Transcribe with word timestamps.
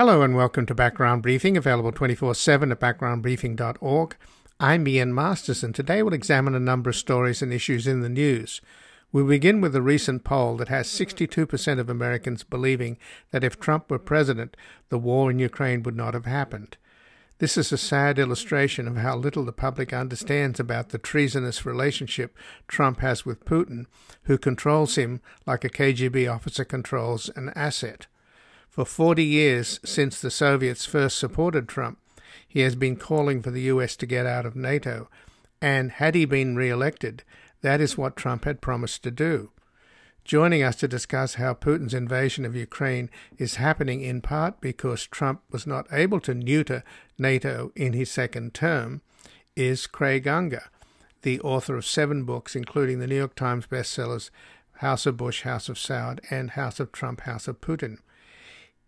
Hello 0.00 0.22
and 0.22 0.34
welcome 0.34 0.64
to 0.64 0.74
Background 0.74 1.20
Briefing, 1.20 1.58
available 1.58 1.92
24 1.92 2.34
7 2.34 2.72
at 2.72 2.80
backgroundbriefing.org. 2.80 4.16
I'm 4.58 4.88
Ian 4.88 5.14
Masters, 5.14 5.62
and 5.62 5.74
today 5.74 6.02
we'll 6.02 6.14
examine 6.14 6.54
a 6.54 6.58
number 6.58 6.88
of 6.88 6.96
stories 6.96 7.42
and 7.42 7.52
issues 7.52 7.86
in 7.86 8.00
the 8.00 8.08
news. 8.08 8.62
We 9.12 9.22
begin 9.22 9.60
with 9.60 9.76
a 9.76 9.82
recent 9.82 10.24
poll 10.24 10.56
that 10.56 10.70
has 10.70 10.88
62% 10.88 11.78
of 11.78 11.90
Americans 11.90 12.44
believing 12.44 12.96
that 13.30 13.44
if 13.44 13.60
Trump 13.60 13.90
were 13.90 13.98
president, 13.98 14.56
the 14.88 14.96
war 14.96 15.30
in 15.30 15.38
Ukraine 15.38 15.82
would 15.82 15.96
not 15.96 16.14
have 16.14 16.24
happened. 16.24 16.78
This 17.36 17.58
is 17.58 17.70
a 17.70 17.76
sad 17.76 18.18
illustration 18.18 18.88
of 18.88 18.96
how 18.96 19.16
little 19.16 19.44
the 19.44 19.52
public 19.52 19.92
understands 19.92 20.58
about 20.58 20.88
the 20.88 20.98
treasonous 20.98 21.66
relationship 21.66 22.38
Trump 22.68 23.00
has 23.00 23.26
with 23.26 23.44
Putin, 23.44 23.84
who 24.22 24.38
controls 24.38 24.94
him 24.94 25.20
like 25.44 25.62
a 25.62 25.68
KGB 25.68 26.26
officer 26.34 26.64
controls 26.64 27.28
an 27.36 27.52
asset. 27.54 28.06
For 28.80 28.86
40 28.86 29.22
years 29.22 29.78
since 29.84 30.18
the 30.18 30.30
Soviets 30.30 30.86
first 30.86 31.18
supported 31.18 31.68
Trump, 31.68 31.98
he 32.48 32.60
has 32.60 32.74
been 32.74 32.96
calling 32.96 33.42
for 33.42 33.50
the 33.50 33.64
US 33.64 33.94
to 33.96 34.06
get 34.06 34.24
out 34.24 34.46
of 34.46 34.56
NATO, 34.56 35.10
and 35.60 35.92
had 35.92 36.14
he 36.14 36.24
been 36.24 36.56
re 36.56 36.70
elected, 36.70 37.22
that 37.60 37.82
is 37.82 37.98
what 37.98 38.16
Trump 38.16 38.46
had 38.46 38.62
promised 38.62 39.02
to 39.02 39.10
do. 39.10 39.50
Joining 40.24 40.62
us 40.62 40.76
to 40.76 40.88
discuss 40.88 41.34
how 41.34 41.52
Putin's 41.52 41.92
invasion 41.92 42.46
of 42.46 42.56
Ukraine 42.56 43.10
is 43.36 43.56
happening 43.56 44.00
in 44.00 44.22
part 44.22 44.62
because 44.62 45.06
Trump 45.06 45.42
was 45.50 45.66
not 45.66 45.86
able 45.92 46.20
to 46.20 46.32
neuter 46.32 46.82
NATO 47.18 47.72
in 47.76 47.92
his 47.92 48.10
second 48.10 48.54
term 48.54 49.02
is 49.54 49.86
Craig 49.86 50.26
Unger, 50.26 50.70
the 51.20 51.38
author 51.40 51.76
of 51.76 51.84
seven 51.84 52.24
books, 52.24 52.56
including 52.56 52.98
the 52.98 53.06
New 53.06 53.18
York 53.18 53.34
Times 53.34 53.66
bestsellers 53.66 54.30
House 54.76 55.04
of 55.04 55.18
Bush, 55.18 55.42
House 55.42 55.68
of 55.68 55.76
Saud, 55.76 56.20
and 56.30 56.52
House 56.52 56.80
of 56.80 56.92
Trump, 56.92 57.20
House 57.20 57.46
of 57.46 57.60
Putin. 57.60 57.98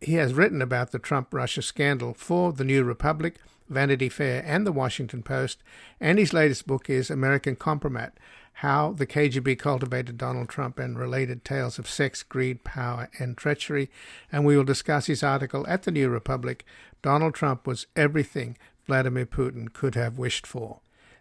He 0.03 0.15
has 0.15 0.35
written 0.35 0.61
about 0.61 0.91
the 0.91 0.99
Trump 0.99 1.33
Russia 1.33 1.63
scandal 1.63 2.13
for 2.13 2.53
The 2.53 2.65
New 2.65 2.83
Republic, 2.83 3.37
Vanity 3.69 4.09
Fair, 4.09 4.43
and 4.45 4.67
The 4.67 4.73
Washington 4.73 5.23
Post, 5.23 5.63
and 6.01 6.19
his 6.19 6.33
latest 6.33 6.67
book 6.67 6.91
is 6.91 7.09
American 7.09 7.55
Kompromat 7.55 8.11
how 8.55 8.93
the 8.93 9.07
KGB 9.07 9.59
cultivated 9.59 10.19
Donald 10.19 10.49
Trump 10.49 10.81
and 10.81 10.99
related 10.99 11.45
tales 11.45 11.79
of 11.79 11.89
sex, 11.89 12.23
greed, 12.25 12.65
power, 12.65 13.09
and 13.19 13.37
treachery. 13.37 13.91
And 14.31 14.45
we 14.45 14.57
will 14.57 14.65
discuss 14.65 15.07
his 15.07 15.23
article 15.23 15.65
at 15.69 15.85
the 15.85 15.91
New 15.91 16.09
Republic 16.09 16.65
Donald 17.01 17.35
Trump 17.35 17.67
was 17.67 17.87
everything 17.97 18.59
Vladimir 18.87 19.27
Putin 19.27 19.73
could 19.73 19.95
have 19.95 20.19
wished 20.19 20.47
for. 20.47 20.81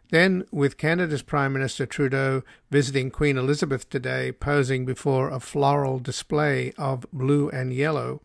Then, 0.09 0.45
with 0.51 0.77
Canada's 0.77 1.21
Prime 1.21 1.53
Minister 1.53 1.85
Trudeau 1.85 2.43
visiting 2.69 3.11
Queen 3.11 3.37
Elizabeth 3.37 3.89
today, 3.89 4.31
posing 4.31 4.85
before 4.85 5.29
a 5.29 5.39
floral 5.39 5.99
display 5.99 6.73
of 6.77 7.05
blue 7.13 7.49
and 7.49 7.73
yellow, 7.73 8.21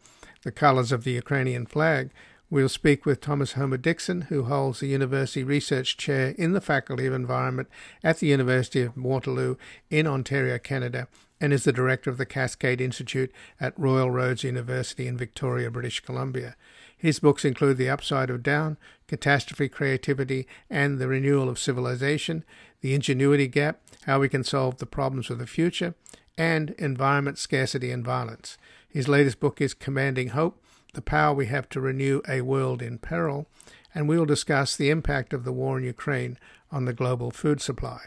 the 0.47 0.53
colours 0.53 0.93
of 0.93 1.03
the 1.03 1.11
Ukrainian 1.11 1.67
flag, 1.67 2.11
We'll 2.49 2.69
speak 2.69 3.05
with 3.05 3.21
Thomas 3.21 3.55
Homer 3.55 3.77
Dixon, 3.77 4.23
who 4.23 4.45
holds 4.45 4.79
the 4.79 4.87
University 4.87 5.43
Research 5.43 5.97
Chair 5.97 6.29
in 6.39 6.53
the 6.53 6.61
Faculty 6.61 7.05
of 7.07 7.13
Environment 7.13 7.69
at 8.05 8.19
the 8.19 8.29
University 8.29 8.83
of 8.83 8.97
Waterloo 8.97 9.57
in 9.91 10.07
Ontario, 10.07 10.57
Canada, 10.59 11.09
and 11.41 11.53
is 11.53 11.65
the 11.65 11.73
director 11.73 12.09
of 12.09 12.19
the 12.19 12.25
Cascade 12.25 12.81
Institute 12.81 13.33
at 13.61 13.77
Royal 13.77 14.13
Roads 14.13 14.45
University 14.45 15.09
in 15.09 15.17
Victoria, 15.17 15.73
British 15.73 15.99
Columbia. 15.99 16.55
His 16.97 17.19
books 17.19 17.45
include 17.45 17.79
The 17.79 17.91
Upside 17.91 18.31
of 18.31 18.45
Down, 18.45 18.77
Catastrophe 19.09 19.69
Creativity, 19.69 20.47
and 20.71 21.01
The 21.01 21.09
Renewal 21.09 21.49
of 21.49 21.59
Civilization, 21.59 22.45
The 22.81 22.95
Ingenuity 22.95 23.49
Gap, 23.49 23.81
How 24.05 24.21
We 24.21 24.29
Can 24.29 24.45
Solve 24.45 24.79
the 24.79 24.87
Problems 24.87 25.31
of 25.31 25.41
the 25.41 25.49
Future, 25.49 25.97
and 26.39 26.71
Environment, 26.79 27.39
Scarcity, 27.39 27.91
and 27.91 28.05
Violence. 28.05 28.57
His 28.97 29.09
latest 29.09 29.41
book 29.41 29.61
is 29.61 29.75
Commanding 29.75 30.29
Hope 30.29 30.59
the 30.95 31.03
power 31.03 31.35
we 31.35 31.45
have 31.49 31.69
to 31.69 31.83
renew 31.83 32.23
a 32.27 32.41
world 32.41 32.81
in 32.81 32.97
peril, 32.97 33.47
and 33.95 34.09
we 34.09 34.17
will 34.17 34.25
discuss 34.25 34.75
the 34.75 34.89
impact 34.89 35.35
of 35.35 35.45
the 35.45 35.53
war 35.53 35.77
in 35.77 35.85
Ukraine 35.85 36.39
on 36.73 36.87
the 36.87 36.95
global 36.95 37.31
food 37.31 37.61
supply. 37.61 38.07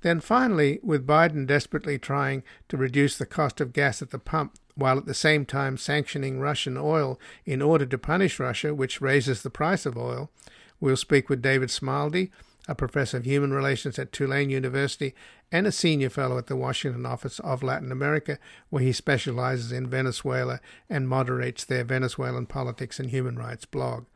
Then 0.00 0.20
finally, 0.20 0.80
with 0.82 1.06
Biden 1.06 1.46
desperately 1.46 1.98
trying 1.98 2.42
to 2.70 2.78
reduce 2.78 3.18
the 3.18 3.26
cost 3.26 3.60
of 3.60 3.74
gas 3.74 4.00
at 4.00 4.12
the 4.12 4.18
pump 4.18 4.54
while 4.76 4.96
at 4.96 5.04
the 5.04 5.12
same 5.12 5.44
time 5.44 5.76
sanctioning 5.76 6.40
Russian 6.40 6.78
oil 6.78 7.20
in 7.44 7.60
order 7.60 7.84
to 7.84 7.98
punish 7.98 8.40
Russia, 8.40 8.74
which 8.74 9.02
raises 9.02 9.42
the 9.42 9.50
price 9.50 9.84
of 9.84 9.98
oil, 9.98 10.30
we'll 10.80 10.96
speak 10.96 11.28
with 11.28 11.42
David 11.42 11.68
Smilde, 11.68 12.30
a 12.68 12.74
professor 12.74 13.16
of 13.16 13.24
human 13.24 13.52
relations 13.52 13.98
at 13.98 14.12
Tulane 14.12 14.50
University 14.50 15.14
and 15.50 15.66
a 15.66 15.72
senior 15.72 16.10
fellow 16.10 16.38
at 16.38 16.46
the 16.46 16.56
Washington 16.56 17.04
office 17.04 17.38
of 17.40 17.62
Latin 17.62 17.90
America, 17.90 18.38
where 18.70 18.82
he 18.82 18.92
specializes 18.92 19.72
in 19.72 19.88
Venezuela 19.88 20.60
and 20.88 21.08
moderates 21.08 21.64
their 21.64 21.84
Venezuelan 21.84 22.46
politics 22.46 23.00
and 23.00 23.10
human 23.10 23.36
rights 23.36 23.64
blog. 23.64 24.06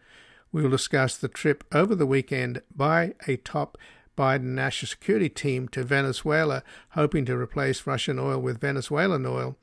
We 0.53 0.62
will 0.62 0.71
discuss 0.71 1.17
the 1.17 1.29
trip 1.29 1.65
over 1.73 1.95
the 1.95 2.06
weekend 2.06 2.62
by 2.75 3.15
a 3.27 3.37
top 3.37 3.77
Biden 4.17 4.55
national 4.55 4.89
security 4.89 5.29
team 5.29 5.69
to 5.69 5.85
Venezuela, 5.85 6.62
hoping 6.91 7.25
to 7.27 7.37
replace 7.37 7.87
Russian 7.87 8.19
oil 8.19 8.39
with 8.39 8.61
Venezuelan 8.61 9.27
oil, 9.27 9.56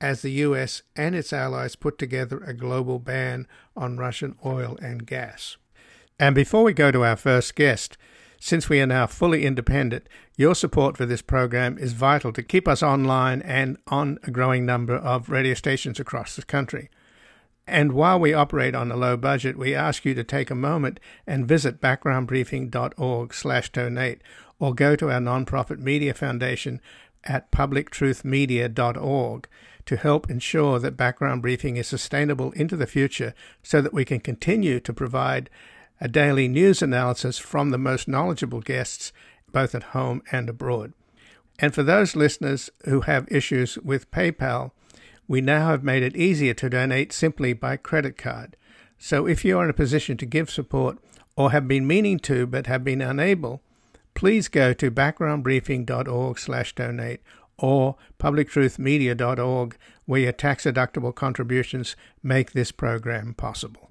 as 0.00 0.22
the 0.22 0.32
U.S. 0.32 0.82
and 0.96 1.14
its 1.14 1.32
allies 1.32 1.76
put 1.76 1.98
together 1.98 2.38
a 2.38 2.54
global 2.54 2.98
ban 2.98 3.46
on 3.76 3.98
Russian 3.98 4.34
oil 4.44 4.78
and 4.82 5.06
gas. 5.06 5.56
And 6.18 6.34
before 6.34 6.64
we 6.64 6.72
go 6.72 6.90
to 6.90 7.04
our 7.04 7.16
first 7.16 7.54
guest, 7.54 7.96
since 8.42 8.70
we 8.70 8.80
are 8.80 8.86
now 8.86 9.06
fully 9.06 9.44
independent, 9.44 10.08
your 10.34 10.54
support 10.54 10.96
for 10.96 11.04
this 11.04 11.20
program 11.20 11.76
is 11.76 11.92
vital 11.92 12.32
to 12.32 12.42
keep 12.42 12.66
us 12.66 12.82
online 12.82 13.42
and 13.42 13.76
on 13.88 14.18
a 14.22 14.30
growing 14.30 14.64
number 14.64 14.96
of 14.96 15.28
radio 15.28 15.52
stations 15.52 16.00
across 16.00 16.34
the 16.34 16.42
country. 16.42 16.88
And 17.66 17.92
while 17.92 18.18
we 18.18 18.32
operate 18.32 18.74
on 18.74 18.90
a 18.90 18.96
low 18.96 19.18
budget, 19.18 19.58
we 19.58 19.74
ask 19.74 20.06
you 20.06 20.14
to 20.14 20.24
take 20.24 20.50
a 20.50 20.54
moment 20.54 20.98
and 21.26 21.46
visit 21.46 21.82
backgroundbriefing.org/donate 21.82 24.22
or 24.58 24.74
go 24.74 24.96
to 24.96 25.10
our 25.10 25.20
nonprofit 25.20 25.78
media 25.78 26.14
foundation 26.14 26.80
at 27.24 27.52
publictruthmedia.org 27.52 29.48
to 29.84 29.96
help 29.96 30.30
ensure 30.30 30.78
that 30.78 30.96
background 30.96 31.42
briefing 31.42 31.76
is 31.76 31.86
sustainable 31.86 32.52
into 32.52 32.76
the 32.76 32.86
future 32.86 33.34
so 33.62 33.82
that 33.82 33.92
we 33.92 34.06
can 34.06 34.20
continue 34.20 34.80
to 34.80 34.94
provide 34.94 35.50
a 36.00 36.08
daily 36.08 36.48
news 36.48 36.82
analysis 36.82 37.38
from 37.38 37.70
the 37.70 37.78
most 37.78 38.08
knowledgeable 38.08 38.60
guests, 38.60 39.12
both 39.52 39.72
at 39.74 39.92
home 39.94 40.22
and 40.32 40.48
abroad. 40.48 40.92
And 41.58 41.74
for 41.74 41.82
those 41.82 42.16
listeners 42.16 42.70
who 42.84 43.02
have 43.02 43.30
issues 43.30 43.76
with 43.78 44.10
PayPal, 44.10 44.70
we 45.28 45.42
now 45.42 45.68
have 45.68 45.84
made 45.84 46.02
it 46.02 46.16
easier 46.16 46.54
to 46.54 46.70
donate 46.70 47.12
simply 47.12 47.52
by 47.52 47.76
credit 47.76 48.16
card. 48.16 48.56
So 48.98 49.26
if 49.26 49.44
you 49.44 49.58
are 49.58 49.64
in 49.64 49.70
a 49.70 49.74
position 49.74 50.16
to 50.16 50.26
give 50.26 50.50
support 50.50 50.98
or 51.36 51.52
have 51.52 51.68
been 51.68 51.86
meaning 51.86 52.18
to 52.20 52.46
but 52.46 52.66
have 52.66 52.82
been 52.82 53.02
unable, 53.02 53.60
please 54.14 54.48
go 54.48 54.72
to 54.72 54.90
backgroundbriefing.org/donate 54.90 57.20
or 57.58 57.96
publictruthmedia.org 58.18 59.76
where 60.06 60.20
your 60.20 60.32
tax-deductible 60.32 61.14
contributions 61.14 61.94
make 62.22 62.52
this 62.52 62.72
program 62.72 63.34
possible. 63.34 63.89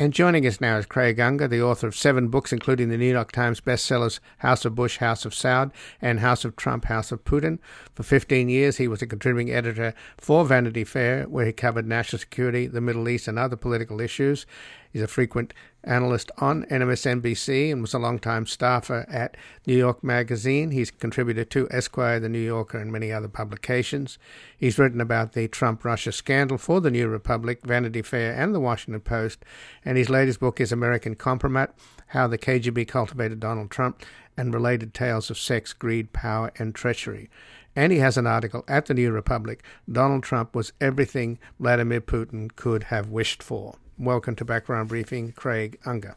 And 0.00 0.14
joining 0.14 0.46
us 0.46 0.62
now 0.62 0.78
is 0.78 0.86
Craig 0.86 1.20
Unger, 1.20 1.46
the 1.46 1.60
author 1.60 1.86
of 1.86 1.94
seven 1.94 2.28
books, 2.28 2.54
including 2.54 2.88
the 2.88 2.96
New 2.96 3.12
York 3.12 3.32
Times 3.32 3.60
bestsellers 3.60 4.18
House 4.38 4.64
of 4.64 4.74
Bush, 4.74 4.96
House 4.96 5.26
of 5.26 5.34
Saud, 5.34 5.72
and 6.00 6.20
House 6.20 6.42
of 6.42 6.56
Trump, 6.56 6.86
House 6.86 7.12
of 7.12 7.22
Putin. 7.22 7.58
For 7.94 8.02
15 8.02 8.48
years, 8.48 8.78
he 8.78 8.88
was 8.88 9.02
a 9.02 9.06
contributing 9.06 9.52
editor 9.52 9.92
for 10.16 10.46
Vanity 10.46 10.84
Fair, 10.84 11.28
where 11.28 11.44
he 11.44 11.52
covered 11.52 11.86
national 11.86 12.20
security, 12.20 12.66
the 12.66 12.80
Middle 12.80 13.10
East, 13.10 13.28
and 13.28 13.38
other 13.38 13.56
political 13.56 14.00
issues. 14.00 14.46
He's 14.90 15.02
a 15.02 15.06
frequent 15.06 15.52
analyst 15.84 16.30
on 16.38 16.64
MSNBC 16.64 17.72
and 17.72 17.80
was 17.80 17.94
a 17.94 17.98
longtime 17.98 18.46
staffer 18.46 19.06
at 19.08 19.36
New 19.66 19.76
York 19.76 20.04
Magazine. 20.04 20.70
He's 20.70 20.90
contributed 20.90 21.50
to 21.50 21.68
Esquire, 21.70 22.20
The 22.20 22.28
New 22.28 22.40
Yorker, 22.40 22.78
and 22.78 22.92
many 22.92 23.12
other 23.12 23.28
publications. 23.28 24.18
He's 24.56 24.78
written 24.78 25.00
about 25.00 25.32
the 25.32 25.48
Trump 25.48 25.84
Russia 25.84 26.12
scandal 26.12 26.58
for 26.58 26.80
The 26.80 26.90
New 26.90 27.08
Republic, 27.08 27.60
Vanity 27.64 28.02
Fair, 28.02 28.34
and 28.34 28.54
The 28.54 28.60
Washington 28.60 29.00
Post. 29.00 29.44
And 29.84 29.96
his 29.96 30.10
latest 30.10 30.40
book 30.40 30.60
is 30.60 30.72
American 30.72 31.16
Kompromat 31.16 31.70
How 32.08 32.26
the 32.26 32.38
KGB 32.38 32.86
Cultivated 32.86 33.40
Donald 33.40 33.70
Trump 33.70 34.02
and 34.36 34.54
Related 34.54 34.94
Tales 34.94 35.30
of 35.30 35.38
Sex, 35.38 35.72
Greed, 35.72 36.12
Power, 36.12 36.52
and 36.58 36.74
Treachery. 36.74 37.30
And 37.76 37.92
he 37.92 37.98
has 37.98 38.16
an 38.16 38.26
article 38.26 38.64
at 38.66 38.86
The 38.86 38.94
New 38.94 39.12
Republic 39.12 39.62
Donald 39.90 40.22
Trump 40.22 40.54
was 40.54 40.72
everything 40.80 41.38
Vladimir 41.58 42.00
Putin 42.00 42.54
could 42.54 42.84
have 42.84 43.08
wished 43.08 43.42
for. 43.42 43.76
Welcome 44.00 44.34
to 44.36 44.46
Background 44.46 44.88
Briefing, 44.88 45.32
Craig 45.32 45.78
Unger. 45.84 46.16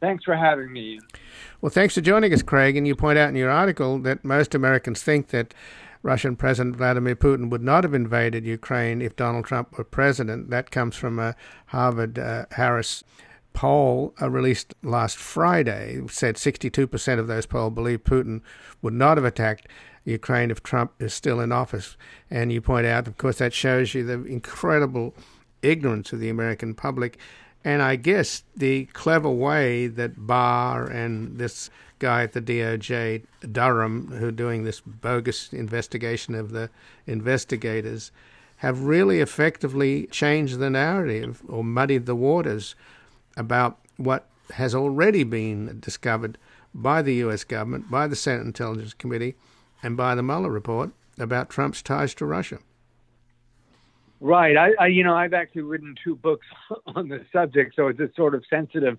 Thanks 0.00 0.24
for 0.24 0.34
having 0.34 0.72
me. 0.72 0.98
Well, 1.60 1.70
thanks 1.70 1.94
for 1.94 2.00
joining 2.00 2.34
us, 2.34 2.42
Craig. 2.42 2.76
And 2.76 2.88
you 2.88 2.96
point 2.96 3.18
out 3.18 3.28
in 3.28 3.36
your 3.36 3.52
article 3.52 4.00
that 4.00 4.24
most 4.24 4.52
Americans 4.52 5.00
think 5.00 5.28
that 5.28 5.54
Russian 6.02 6.34
President 6.34 6.74
Vladimir 6.74 7.14
Putin 7.14 7.48
would 7.48 7.62
not 7.62 7.84
have 7.84 7.94
invaded 7.94 8.44
Ukraine 8.44 9.00
if 9.00 9.14
Donald 9.14 9.44
Trump 9.44 9.78
were 9.78 9.84
president. 9.84 10.50
That 10.50 10.72
comes 10.72 10.96
from 10.96 11.20
a 11.20 11.36
Harvard 11.66 12.18
uh, 12.18 12.46
Harris 12.50 13.04
poll 13.52 14.12
uh, 14.20 14.28
released 14.28 14.74
last 14.82 15.16
Friday. 15.16 16.00
It 16.02 16.10
said 16.10 16.34
62% 16.34 17.20
of 17.20 17.28
those 17.28 17.46
polled 17.46 17.76
believe 17.76 18.02
Putin 18.02 18.40
would 18.82 18.94
not 18.94 19.18
have 19.18 19.24
attacked 19.24 19.68
Ukraine 20.04 20.50
if 20.50 20.64
Trump 20.64 20.94
is 20.98 21.14
still 21.14 21.38
in 21.38 21.52
office. 21.52 21.96
And 22.28 22.50
you 22.50 22.60
point 22.60 22.86
out, 22.86 23.06
of 23.06 23.18
course, 23.18 23.38
that 23.38 23.54
shows 23.54 23.94
you 23.94 24.02
the 24.02 24.24
incredible 24.24 25.14
ignorance 25.62 26.12
of 26.12 26.20
the 26.20 26.28
American 26.28 26.74
public. 26.74 27.18
And 27.64 27.82
I 27.82 27.96
guess 27.96 28.42
the 28.56 28.86
clever 28.86 29.28
way 29.28 29.86
that 29.86 30.26
Barr 30.26 30.86
and 30.86 31.38
this 31.38 31.70
guy 31.98 32.22
at 32.22 32.32
the 32.32 32.40
DOJ, 32.40 33.24
Durham, 33.52 34.08
who 34.12 34.28
are 34.28 34.32
doing 34.32 34.64
this 34.64 34.80
bogus 34.80 35.52
investigation 35.52 36.34
of 36.34 36.50
the 36.50 36.70
investigators, 37.06 38.10
have 38.58 38.84
really 38.84 39.20
effectively 39.20 40.06
changed 40.06 40.58
the 40.58 40.70
narrative 40.70 41.42
or 41.48 41.64
muddied 41.64 42.06
the 42.06 42.14
waters 42.14 42.74
about 43.36 43.78
what 43.96 44.26
has 44.52 44.74
already 44.74 45.24
been 45.24 45.78
discovered 45.80 46.36
by 46.74 47.02
the 47.02 47.14
U.S. 47.16 47.44
government, 47.44 47.90
by 47.90 48.06
the 48.06 48.16
Senate 48.16 48.46
Intelligence 48.46 48.94
Committee, 48.94 49.34
and 49.82 49.96
by 49.96 50.14
the 50.14 50.22
Mueller 50.22 50.50
report 50.50 50.90
about 51.18 51.50
Trump's 51.50 51.82
ties 51.82 52.14
to 52.14 52.26
Russia. 52.26 52.58
Right. 54.20 54.56
I, 54.56 54.70
I, 54.78 54.86
you 54.88 55.02
know, 55.02 55.14
I've 55.14 55.32
actually 55.32 55.62
written 55.62 55.94
two 56.04 56.14
books 56.14 56.46
on 56.86 57.08
the 57.08 57.24
subject, 57.32 57.74
so 57.74 57.88
it's 57.88 58.00
a 58.00 58.10
sort 58.14 58.34
of 58.34 58.44
sensitive 58.50 58.98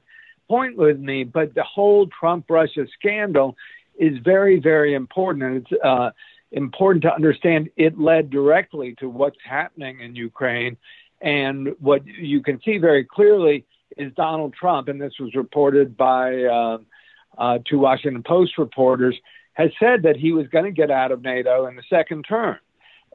point 0.50 0.76
with 0.78 1.00
me. 1.00 1.24
But 1.24 1.54
the 1.54 1.64
whole 1.64 2.08
Trump 2.08 2.46
Russia 2.50 2.88
scandal 3.00 3.56
is 4.00 4.18
very, 4.24 4.60
very 4.60 4.96
important, 4.96 5.44
and 5.44 5.58
it's 5.58 5.84
uh, 5.84 6.10
important 6.52 7.04
to 7.04 7.14
understand 7.14 7.70
it 7.78 8.00
led 8.00 8.30
directly 8.32 8.96
to 8.96 9.08
what's 9.10 9.38
happening 9.48 10.00
in 10.02 10.16
Ukraine. 10.16 10.76
And 11.22 11.76
what 11.80 12.06
you 12.06 12.42
can 12.42 12.60
see 12.66 12.80
very 12.80 13.06
clearly 13.06 13.64
is 13.98 14.12
Donald 14.14 14.54
Trump, 14.54 14.88
and 14.88 15.00
this 15.00 15.14
was 15.20 15.36
reported 15.36 15.96
by 15.96 16.44
uh, 16.46 16.78
uh, 17.38 17.60
two 17.70 17.78
Washington 17.78 18.24
Post 18.24 18.58
reporters, 18.58 19.16
has 19.54 19.70
said 19.80 20.02
that 20.04 20.16
he 20.16 20.32
was 20.32 20.48
going 20.48 20.66
to 20.66 20.72
get 20.72 20.90
out 20.90 21.12
of 21.12 21.22
NATO 21.22 21.68
in 21.68 21.76
the 21.76 21.84
second 21.90 22.24
term. 22.24 22.58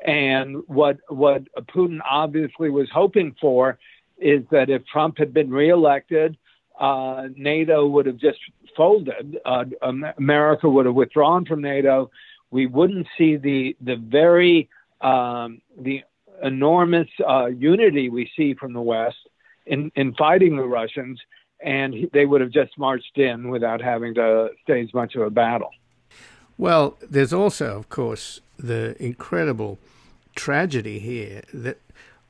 And 0.05 0.63
what 0.67 0.99
what 1.09 1.45
Putin 1.75 2.01
obviously 2.09 2.71
was 2.71 2.89
hoping 2.93 3.35
for 3.41 3.79
is 4.19 4.43
that 4.51 4.71
if 4.71 4.87
Trump 4.87 5.19
had 5.19 5.33
been 5.33 5.51
reelected, 5.51 6.37
uh, 6.79 7.29
NATO 7.35 7.87
would 7.87 8.07
have 8.07 8.19
just 8.19 8.39
folded. 8.77 9.39
Uh, 9.45 9.65
America 10.19 10.69
would 10.69 10.87
have 10.87 10.95
withdrawn 10.95 11.45
from 11.47 11.63
NATO. 11.63 12.11
We 12.51 12.67
wouldn't 12.67 13.07
see 13.17 13.37
the 13.37 13.77
the 13.81 13.97
very 13.97 14.69
um, 15.01 15.61
the 15.79 16.03
enormous 16.43 17.09
uh, 17.27 17.47
unity 17.47 18.09
we 18.09 18.31
see 18.37 18.55
from 18.55 18.73
the 18.73 18.81
West 18.81 19.17
in, 19.67 19.91
in 19.97 20.15
fighting 20.15 20.57
the 20.57 20.65
Russians, 20.65 21.21
and 21.61 21.95
they 22.13 22.27
would 22.27 22.41
have 22.41 22.51
just 22.51 22.77
marched 22.79 23.17
in 23.17 23.49
without 23.49 23.81
having 23.81 24.15
to 24.15 24.51
stage 24.63 24.93
much 24.95 25.15
of 25.15 25.23
a 25.23 25.31
battle. 25.31 25.71
Well, 26.59 26.97
there's 27.03 27.33
also, 27.33 27.77
of 27.77 27.89
course, 27.89 28.41
the 28.57 28.97
incredible 29.03 29.79
tragedy 30.35 30.99
here 30.99 31.43
that 31.53 31.79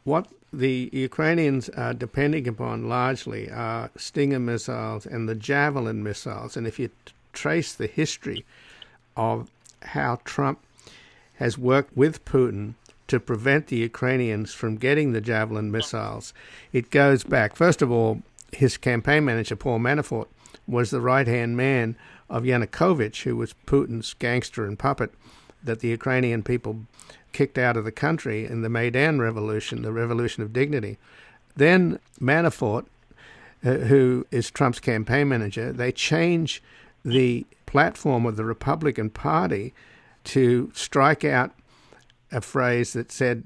what 0.04 0.28
the 0.52 0.88
Ukrainians 0.92 1.68
are 1.70 1.94
depending 1.94 2.48
upon 2.48 2.88
largely 2.88 3.50
are 3.50 3.90
Stinger 3.96 4.38
missiles 4.38 5.06
and 5.06 5.28
the 5.28 5.34
Javelin 5.34 6.02
missiles. 6.02 6.56
And 6.56 6.66
if 6.66 6.78
you 6.78 6.90
trace 7.32 7.72
the 7.72 7.86
history 7.86 8.44
of 9.16 9.50
how 9.82 10.20
Trump 10.24 10.60
has 11.34 11.58
worked 11.58 11.96
with 11.96 12.24
Putin 12.24 12.74
to 13.08 13.20
prevent 13.20 13.68
the 13.68 13.76
Ukrainians 13.76 14.52
from 14.52 14.76
getting 14.76 15.12
the 15.12 15.20
Javelin 15.20 15.70
missiles, 15.70 16.32
it 16.72 16.90
goes 16.90 17.22
back. 17.22 17.54
First 17.54 17.82
of 17.82 17.90
all, 17.92 18.22
his 18.52 18.76
campaign 18.76 19.24
manager, 19.24 19.56
Paul 19.56 19.78
Manafort, 19.78 20.28
was 20.66 20.90
the 20.90 21.00
right 21.00 21.26
hand 21.26 21.56
man 21.56 21.96
of 22.28 22.42
Yanukovych, 22.44 23.22
who 23.22 23.36
was 23.36 23.54
Putin's 23.66 24.14
gangster 24.14 24.64
and 24.64 24.78
puppet 24.78 25.12
that 25.62 25.80
the 25.80 25.88
Ukrainian 25.88 26.42
people 26.42 26.80
kicked 27.32 27.58
out 27.58 27.76
of 27.76 27.84
the 27.84 27.92
country 27.92 28.46
in 28.46 28.62
the 28.62 28.68
Maidan 28.68 29.20
Revolution, 29.20 29.82
the 29.82 29.92
Revolution 29.92 30.42
of 30.42 30.52
Dignity. 30.52 30.98
Then 31.54 31.98
Manafort, 32.20 32.86
uh, 33.64 33.72
who 33.72 34.26
is 34.30 34.50
Trump's 34.50 34.80
campaign 34.80 35.28
manager, 35.28 35.72
they 35.72 35.92
change 35.92 36.62
the 37.04 37.46
platform 37.66 38.26
of 38.26 38.36
the 38.36 38.44
Republican 38.44 39.10
Party 39.10 39.74
to 40.24 40.70
strike 40.74 41.24
out 41.24 41.52
a 42.32 42.40
phrase 42.40 42.92
that 42.94 43.12
said 43.12 43.44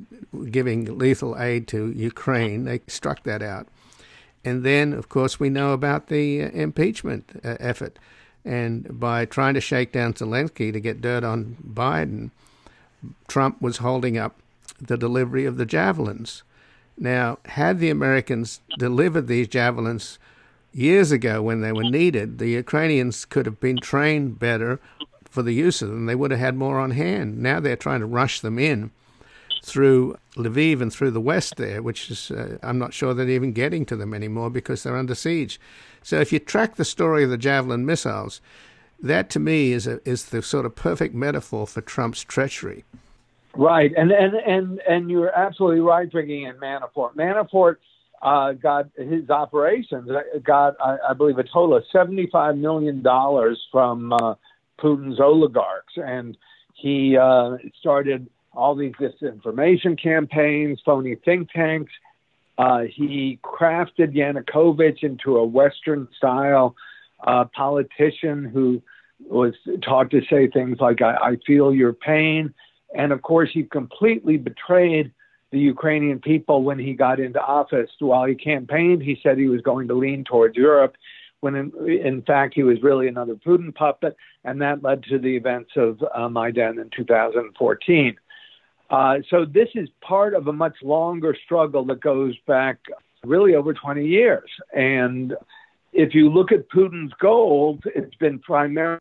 giving 0.51 0.99
lethal 0.99 1.39
aid 1.39 1.67
to 1.69 1.91
Ukraine. 1.91 2.65
They 2.65 2.81
struck 2.87 3.23
that 3.25 3.43
out. 3.43 3.69
And 4.45 4.65
then, 4.65 4.93
of 4.93 5.09
course, 5.09 5.39
we 5.39 5.51
know 5.51 5.73
about 5.73 6.07
the 6.07 6.45
uh, 6.45 6.49
impeachment 6.51 7.41
uh, 7.45 7.57
effort 7.61 7.99
and 8.45 8.99
by 8.99 9.25
trying 9.25 9.55
to 9.55 9.61
shake 9.61 9.93
down 9.93 10.15
Zelensky 10.15 10.73
to 10.73 10.81
get 10.81 11.01
dirt 11.01 11.25
on 11.25 11.57
Biden, 11.67 12.31
Trump 13.29 13.61
was 13.61 13.79
holding 13.79 14.19
up 14.19 14.37
the 14.81 14.97
delivery 14.97 15.45
of 15.45 15.57
the 15.57 15.67
javelins. 15.67 16.43
Now, 16.99 17.39
had 17.47 17.79
the 17.79 17.91
Americans 17.91 18.61
delivered 18.79 19.27
these 19.27 19.49
javelins 19.49 20.19
years 20.73 21.11
ago 21.11 21.43
when 21.43 21.61
they 21.61 21.73
were 21.73 21.85
needed, 21.85 22.39
the 22.39 22.49
Ukrainians 22.49 23.25
could 23.25 23.47
have 23.47 23.61
been 23.61 23.79
trained 23.79 24.39
better 24.39 24.81
for 25.31 25.43
the 25.43 25.55
use 25.55 25.83
of 25.83 25.89
them. 25.89 26.07
They 26.07 26.15
would 26.15 26.31
have 26.31 26.41
had 26.41 26.57
more 26.57 26.79
on 26.79 26.93
hand. 26.93 27.39
Now 27.39 27.61
they're 27.61 27.77
trying 27.77 28.01
to 28.01 28.07
rush 28.07 28.41
them 28.41 28.59
in 28.59 28.91
through 29.63 30.17
Lviv 30.37 30.81
and 30.81 30.93
through 30.93 31.11
the 31.11 31.21
west 31.21 31.57
there, 31.57 31.83
which 31.83 32.11
is, 32.11 32.31
uh, 32.31 32.59
I'm 32.63 32.79
not 32.79 32.95
sure 32.95 33.15
they're 33.15 33.29
even 33.29 33.53
getting 33.53 33.85
to 33.87 33.97
them 33.97 34.15
anymore 34.15 34.51
because 34.51 34.83
they're 34.83 34.97
under 34.97 35.15
siege. 35.15 35.61
So 36.03 36.21
if 36.21 36.33
you 36.33 36.39
track 36.39 36.77
the 36.77 36.85
story 36.85 37.25
of 37.25 37.31
the 37.31 37.39
Javelin 37.39 37.85
missiles, 37.85 38.41
that 39.03 39.31
to 39.31 39.41
me 39.41 39.73
is 39.73 39.87
a, 39.87 40.01
is 40.09 40.27
the 40.27 40.43
sort 40.43 40.67
of 40.67 40.75
perfect 40.75 41.15
metaphor 41.15 41.67
for 41.67 41.81
Trump's 41.81 42.23
treachery. 42.23 42.85
Right, 43.55 43.93
and 43.97 44.13
and 44.13 44.35
and 44.35 44.81
and 44.89 45.11
you're 45.11 45.37
absolutely 45.37 45.81
right, 45.81 46.11
bringing 46.11 46.45
in 46.45 46.57
Manafort. 46.57 47.17
Manafort 47.17 47.77
uh, 48.23 48.53
got 48.53 48.91
his 48.97 49.29
operations 49.29 50.09
uh, 50.11 50.39
got, 50.45 50.77
I, 50.81 50.99
I, 51.11 51.13
believe, 51.15 51.39
a 51.39 51.43
total 51.43 51.77
of 51.77 51.85
seventy-five 51.91 52.57
million 52.57 53.03
dollars 53.03 53.61
from 53.73 54.13
uh, 54.13 54.35
Putin's 54.79 55.19
oligarchs, 55.19 55.95
and 55.97 56.37
he 56.75 57.17
uh, 57.17 57.57
started 57.81 58.29
all 58.53 58.75
these 58.75 58.93
disinformation 58.93 60.01
campaigns, 60.01 60.81
phony 60.85 61.17
think 61.17 61.51
tanks. 61.51 61.93
Uh, 62.61 62.83
he 62.95 63.39
crafted 63.43 64.15
Yanukovych 64.15 65.03
into 65.03 65.39
a 65.39 65.45
Western 65.47 66.07
style 66.15 66.77
uh, 67.27 67.47
politician 67.57 68.45
who 68.45 68.83
was 69.19 69.55
taught 69.83 70.11
to 70.11 70.21
say 70.29 70.47
things 70.47 70.77
like, 70.79 71.01
I, 71.01 71.15
I 71.15 71.37
feel 71.47 71.73
your 71.75 71.95
pain. 71.95 72.53
And 72.95 73.13
of 73.13 73.23
course, 73.23 73.49
he 73.51 73.63
completely 73.63 74.37
betrayed 74.37 75.11
the 75.53 75.59
Ukrainian 75.59 76.19
people 76.19 76.63
when 76.63 76.79
he 76.79 76.93
got 76.93 77.19
into 77.19 77.41
office. 77.41 77.89
While 77.99 78.27
he 78.27 78.35
campaigned, 78.35 79.03
he 79.03 79.19
said 79.23 79.39
he 79.39 79.49
was 79.49 79.63
going 79.63 79.89
to 79.89 79.95
lean 79.95 80.25
towards 80.25 80.55
Europe, 80.55 80.97
when 81.41 81.55
in, 81.55 81.73
in 81.89 82.21
fact 82.21 82.53
he 82.53 82.63
was 82.63 82.83
really 82.83 83.09
another 83.09 83.37
Putin 83.37 83.75
puppet. 83.75 84.15
And 84.45 84.61
that 84.61 84.83
led 84.83 85.03
to 85.05 85.19
the 85.19 85.35
events 85.35 85.71
of 85.77 85.99
uh, 86.15 86.29
Maidan 86.29 86.79
in 86.79 86.91
2014. 86.95 88.17
Uh, 88.91 89.19
so 89.31 89.45
this 89.45 89.69
is 89.75 89.89
part 90.01 90.35
of 90.35 90.49
a 90.49 90.53
much 90.53 90.77
longer 90.83 91.37
struggle 91.45 91.85
that 91.87 92.01
goes 92.01 92.35
back 92.47 92.79
really 93.25 93.55
over 93.55 93.73
20 93.73 94.05
years. 94.05 94.51
And 94.75 95.35
if 95.93 96.15
you 96.15 96.29
look 96.29 96.51
at 96.51 96.69
Putin's 96.69 97.13
goals, 97.21 97.79
it's 97.85 98.15
been 98.17 98.41
primarily 98.41 99.01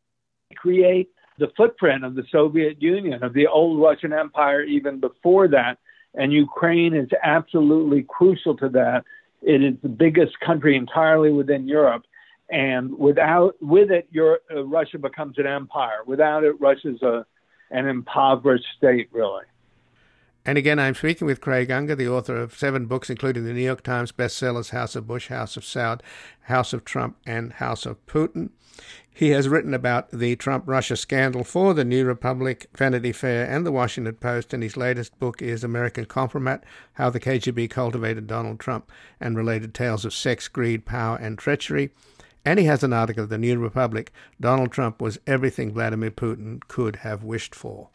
create 0.55 1.09
the 1.39 1.51
footprint 1.55 2.03
of 2.03 2.15
the 2.15 2.23
Soviet 2.31 2.81
Union, 2.81 3.23
of 3.23 3.33
the 3.33 3.47
old 3.47 3.81
Russian 3.81 4.13
Empire, 4.13 4.61
even 4.61 4.99
before 4.99 5.47
that. 5.47 5.77
And 6.13 6.33
Ukraine 6.33 6.93
is 6.93 7.07
absolutely 7.23 8.05
crucial 8.07 8.57
to 8.57 8.69
that. 8.69 9.05
It 9.41 9.63
is 9.63 9.75
the 9.81 9.89
biggest 9.89 10.39
country 10.39 10.75
entirely 10.75 11.31
within 11.31 11.67
Europe. 11.67 12.03
And 12.51 12.97
without, 12.97 13.55
with 13.61 13.89
it, 13.91 14.09
uh, 14.17 14.63
Russia 14.65 14.97
becomes 14.97 15.37
an 15.37 15.47
empire. 15.47 15.99
Without 16.05 16.43
it, 16.43 16.59
Russia's 16.59 17.01
a, 17.01 17.25
an 17.71 17.87
impoverished 17.87 18.65
state, 18.75 19.07
really. 19.11 19.45
And 20.49 20.57
again, 20.57 20.79
I'm 20.79 20.95
speaking 20.95 21.27
with 21.27 21.41
Craig 21.41 21.69
Unger, 21.69 21.93
the 21.93 22.07
author 22.07 22.35
of 22.35 22.57
seven 22.57 22.87
books, 22.87 23.11
including 23.11 23.45
the 23.45 23.53
New 23.53 23.61
York 23.61 23.83
Times 23.83 24.11
bestsellers 24.11 24.71
House 24.71 24.95
of 24.95 25.05
Bush, 25.05 25.27
House 25.27 25.55
of 25.57 25.63
Saud, 25.63 26.01
House 26.45 26.73
of 26.73 26.83
Trump, 26.83 27.17
and 27.23 27.53
House 27.53 27.85
of 27.85 28.03
Putin. 28.07 28.49
He 29.13 29.29
has 29.29 29.47
written 29.47 29.75
about 29.75 30.09
the 30.09 30.35
Trump 30.37 30.63
Russia 30.65 30.97
scandal 30.97 31.43
for 31.43 31.75
the 31.75 31.85
New 31.85 32.03
Republic, 32.03 32.65
Vanity 32.75 33.11
Fair, 33.11 33.45
and 33.47 33.63
the 33.63 33.71
Washington 33.71 34.15
Post, 34.15 34.51
and 34.51 34.63
his 34.63 34.75
latest 34.75 35.19
book 35.19 35.39
is 35.39 35.63
American 35.63 36.07
Kompromat 36.07 36.63
How 36.93 37.11
the 37.11 37.19
KGB 37.19 37.69
Cultivated 37.69 38.25
Donald 38.25 38.59
Trump 38.59 38.91
and 39.19 39.37
Related 39.37 39.75
Tales 39.75 40.03
of 40.03 40.15
Sex, 40.15 40.47
Greed, 40.47 40.83
Power, 40.83 41.17
and 41.17 41.37
Treachery. 41.37 41.91
And 42.43 42.57
he 42.57 42.65
has 42.65 42.83
an 42.83 42.91
article 42.91 43.25
of 43.25 43.29
the 43.29 43.37
New 43.37 43.59
Republic 43.59 44.11
Donald 44.41 44.71
Trump 44.71 44.99
was 44.99 45.19
everything 45.27 45.73
Vladimir 45.73 46.09
Putin 46.09 46.67
could 46.67 46.95
have 46.95 47.23
wished 47.23 47.53
for. 47.53 47.89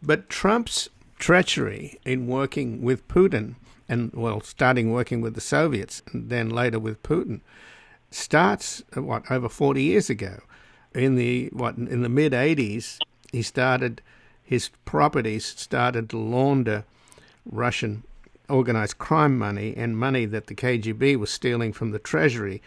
But 0.00 0.28
Trump's 0.28 0.88
treachery 1.24 1.98
in 2.04 2.26
working 2.26 2.82
with 2.82 3.08
Putin 3.08 3.54
and, 3.88 4.12
well, 4.12 4.42
starting 4.42 4.92
working 4.92 5.22
with 5.22 5.34
the 5.34 5.40
Soviets 5.40 6.02
and 6.12 6.28
then 6.28 6.50
later 6.50 6.78
with 6.78 7.02
Putin 7.02 7.40
starts, 8.10 8.82
uh, 8.94 9.00
what, 9.00 9.30
over 9.30 9.48
40 9.48 9.82
years 9.82 10.10
ago. 10.10 10.40
In 10.94 11.14
the, 11.14 11.48
what, 11.54 11.78
in 11.78 12.02
the 12.02 12.10
mid 12.10 12.32
80s, 12.34 12.98
he 13.32 13.40
started, 13.40 14.02
his 14.42 14.68
properties 14.84 15.46
started 15.46 16.10
to 16.10 16.18
launder 16.18 16.84
Russian 17.46 18.02
organized 18.50 18.98
crime 18.98 19.38
money 19.38 19.74
and 19.78 19.96
money 19.96 20.26
that 20.26 20.48
the 20.48 20.54
KGB 20.54 21.16
was 21.16 21.30
stealing 21.30 21.72
from 21.72 21.90
the 21.90 21.98
treasury, 21.98 22.60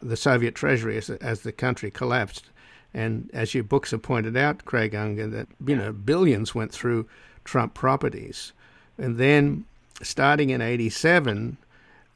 the 0.00 0.16
Soviet 0.16 0.56
treasury, 0.56 0.96
as, 0.96 1.10
as 1.10 1.42
the 1.42 1.52
country 1.52 1.92
collapsed. 1.92 2.50
And 2.92 3.30
as 3.32 3.54
your 3.54 3.62
books 3.62 3.92
have 3.92 4.02
pointed 4.02 4.36
out, 4.36 4.64
Craig 4.64 4.96
Unger, 4.96 5.28
that 5.28 5.46
you 5.64 5.76
know 5.76 5.92
billions 5.92 6.56
went 6.56 6.72
through 6.72 7.06
Trump 7.44 7.74
properties, 7.74 8.52
and 8.98 9.18
then 9.18 9.64
starting 10.02 10.50
in 10.50 10.60
'87, 10.60 11.56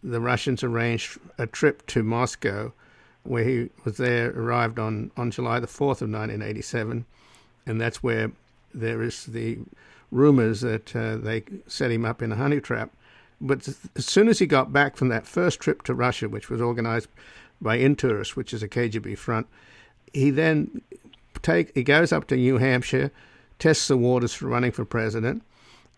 the 0.03 0.21
Russians 0.21 0.63
arranged 0.63 1.19
a 1.39 1.47
trip 1.47 1.87
to 1.89 2.03
Moscow, 2.03 2.73
where 3.23 3.45
he 3.45 3.71
was 3.85 3.97
there, 3.97 4.31
arrived 4.31 4.79
on 4.79 5.11
on 5.17 5.31
July 5.31 5.61
the 5.61 5.67
4th 5.67 6.03
of 6.03 6.11
1987, 6.11 7.05
and 7.67 7.81
that's 7.81 8.03
where 8.03 8.33
there 8.75 9.03
is 9.03 9.27
the 9.27 9.59
rumors 10.11 10.61
that 10.61 10.95
uh, 10.95 11.17
they 11.17 11.43
set 11.67 11.91
him 11.91 12.05
up 12.05 12.23
in 12.23 12.33
a 12.33 12.37
honey 12.37 12.61
trap. 12.61 12.91
But 13.41 13.69
as 13.97 14.07
soon 14.07 14.29
as 14.29 14.39
he 14.39 14.47
got 14.47 14.73
back 14.73 14.97
from 14.97 15.09
that 15.09 15.27
first 15.27 15.61
trip 15.61 15.83
to 15.83 15.95
Russia, 15.95 16.29
which 16.29 16.49
was 16.49 16.61
organized 16.61 17.09
by 17.61 17.77
Intourist, 17.77 18.37
which 18.37 18.55
is 18.55 18.63
a 18.63 18.69
KGB 18.69 19.19
front, 19.19 19.47
he 20.13 20.31
then 20.31 20.83
take 21.43 21.75
he 21.75 21.83
goes 21.83 22.13
up 22.13 22.27
to 22.29 22.37
New 22.37 22.59
Hampshire, 22.59 23.11
tests 23.59 23.89
the 23.89 23.97
waters 23.97 24.35
for 24.35 24.47
running 24.47 24.73
for 24.73 24.85
president, 24.85 25.43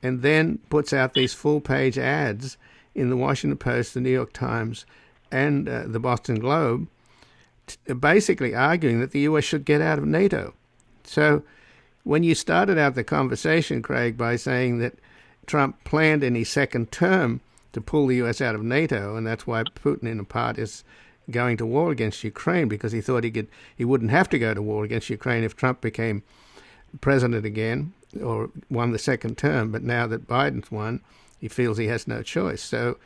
and 0.03 0.23
then 0.23 0.59
puts 0.71 0.93
out 0.93 1.15
these 1.15 1.35
full 1.35 1.61
page 1.61 1.99
ads 1.99 2.57
in 2.95 3.11
the 3.11 3.17
Washington 3.17 3.59
Post, 3.59 3.95
the 3.95 4.01
New 4.01 4.11
York 4.11 4.33
Times, 4.33 4.87
and 5.31 5.69
uh, 5.69 5.85
the 5.87 6.01
Boston 6.01 6.39
Globe, 6.39 6.87
t- 7.67 7.93
basically 7.93 8.55
arguing 8.55 9.01
that 9.01 9.11
the 9.11 9.21
U.S. 9.21 9.45
should 9.45 9.65
get 9.65 9.81
out 9.81 9.99
of 9.99 10.07
NATO. 10.07 10.55
So, 11.05 11.43
when 12.05 12.23
you 12.23 12.35
started 12.35 12.79
out 12.79 12.95
the 12.95 13.05
conversation, 13.05 13.83
Craig, 13.83 14.17
by 14.17 14.37
saying 14.37 14.79
that 14.79 14.95
Trump 15.47 15.83
planned 15.85 16.23
in 16.23 16.35
his 16.35 16.49
second 16.49 16.93
term 16.93 17.41
to 17.73 17.81
pull 17.81 18.07
the 18.07 18.17
U.S. 18.17 18.41
out 18.41 18.55
of 18.55 18.63
NATO, 18.63 19.17
and 19.17 19.27
that's 19.27 19.47
why 19.47 19.63
Putin, 19.65 20.05
in 20.05 20.25
part, 20.25 20.59
is 20.59 20.85
going 21.31 21.57
to 21.57 21.67
war 21.67 21.91
against 21.91 22.25
Ukraine 22.25 22.69
because 22.69 22.93
he 22.93 23.01
thought 23.01 23.25
he 23.25 23.31
could 23.31 23.49
he 23.77 23.85
wouldn't 23.85 24.11
have 24.11 24.29
to 24.31 24.39
go 24.39 24.55
to 24.55 24.63
war 24.63 24.85
against 24.85 25.11
Ukraine 25.11 25.45
if 25.45 25.57
Trump 25.57 25.81
became 25.81 26.23
president 27.01 27.45
again 27.45 27.93
or 28.23 28.51
won 28.71 28.93
the 28.93 28.99
second 28.99 29.39
term. 29.39 29.73
But 29.73 29.83
now 29.83 30.07
that 30.07 30.27
Biden's 30.27 30.71
won, 30.71 31.01
he 31.39 31.49
feels 31.49 31.79
he 31.79 31.87
has 31.87 32.09
no 32.09 32.23
choice. 32.23 32.63
So, 32.63 32.99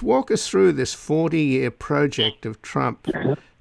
walk 0.00 0.30
us 0.30 0.48
through 0.48 0.72
this 0.72 0.94
40 0.94 1.40
year 1.40 1.70
project 1.70 2.46
of 2.46 2.62
Trump 2.62 3.08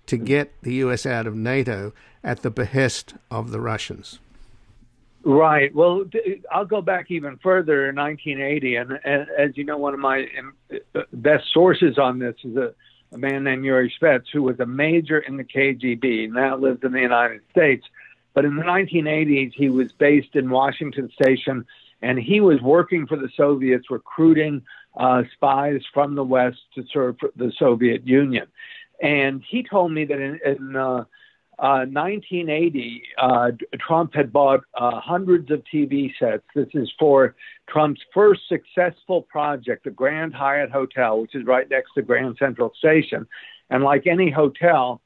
to 0.06 0.18
get 0.18 0.54
the 0.62 0.76
U.S. 0.76 1.06
out 1.06 1.28
of 1.28 1.36
NATO 1.36 1.94
at 2.24 2.42
the 2.42 2.52
behest 2.52 3.16
of 3.32 3.52
the 3.52 3.60
Russians. 3.60 4.20
Right. 5.24 5.74
Well, 5.76 6.06
I'll 6.52 6.66
go 6.66 6.82
back 6.82 7.12
even 7.12 7.38
further 7.44 7.90
in 7.90 7.96
1980, 7.98 8.76
and, 8.76 9.00
as 9.04 9.58
you 9.58 9.66
know, 9.66 9.78
one 9.78 9.94
of 9.94 10.00
my 10.00 10.28
um, 10.40 10.54
best 11.12 11.46
sources 11.54 11.98
on 11.98 12.20
this 12.20 12.36
is 12.44 12.56
a 12.56 12.74
a 13.12 13.18
man 13.18 13.44
named 13.44 13.66
Yuri 13.66 13.94
Shvets, 14.00 14.26
who 14.32 14.44
was 14.44 14.60
a 14.60 14.66
major 14.66 15.20
in 15.20 15.38
the 15.38 15.44
KGB, 15.44 16.32
now 16.32 16.58
lives 16.58 16.84
in 16.84 16.92
the 16.92 17.02
United 17.02 17.42
States. 17.52 17.86
But 18.40 18.46
in 18.46 18.56
the 18.56 18.64
1980s, 18.64 19.52
he 19.54 19.68
was 19.68 19.92
based 19.92 20.38
in 20.38 20.50
Washington 20.50 21.12
Station, 21.12 21.66
and 22.02 22.18
he 22.18 22.40
was 22.40 22.62
working 22.62 23.06
for 23.06 23.18
the 23.18 23.28
Soviets, 23.36 23.92
recruiting 23.92 24.62
uh, 24.98 25.24
spies 25.34 25.82
from 25.94 26.16
the 26.16 26.24
West 26.24 26.60
to 26.76 26.86
serve 26.90 27.18
the 27.36 27.52
Soviet 27.60 28.08
Union. 28.08 28.48
And 29.02 29.44
he 29.46 29.62
told 29.62 29.92
me 29.92 30.06
that 30.06 30.22
in, 30.22 30.40
in 30.46 30.74
uh, 30.78 31.04
uh, 31.60 31.84
1980, 31.92 33.04
uh, 33.18 33.52
Trump 33.78 34.16
had 34.16 34.32
bought 34.32 34.62
uh, 34.74 35.02
hundreds 35.02 35.52
of 35.52 35.62
TV 35.66 36.14
sets. 36.18 36.46
This 36.56 36.70
is 36.74 36.90
for 36.98 37.36
Trump's 37.68 38.00
first 38.14 38.44
successful 38.48 39.24
project, 39.24 39.84
the 39.84 39.92
Grand 39.92 40.34
Hyatt 40.34 40.72
Hotel, 40.72 41.20
which 41.20 41.36
is 41.36 41.46
right 41.46 41.70
next 41.70 41.92
to 41.96 42.04
Grand 42.04 42.38
Central 42.40 42.72
Station. 42.78 43.28
And 43.70 43.84
like 43.84 44.08
any 44.08 44.32
hotel, 44.32 45.02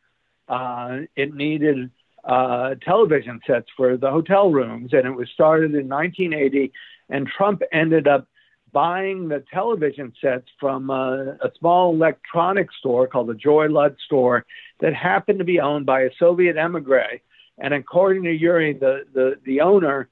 uh, 0.48 1.00
it 1.16 1.34
needed 1.34 1.90
uh, 2.24 2.76
television 2.84 3.40
sets 3.46 3.68
for 3.76 3.98
the 3.98 4.10
hotel 4.10 4.52
rooms. 4.52 4.92
And 4.94 5.06
it 5.06 5.12
was 5.12 5.30
started 5.34 5.76
in 5.76 5.88
1980. 5.90 6.72
And 7.10 7.28
Trump 7.28 7.62
ended 7.72 8.08
up 8.08 8.28
buying 8.72 9.28
the 9.28 9.44
television 9.54 10.12
sets 10.20 10.48
from 10.60 10.90
uh, 10.90 11.34
a 11.42 11.52
small 11.60 11.94
electronics 11.94 12.74
store 12.80 13.08
called 13.08 13.28
the 13.28 13.36
Joy-Lud 13.36 13.96
store 14.06 14.46
that 14.80 14.96
happened 14.96 15.40
to 15.40 15.46
be 15.46 15.60
owned 15.60 15.86
by 15.86 16.02
a 16.02 16.10
Soviet 16.18 16.58
emigre. 16.58 17.22
And 17.60 17.74
according 17.74 18.24
to 18.24 18.32
Yuri, 18.32 18.74
the, 18.74 19.04
the, 19.14 19.36
the 19.46 19.62
owner 19.62 20.10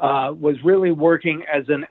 uh, 0.00 0.32
was 0.38 0.56
really 0.64 0.90
working 0.90 1.44
as 1.52 1.64
an 1.68 1.86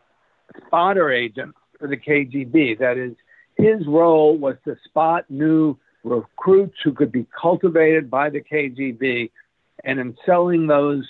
spotter 0.67 1.11
agent 1.11 1.55
for 1.79 1.87
the 1.87 1.97
KGB. 1.97 2.79
That 2.79 2.97
is, 2.97 3.13
his 3.57 3.85
role 3.87 4.37
was 4.37 4.55
to 4.65 4.75
spot 4.85 5.25
new 5.29 5.77
recruits 6.03 6.75
who 6.83 6.93
could 6.93 7.11
be 7.11 7.25
cultivated 7.39 8.09
by 8.09 8.29
the 8.29 8.41
KGB, 8.41 9.31
and 9.83 9.99
in 9.99 10.17
selling 10.25 10.67
those 10.67 11.05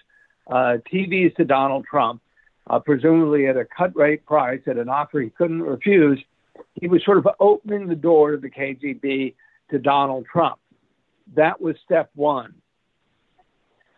uh, 0.48 0.78
TVs 0.92 1.36
to 1.36 1.46
Donald 1.46 1.86
Trump, 1.90 2.22
uh, 2.70 2.80
presumably 2.80 3.48
at 3.48 3.58
a 3.58 3.66
cut 3.66 3.96
rate 3.96 4.26
price 4.26 4.62
at 4.68 4.78
an 4.78 4.90
offer 4.90 5.20
he 5.20 5.30
couldn't 5.30 5.62
refuse, 5.62 6.20
he 6.80 6.88
was 6.88 7.04
sort 7.04 7.18
of 7.18 7.28
opening 7.40 7.88
the 7.88 7.96
door 7.96 8.32
to 8.32 8.38
the 8.38 8.50
KGB 8.50 9.34
to 9.72 9.80
Donald 9.80 10.26
Trump. 10.32 10.60
That 11.36 11.62
was 11.62 11.76
step 11.86 12.10
one. 12.16 12.56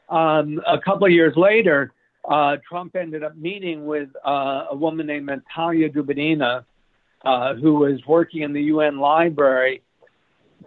Um, 0.10 0.62
a 0.68 0.78
couple 0.80 1.06
of 1.06 1.12
years 1.13 1.34
later, 1.38 1.94
uh, 2.30 2.58
Trump 2.68 2.96
ended 2.96 3.24
up 3.24 3.36
meeting 3.36 3.86
with 3.86 4.10
uh, 4.25 4.66
a 4.70 4.75
woman 4.75 5.08
named 5.08 5.28
Natalia 5.28 5.90
Dubinina, 5.90 6.66
uh, 7.24 7.56
who 7.56 7.75
was 7.75 8.00
working 8.06 8.42
in 8.42 8.54
the 8.54 8.63
UN 8.63 9.00
library 9.00 9.82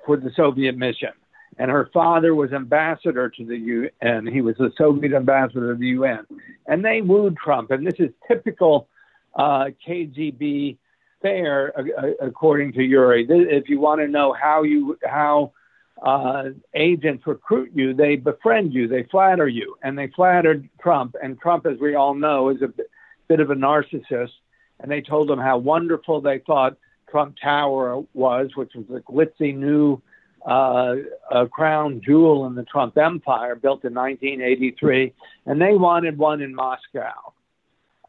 for 0.06 0.16
the 0.16 0.30
Soviet 0.36 0.76
mission. 0.76 1.10
And 1.58 1.70
her 1.70 1.88
father 1.92 2.34
was 2.34 2.52
ambassador 2.52 3.28
to 3.28 3.44
the 3.44 3.90
UN. 4.02 4.26
He 4.26 4.40
was 4.40 4.56
the 4.56 4.72
Soviet 4.76 5.14
ambassador 5.14 5.72
to 5.72 5.78
the 5.78 5.88
UN. 5.88 6.26
And 6.66 6.84
they 6.84 7.00
wooed 7.00 7.36
Trump. 7.36 7.70
And 7.70 7.86
this 7.86 7.98
is 7.98 8.10
typical 8.26 8.88
uh, 9.34 9.66
KGB 9.86 10.78
fare, 11.22 11.72
according 12.20 12.72
to 12.72 12.82
Yuri. 12.82 13.26
If 13.28 13.68
you 13.68 13.80
want 13.80 14.00
to 14.00 14.08
know 14.08 14.32
how 14.32 14.62
you 14.62 14.98
how 15.04 15.52
uh, 16.02 16.50
agents 16.74 17.26
recruit 17.26 17.70
you, 17.74 17.94
they 17.94 18.16
befriend 18.16 18.74
you, 18.74 18.88
they 18.88 19.04
flatter 19.04 19.48
you, 19.48 19.76
and 19.82 19.96
they 19.96 20.08
flattered 20.08 20.68
Trump. 20.80 21.16
And 21.22 21.40
Trump, 21.40 21.66
as 21.66 21.78
we 21.78 21.94
all 21.94 22.14
know, 22.14 22.50
is 22.50 22.62
a 22.62 22.72
bit 23.28 23.40
of 23.40 23.50
a 23.50 23.54
narcissist. 23.54 24.32
And 24.80 24.90
they 24.90 25.00
told 25.00 25.30
him 25.30 25.38
how 25.38 25.56
wonderful 25.58 26.20
they 26.20 26.40
thought 26.40 26.76
Trump 27.08 27.36
Tower 27.40 28.02
was, 28.12 28.50
which 28.54 28.72
was 28.74 28.84
a 28.90 29.00
glitzy 29.00 29.56
new 29.56 30.02
uh, 30.44 30.96
a 31.30 31.46
crown 31.46 32.00
jewel 32.04 32.46
in 32.46 32.54
the 32.54 32.64
Trump 32.64 32.98
empire, 32.98 33.54
built 33.54 33.84
in 33.84 33.94
1983, 33.94 35.12
and 35.46 35.60
they 35.60 35.74
wanted 35.74 36.18
one 36.18 36.42
in 36.42 36.54
Moscow. 36.54 37.32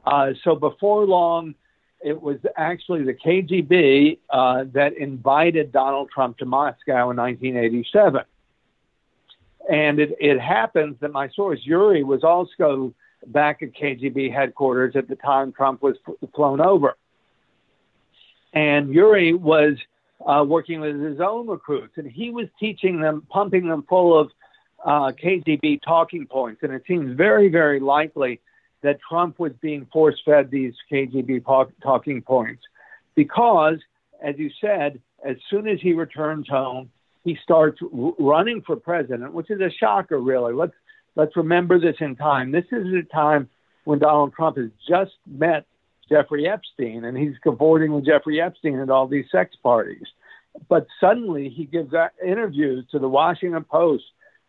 Uh, 0.05 0.31
so 0.43 0.55
before 0.55 1.05
long, 1.05 1.55
it 2.01 2.21
was 2.21 2.37
actually 2.57 3.03
the 3.03 3.13
KGB 3.13 4.19
uh, 4.29 4.65
that 4.73 4.97
invited 4.97 5.71
Donald 5.71 6.09
Trump 6.13 6.37
to 6.37 6.45
Moscow 6.45 7.09
in 7.09 7.17
1987. 7.17 8.21
And 9.71 9.99
it, 9.99 10.15
it 10.19 10.39
happens 10.39 10.97
that 10.99 11.11
my 11.11 11.29
source, 11.29 11.59
Yuri, 11.63 12.03
was 12.03 12.23
also 12.23 12.93
back 13.25 13.63
at 13.63 13.73
KGB 13.73 14.31
headquarters 14.31 14.95
at 14.95 15.07
the 15.07 15.15
time 15.15 15.51
Trump 15.51 15.81
was 15.81 15.95
flown 16.35 16.61
over. 16.61 16.95
And 18.53 18.93
Yuri 18.93 19.33
was 19.33 19.77
uh, 20.25 20.43
working 20.47 20.79
with 20.79 20.99
his 20.99 21.19
own 21.19 21.47
recruits, 21.47 21.93
and 21.97 22.09
he 22.09 22.29
was 22.29 22.47
teaching 22.59 22.99
them, 22.99 23.25
pumping 23.29 23.67
them 23.67 23.83
full 23.87 24.17
of 24.17 24.31
uh, 24.83 25.11
KGB 25.11 25.81
talking 25.83 26.25
points. 26.27 26.61
And 26.63 26.73
it 26.73 26.83
seems 26.87 27.15
very, 27.17 27.49
very 27.49 27.79
likely 27.79 28.39
that 28.81 28.99
Trump 29.07 29.39
was 29.39 29.51
being 29.61 29.87
force 29.91 30.19
fed 30.23 30.51
these 30.51 30.73
KGB 30.91 31.43
talking 31.81 32.21
points 32.21 32.61
because, 33.15 33.79
as 34.23 34.35
you 34.37 34.49
said, 34.61 35.01
as 35.25 35.37
soon 35.49 35.67
as 35.67 35.79
he 35.81 35.93
returns 35.93 36.47
home, 36.47 36.91
he 37.23 37.37
starts 37.41 37.79
r- 37.81 38.13
running 38.19 38.61
for 38.61 38.75
president, 38.75 39.33
which 39.33 39.49
is 39.49 39.59
a 39.59 39.71
shocker, 39.71 40.19
really. 40.19 40.53
Let's 40.53 40.75
let's 41.15 41.35
remember 41.35 41.79
this 41.79 41.95
in 41.99 42.15
time. 42.15 42.51
This 42.51 42.65
is 42.71 42.85
a 42.93 43.01
time 43.03 43.49
when 43.85 43.99
Donald 43.99 44.33
Trump 44.33 44.57
has 44.57 44.69
just 44.87 45.13
met 45.25 45.65
Jeffrey 46.09 46.47
Epstein, 46.47 47.05
and 47.05 47.17
he's 47.17 47.35
cavorting 47.43 47.91
with 47.93 48.05
Jeffrey 48.05 48.41
Epstein 48.41 48.79
at 48.79 48.89
all 48.89 49.07
these 49.07 49.25
sex 49.31 49.55
parties. 49.61 50.05
But 50.69 50.87
suddenly 50.99 51.49
he 51.49 51.65
gives 51.65 51.93
interviews 52.25 52.85
to 52.91 52.99
the 52.99 53.09
Washington 53.09 53.63
Post 53.63 54.03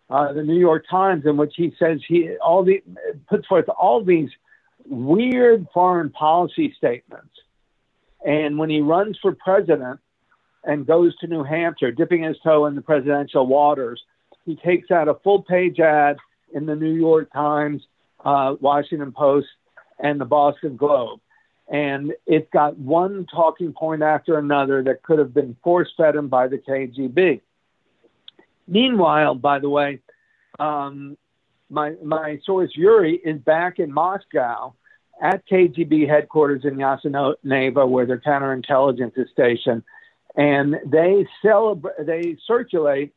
uh, 0.08 0.32
the 0.32 0.42
New 0.42 0.58
York 0.58 0.84
Times, 0.88 1.24
in 1.26 1.36
which 1.36 1.54
he 1.56 1.74
says 1.78 1.98
he 2.06 2.36
all 2.38 2.64
the 2.64 2.82
puts 3.28 3.46
forth 3.46 3.68
all 3.68 4.04
these 4.04 4.30
weird 4.84 5.66
foreign 5.74 6.10
policy 6.10 6.72
statements. 6.76 7.34
And 8.24 8.58
when 8.58 8.70
he 8.70 8.80
runs 8.80 9.18
for 9.20 9.32
president 9.34 10.00
and 10.64 10.86
goes 10.86 11.16
to 11.18 11.26
New 11.26 11.42
Hampshire, 11.42 11.92
dipping 11.92 12.22
his 12.22 12.36
toe 12.42 12.66
in 12.66 12.74
the 12.74 12.82
presidential 12.82 13.46
waters, 13.46 14.02
he 14.44 14.56
takes 14.56 14.90
out 14.90 15.08
a 15.08 15.14
full 15.14 15.42
page 15.42 15.80
ad 15.80 16.16
in 16.52 16.66
the 16.66 16.76
New 16.76 16.94
York 16.94 17.32
Times, 17.32 17.82
uh, 18.24 18.54
Washington 18.60 19.12
Post, 19.12 19.48
and 19.98 20.20
the 20.20 20.24
Boston 20.24 20.76
Globe. 20.76 21.20
And 21.68 22.12
it's 22.26 22.48
got 22.52 22.78
one 22.78 23.26
talking 23.26 23.72
point 23.72 24.02
after 24.02 24.38
another 24.38 24.82
that 24.84 25.02
could 25.02 25.18
have 25.18 25.34
been 25.34 25.56
force 25.64 25.88
fed 25.96 26.14
him 26.14 26.28
by 26.28 26.46
the 26.48 26.58
KGB. 26.58 27.40
Meanwhile, 28.68 29.34
by 29.36 29.58
the 29.58 29.68
way, 29.68 30.00
um, 30.58 31.16
my 31.68 31.94
my 32.04 32.38
source 32.44 32.70
Yuri 32.74 33.16
is 33.16 33.40
back 33.40 33.78
in 33.78 33.92
Moscow 33.92 34.74
at 35.20 35.46
KGB 35.48 36.08
headquarters 36.08 36.64
in 36.64 36.76
Yasenevo, 36.76 37.88
where 37.88 38.06
their 38.06 38.20
counterintelligence 38.20 39.18
is 39.18 39.28
stationed, 39.32 39.82
and 40.36 40.76
they 40.84 41.26
celebrate 41.42 42.06
they 42.06 42.36
circulate 42.46 43.12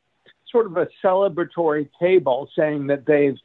sort 0.51 0.65
of 0.65 0.77
a 0.77 0.87
celebratory 1.03 1.89
table 1.99 2.49
saying 2.55 2.87
that 2.87 3.05
they've 3.05 3.37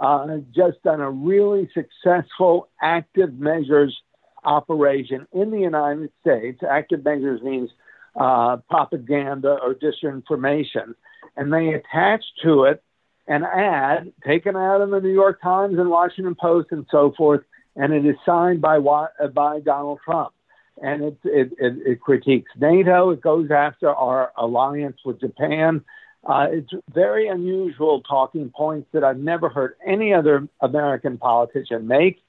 uh, 0.00 0.38
just 0.54 0.82
done 0.82 1.00
a 1.00 1.10
really 1.10 1.70
successful 1.74 2.68
active 2.80 3.38
measures 3.38 3.96
operation 4.44 5.26
in 5.32 5.50
the 5.50 5.60
United 5.60 6.10
States. 6.20 6.60
Active 6.68 7.04
measures 7.04 7.42
means 7.42 7.70
uh, 8.16 8.56
propaganda 8.68 9.58
or 9.62 9.74
disinformation, 9.74 10.94
and 11.36 11.52
they 11.52 11.74
attach 11.74 12.24
to 12.42 12.64
it 12.64 12.82
an 13.26 13.44
ad 13.44 14.12
taken 14.26 14.56
out 14.56 14.80
of 14.80 14.90
the 14.90 15.00
New 15.00 15.12
York 15.12 15.40
Times 15.42 15.78
and 15.78 15.90
Washington 15.90 16.34
Post 16.34 16.68
and 16.70 16.86
so 16.90 17.12
forth, 17.16 17.42
and 17.76 17.92
it 17.92 18.06
is 18.06 18.16
signed 18.24 18.60
by 18.60 18.78
by 18.78 19.60
Donald 19.60 20.00
Trump. 20.04 20.32
And 20.80 21.02
it, 21.02 21.18
it, 21.24 21.52
it, 21.58 21.74
it 21.86 22.00
critiques 22.00 22.52
NATO. 22.56 23.10
It 23.10 23.20
goes 23.20 23.50
after 23.50 23.90
our 23.90 24.32
alliance 24.36 24.98
with 25.04 25.18
Japan. 25.18 25.84
Uh, 26.24 26.46
it's 26.50 26.70
very 26.92 27.28
unusual 27.28 28.00
talking 28.02 28.50
points 28.54 28.88
that 28.92 29.02
I've 29.02 29.18
never 29.18 29.48
heard 29.48 29.74
any 29.84 30.14
other 30.14 30.48
American 30.60 31.18
politician 31.18 31.86
make. 31.86 32.22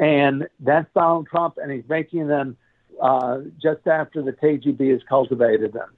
And 0.00 0.48
that's 0.60 0.88
Donald 0.94 1.26
Trump, 1.28 1.58
and 1.62 1.70
he's 1.70 1.88
making 1.88 2.26
them 2.26 2.56
uh, 3.00 3.40
just 3.60 3.86
after 3.86 4.22
the 4.22 4.32
KGB 4.32 4.90
has 4.92 5.00
cultivated 5.08 5.72
them 5.72 5.90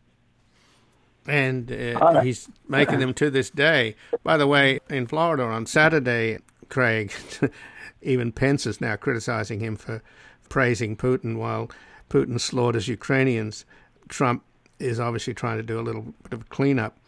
and 1.26 1.72
uh, 1.72 2.20
he's 2.20 2.48
making 2.68 2.98
them 2.98 3.14
to 3.14 3.30
this 3.30 3.50
day. 3.50 3.96
By 4.22 4.36
the 4.36 4.46
way, 4.46 4.80
in 4.90 5.06
Florida 5.06 5.44
on 5.44 5.66
Saturday, 5.66 6.38
Craig, 6.68 7.12
even 8.02 8.32
Pence 8.32 8.66
is 8.66 8.80
now 8.80 8.96
criticizing 8.96 9.60
him 9.60 9.76
for 9.76 10.02
praising 10.48 10.96
Putin 10.96 11.36
while 11.36 11.70
Putin 12.10 12.38
slaughters 12.38 12.88
Ukrainians. 12.88 13.64
Trump 14.08 14.44
is 14.78 15.00
obviously 15.00 15.34
trying 15.34 15.56
to 15.56 15.62
do 15.62 15.80
a 15.80 15.82
little 15.82 16.14
bit 16.22 16.32
of 16.32 16.48
cleanup, 16.50 16.98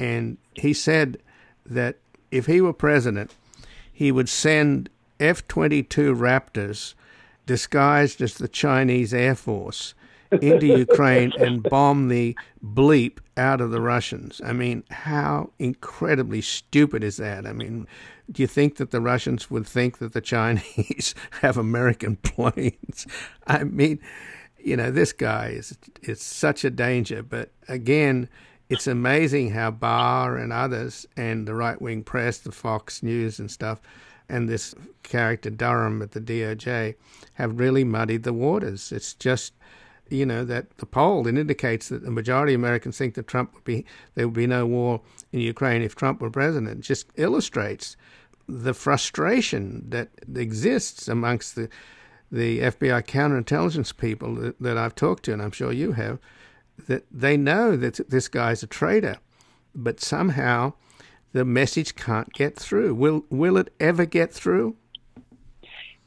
and 0.00 0.36
he 0.54 0.72
said 0.72 1.18
that 1.64 1.96
if 2.30 2.46
he 2.46 2.60
were 2.60 2.72
president, 2.72 3.32
he 3.92 4.10
would 4.10 4.28
send 4.28 4.90
F 5.24 5.46
22 5.48 6.14
Raptors 6.14 6.94
disguised 7.46 8.20
as 8.20 8.34
the 8.34 8.48
Chinese 8.48 9.14
Air 9.14 9.34
Force 9.34 9.94
into 10.30 10.66
Ukraine 10.66 11.32
and 11.38 11.62
bomb 11.62 12.08
the 12.08 12.36
bleep 12.62 13.18
out 13.36 13.60
of 13.60 13.70
the 13.70 13.80
Russians. 13.80 14.40
I 14.44 14.52
mean, 14.52 14.84
how 14.90 15.50
incredibly 15.58 16.40
stupid 16.40 17.02
is 17.02 17.16
that? 17.16 17.46
I 17.46 17.52
mean, 17.52 17.86
do 18.30 18.42
you 18.42 18.46
think 18.46 18.76
that 18.76 18.90
the 18.90 19.00
Russians 19.00 19.50
would 19.50 19.66
think 19.66 19.98
that 19.98 20.12
the 20.12 20.20
Chinese 20.20 21.14
have 21.42 21.56
American 21.56 22.16
planes? 22.22 23.06
I 23.46 23.64
mean, 23.64 24.00
you 24.58 24.76
know, 24.76 24.90
this 24.90 25.12
guy 25.12 25.48
is 25.48 25.76
is 26.02 26.20
such 26.20 26.64
a 26.64 26.70
danger. 26.70 27.22
But 27.22 27.50
again, 27.68 28.28
it's 28.68 28.86
amazing 28.86 29.50
how 29.50 29.70
Barr 29.70 30.36
and 30.36 30.52
others 30.52 31.06
and 31.16 31.46
the 31.46 31.54
right 31.54 31.80
wing 31.80 32.02
press, 32.02 32.38
the 32.38 32.52
Fox 32.52 33.02
News 33.02 33.38
and 33.38 33.50
stuff, 33.50 33.80
and 34.28 34.48
this 34.48 34.74
character 35.02 35.50
Durham 35.50 36.02
at 36.02 36.12
the 36.12 36.20
DOJ 36.20 36.94
have 37.34 37.58
really 37.58 37.84
muddied 37.84 38.22
the 38.22 38.32
waters. 38.32 38.92
It's 38.92 39.14
just 39.14 39.52
you 40.10 40.26
know 40.26 40.44
that 40.44 40.76
the 40.78 40.86
poll 40.86 41.26
it 41.26 41.38
indicates 41.38 41.88
that 41.88 42.04
the 42.04 42.10
majority 42.10 42.54
of 42.54 42.60
Americans 42.60 42.98
think 42.98 43.14
that 43.14 43.26
Trump 43.26 43.54
would 43.54 43.64
be 43.64 43.84
there 44.14 44.26
would 44.26 44.34
be 44.34 44.46
no 44.46 44.66
war 44.66 45.00
in 45.32 45.40
Ukraine 45.40 45.82
if 45.82 45.94
Trump 45.94 46.20
were 46.20 46.30
president. 46.30 46.78
It 46.78 46.82
just 46.82 47.06
illustrates 47.16 47.96
the 48.46 48.74
frustration 48.74 49.84
that 49.88 50.10
exists 50.34 51.08
amongst 51.08 51.54
the 51.54 51.68
the 52.30 52.60
FBI 52.60 53.04
counterintelligence 53.06 53.96
people 53.96 54.34
that, 54.36 54.60
that 54.60 54.76
I've 54.76 54.94
talked 54.94 55.24
to, 55.24 55.32
and 55.32 55.40
I'm 55.40 55.52
sure 55.52 55.70
you 55.70 55.92
have, 55.92 56.18
that 56.88 57.04
they 57.10 57.36
know 57.36 57.76
that 57.76 58.00
this 58.10 58.26
guy's 58.26 58.62
a 58.62 58.66
traitor, 58.66 59.18
but 59.74 60.00
somehow 60.00 60.72
the 61.34 61.44
message 61.44 61.94
can't 61.94 62.32
get 62.32 62.56
through. 62.56 62.94
Will 62.94 63.24
will 63.28 63.58
it 63.58 63.72
ever 63.78 64.06
get 64.06 64.32
through? 64.32 64.76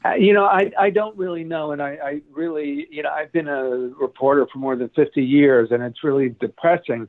Uh, 0.04 0.14
you 0.14 0.32
know, 0.32 0.44
I, 0.44 0.70
I 0.78 0.90
don't 0.90 1.16
really 1.16 1.42
know. 1.42 1.72
And 1.72 1.82
I, 1.82 1.98
I 2.02 2.22
really, 2.32 2.86
you 2.90 3.02
know, 3.02 3.10
I've 3.10 3.32
been 3.32 3.48
a 3.48 3.90
reporter 4.00 4.46
for 4.52 4.58
more 4.58 4.76
than 4.76 4.88
50 4.90 5.22
years, 5.24 5.70
and 5.72 5.82
it's 5.82 6.04
really 6.04 6.28
depressing 6.40 7.08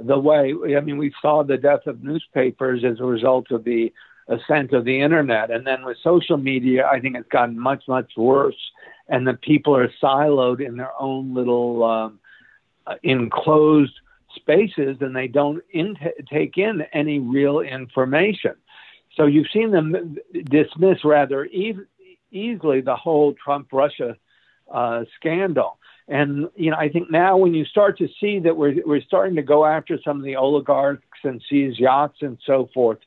the 0.00 0.18
way, 0.18 0.54
I 0.76 0.80
mean, 0.80 0.96
we 0.96 1.12
saw 1.20 1.42
the 1.42 1.56
death 1.56 1.86
of 1.86 2.02
newspapers 2.02 2.84
as 2.84 3.00
a 3.00 3.04
result 3.04 3.50
of 3.50 3.64
the 3.64 3.92
ascent 4.28 4.72
of 4.72 4.84
the 4.84 5.00
internet. 5.00 5.50
And 5.50 5.66
then 5.66 5.84
with 5.84 5.96
social 6.02 6.36
media, 6.36 6.86
I 6.86 7.00
think 7.00 7.16
it's 7.16 7.28
gotten 7.28 7.58
much, 7.58 7.82
much 7.88 8.12
worse. 8.16 8.56
And 9.08 9.26
the 9.26 9.34
people 9.34 9.74
are 9.76 9.90
siloed 10.02 10.64
in 10.64 10.76
their 10.76 10.92
own 11.00 11.34
little 11.34 11.82
um, 11.82 12.20
uh, 12.86 12.94
enclosed 13.02 13.94
spaces 14.40 14.98
and 15.00 15.14
they 15.14 15.28
don't 15.28 15.62
in- 15.70 15.96
take 16.30 16.58
in 16.58 16.82
any 16.92 17.18
real 17.18 17.60
information. 17.60 18.54
So 19.16 19.26
you've 19.26 19.50
seen 19.52 19.70
them 19.70 20.16
dismiss 20.44 21.04
rather 21.04 21.44
even 21.46 21.86
easily 22.30 22.80
the 22.80 22.96
whole 22.96 23.34
Trump 23.34 23.68
Russia 23.72 24.16
uh, 24.72 25.04
scandal. 25.18 25.78
And 26.08 26.48
you 26.56 26.70
know, 26.70 26.76
I 26.76 26.88
think 26.88 27.10
now 27.10 27.36
when 27.36 27.52
you 27.52 27.64
start 27.64 27.98
to 27.98 28.08
see 28.20 28.38
that 28.40 28.56
we're 28.56 28.76
we're 28.86 29.02
starting 29.02 29.36
to 29.36 29.42
go 29.42 29.66
after 29.66 29.98
some 30.02 30.18
of 30.18 30.24
the 30.24 30.36
oligarchs 30.36 31.02
and 31.22 31.42
seize 31.50 31.78
yachts 31.78 32.18
and 32.22 32.38
so 32.46 32.68
forth, 32.72 32.98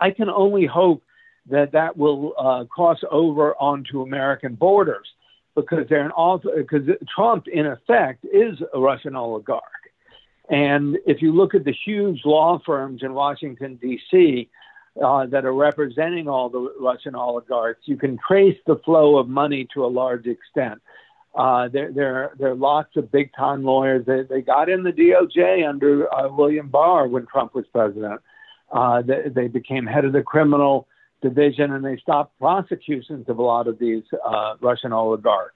I 0.00 0.10
can 0.10 0.30
only 0.30 0.66
hope 0.66 1.02
that 1.50 1.72
that 1.72 1.96
will 1.96 2.34
uh, 2.38 2.64
cross 2.64 2.98
over 3.10 3.54
onto 3.56 4.02
American 4.02 4.54
borders 4.54 5.08
because 5.56 5.86
they're 5.88 6.06
an 6.06 6.12
because 6.56 6.88
Trump 7.14 7.48
in 7.48 7.66
effect 7.66 8.24
is 8.24 8.62
a 8.72 8.80
Russian 8.80 9.16
oligarch. 9.16 9.62
And 10.52 10.98
if 11.06 11.20
you 11.20 11.32
look 11.32 11.54
at 11.54 11.64
the 11.64 11.74
huge 11.84 12.20
law 12.24 12.60
firms 12.64 13.02
in 13.02 13.14
Washington 13.14 13.76
D.C 13.82 14.48
uh, 15.02 15.26
that 15.26 15.44
are 15.44 15.54
representing 15.54 16.28
all 16.28 16.48
the 16.48 16.74
Russian 16.78 17.14
oligarchs, 17.14 17.82
you 17.84 17.96
can 17.96 18.18
trace 18.26 18.58
the 18.66 18.76
flow 18.84 19.16
of 19.16 19.28
money 19.28 19.66
to 19.74 19.84
a 19.84 19.88
large 19.88 20.26
extent. 20.26 20.82
Uh, 21.34 21.68
there, 21.68 21.90
there, 21.90 22.32
there 22.38 22.50
are 22.50 22.54
lots 22.54 22.94
of 22.96 23.10
big 23.10 23.30
time 23.34 23.64
lawyers. 23.64 24.04
They, 24.04 24.22
they 24.22 24.42
got 24.42 24.68
in 24.68 24.82
the 24.82 24.92
DOJ 24.92 25.66
under 25.66 26.12
uh, 26.12 26.28
William 26.28 26.68
Barr 26.68 27.08
when 27.08 27.26
Trump 27.26 27.54
was 27.54 27.64
president. 27.72 28.20
Uh, 28.70 29.00
they, 29.02 29.30
they 29.34 29.48
became 29.48 29.86
head 29.86 30.04
of 30.04 30.12
the 30.12 30.22
criminal 30.22 30.88
division 31.22 31.72
and 31.72 31.84
they 31.84 31.96
stopped 31.96 32.38
prosecutions 32.38 33.26
of 33.28 33.38
a 33.38 33.42
lot 33.42 33.68
of 33.68 33.78
these 33.78 34.02
uh, 34.26 34.56
Russian 34.60 34.92
oligarchs. 34.92 35.54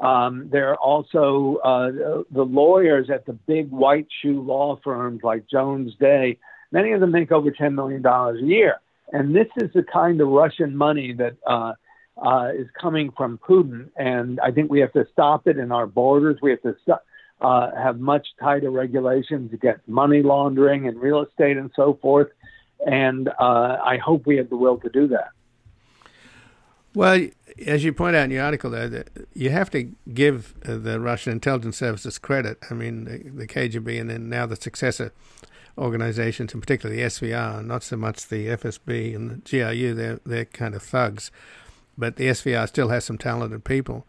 Um, 0.00 0.48
there 0.50 0.70
are 0.70 0.76
also 0.76 1.56
uh, 1.62 2.22
the 2.30 2.44
lawyers 2.44 3.10
at 3.10 3.26
the 3.26 3.34
big 3.34 3.70
white 3.70 4.08
shoe 4.22 4.40
law 4.40 4.80
firms 4.82 5.20
like 5.22 5.46
Jones 5.46 5.92
Day 6.00 6.38
Many 6.72 6.92
of 6.92 7.00
them 7.00 7.10
make 7.10 7.32
over 7.32 7.50
$10 7.50 7.74
million 7.74 8.04
a 8.04 8.46
year. 8.46 8.80
And 9.12 9.34
this 9.34 9.48
is 9.56 9.70
the 9.74 9.82
kind 9.82 10.20
of 10.20 10.28
Russian 10.28 10.76
money 10.76 11.12
that 11.14 11.36
uh, 11.46 11.72
uh, 12.16 12.50
is 12.56 12.68
coming 12.80 13.10
from 13.16 13.38
Putin. 13.38 13.88
And 13.96 14.38
I 14.40 14.52
think 14.52 14.70
we 14.70 14.80
have 14.80 14.92
to 14.92 15.06
stop 15.12 15.48
it 15.48 15.58
in 15.58 15.72
our 15.72 15.86
borders. 15.86 16.38
We 16.40 16.50
have 16.50 16.62
to 16.62 16.76
st- 16.82 16.98
uh, 17.40 17.70
have 17.74 17.98
much 17.98 18.28
tighter 18.38 18.70
regulations 18.70 19.52
against 19.52 19.88
money 19.88 20.22
laundering 20.22 20.86
and 20.86 21.00
real 21.00 21.22
estate 21.22 21.56
and 21.56 21.70
so 21.74 21.98
forth. 22.00 22.28
And 22.86 23.28
uh, 23.28 23.78
I 23.84 23.96
hope 23.96 24.26
we 24.26 24.36
have 24.36 24.48
the 24.48 24.56
will 24.56 24.78
to 24.78 24.88
do 24.88 25.08
that. 25.08 25.30
Well, 26.94 27.28
as 27.66 27.84
you 27.84 27.92
point 27.92 28.16
out 28.16 28.24
in 28.24 28.30
your 28.30 28.44
article, 28.44 28.70
though, 28.70 29.04
you 29.32 29.50
have 29.50 29.70
to 29.70 29.92
give 30.12 30.54
uh, 30.66 30.76
the 30.76 30.98
Russian 30.98 31.32
intelligence 31.32 31.76
services 31.76 32.18
credit. 32.18 32.58
I 32.70 32.74
mean, 32.74 33.04
the, 33.04 33.18
the 33.30 33.46
KGB 33.46 34.00
and 34.00 34.10
then 34.10 34.28
now 34.28 34.46
the 34.46 34.56
successor 34.56 35.12
organizations, 35.78 36.52
and 36.52 36.62
particularly 36.62 37.00
the 37.00 37.08
SVR, 37.08 37.64
not 37.64 37.82
so 37.82 37.96
much 37.96 38.28
the 38.28 38.48
FSB 38.48 39.14
and 39.14 39.30
the 39.30 39.36
GRU, 39.48 39.94
they're, 39.94 40.20
they're 40.26 40.44
kind 40.44 40.74
of 40.74 40.82
thugs. 40.82 41.30
But 41.96 42.16
the 42.16 42.26
SVR 42.28 42.66
still 42.66 42.88
has 42.88 43.04
some 43.04 43.18
talented 43.18 43.64
people. 43.64 44.06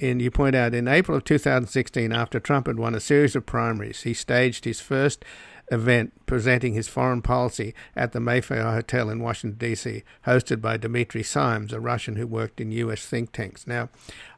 And 0.00 0.20
you 0.20 0.30
point 0.30 0.54
out 0.54 0.74
in 0.74 0.88
April 0.88 1.16
of 1.16 1.24
2016, 1.24 2.12
after 2.12 2.38
Trump 2.38 2.66
had 2.66 2.78
won 2.78 2.94
a 2.94 3.00
series 3.00 3.34
of 3.34 3.46
primaries, 3.46 4.02
he 4.02 4.12
staged 4.12 4.64
his 4.64 4.80
first 4.80 5.24
event 5.72 6.12
presenting 6.26 6.74
his 6.74 6.86
foreign 6.86 7.22
policy 7.22 7.74
at 7.96 8.12
the 8.12 8.20
Mayfair 8.20 8.62
Hotel 8.70 9.10
in 9.10 9.20
Washington, 9.20 9.58
D.C., 9.58 10.04
hosted 10.26 10.60
by 10.60 10.76
Dmitry 10.76 11.22
Simes, 11.22 11.72
a 11.72 11.80
Russian 11.80 12.16
who 12.16 12.26
worked 12.26 12.60
in 12.60 12.70
U.S. 12.72 13.06
think 13.06 13.32
tanks. 13.32 13.66
Now, 13.66 13.88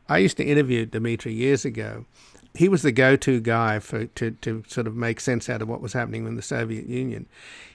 I 0.09 0.19
used 0.19 0.37
to 0.39 0.45
interview 0.45 0.87
Dmitry 0.87 1.35
years 1.35 1.65
ago, 1.65 2.07
he 2.55 2.69
was 2.69 2.83
the 2.83 2.93
go-to 2.93 3.41
guy 3.41 3.79
for 3.79 4.07
to, 4.07 4.31
to 4.31 4.65
sort 4.67 4.87
of 4.87 4.97
make 4.97 5.21
sense 5.21 5.49
out 5.49 5.61
of 5.61 5.69
what 5.69 5.83
was 5.83 5.93
happening 5.93 6.27
in 6.27 6.37
the 6.37 6.43
Soviet 6.43 6.87
Union. 6.87 7.27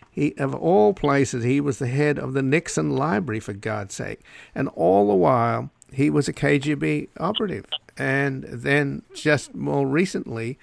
He, 0.09 0.35
of 0.37 0.53
all 0.53 0.93
places, 0.93 1.43
he 1.43 1.61
was 1.61 1.79
the 1.79 1.87
head 1.87 2.19
of 2.19 2.33
the 2.33 2.41
Nixon 2.41 2.91
Library, 2.91 3.39
for 3.39 3.53
God's 3.53 3.95
sake. 3.95 4.21
And 4.53 4.67
all 4.69 5.07
the 5.07 5.15
while, 5.15 5.71
he 5.93 6.09
was 6.09 6.27
a 6.27 6.33
KGB 6.33 7.09
operative. 7.19 7.65
And 7.97 8.43
then 8.43 9.03
just 9.13 9.53
more 9.53 9.85
recently, 9.85 10.57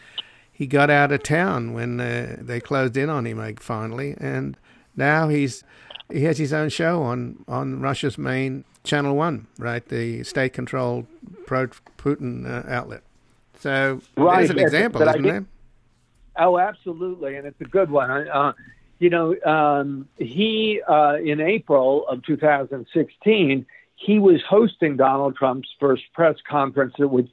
he 0.52 0.66
got 0.66 0.90
out 0.90 1.12
of 1.12 1.22
town 1.22 1.72
when 1.72 2.00
uh, 2.00 2.36
they 2.40 2.60
closed 2.60 2.96
in 2.96 3.08
on 3.08 3.26
him 3.26 3.38
like, 3.38 3.60
finally. 3.60 4.14
And 4.18 4.56
now 4.96 5.28
he's 5.28 5.64
he 6.12 6.24
has 6.24 6.38
his 6.38 6.52
own 6.52 6.68
show 6.68 7.02
on, 7.02 7.44
on 7.46 7.80
Russia's 7.80 8.18
main 8.18 8.64
Channel 8.84 9.14
1, 9.14 9.46
right? 9.58 9.86
The 9.86 10.24
state 10.24 10.52
controlled 10.52 11.06
pro 11.46 11.68
Putin 11.98 12.46
uh, 12.46 12.68
outlet. 12.68 13.02
So 13.58 14.00
right. 14.16 14.38
there's 14.38 14.50
an 14.50 14.58
example, 14.58 15.02
isn't 15.02 15.22
there? 15.22 15.44
Oh, 16.36 16.58
absolutely. 16.58 17.36
And 17.36 17.46
it's 17.46 17.60
a 17.60 17.64
good 17.64 17.90
one. 17.90 18.10
Uh, 18.10 18.52
you 18.98 19.10
know, 19.10 19.36
um, 19.44 20.08
he, 20.16 20.80
uh, 20.88 21.16
in 21.22 21.40
April 21.40 22.06
of 22.08 22.24
2016, 22.24 23.66
he 24.00 24.18
was 24.18 24.40
hosting 24.48 24.96
Donald 24.96 25.36
Trump's 25.36 25.68
first 25.78 26.02
press 26.14 26.36
conference 26.48 26.94
at 26.98 27.10
which 27.10 27.28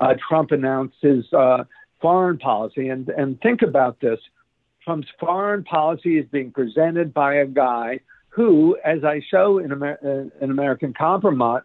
uh, 0.00 0.14
Trump 0.28 0.50
announced 0.50 0.96
his 1.00 1.24
uh, 1.32 1.62
foreign 2.00 2.38
policy. 2.38 2.88
And, 2.88 3.08
and 3.08 3.40
think 3.40 3.62
about 3.62 4.00
this 4.00 4.18
Trump's 4.84 5.06
foreign 5.20 5.62
policy 5.62 6.18
is 6.18 6.26
being 6.32 6.50
presented 6.50 7.14
by 7.14 7.34
a 7.34 7.46
guy 7.46 8.00
who, 8.30 8.76
as 8.84 9.04
I 9.04 9.22
show 9.30 9.58
in, 9.58 9.70
Amer- 9.70 10.30
uh, 10.42 10.44
American 10.44 10.92
Compromise, 10.92 11.62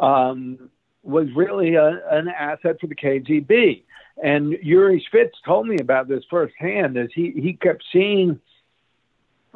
um, 0.00 0.70
was 1.02 1.26
really 1.34 1.74
a, 1.74 2.00
an 2.10 2.28
asset 2.28 2.76
for 2.80 2.86
the 2.86 2.94
KGB. 2.94 3.82
And 4.22 4.52
Yuri 4.62 5.04
Shvets 5.12 5.30
told 5.44 5.66
me 5.66 5.78
about 5.80 6.06
this 6.06 6.22
firsthand 6.30 6.96
as 6.96 7.08
he, 7.12 7.32
he 7.32 7.54
kept 7.54 7.82
seeing 7.92 8.38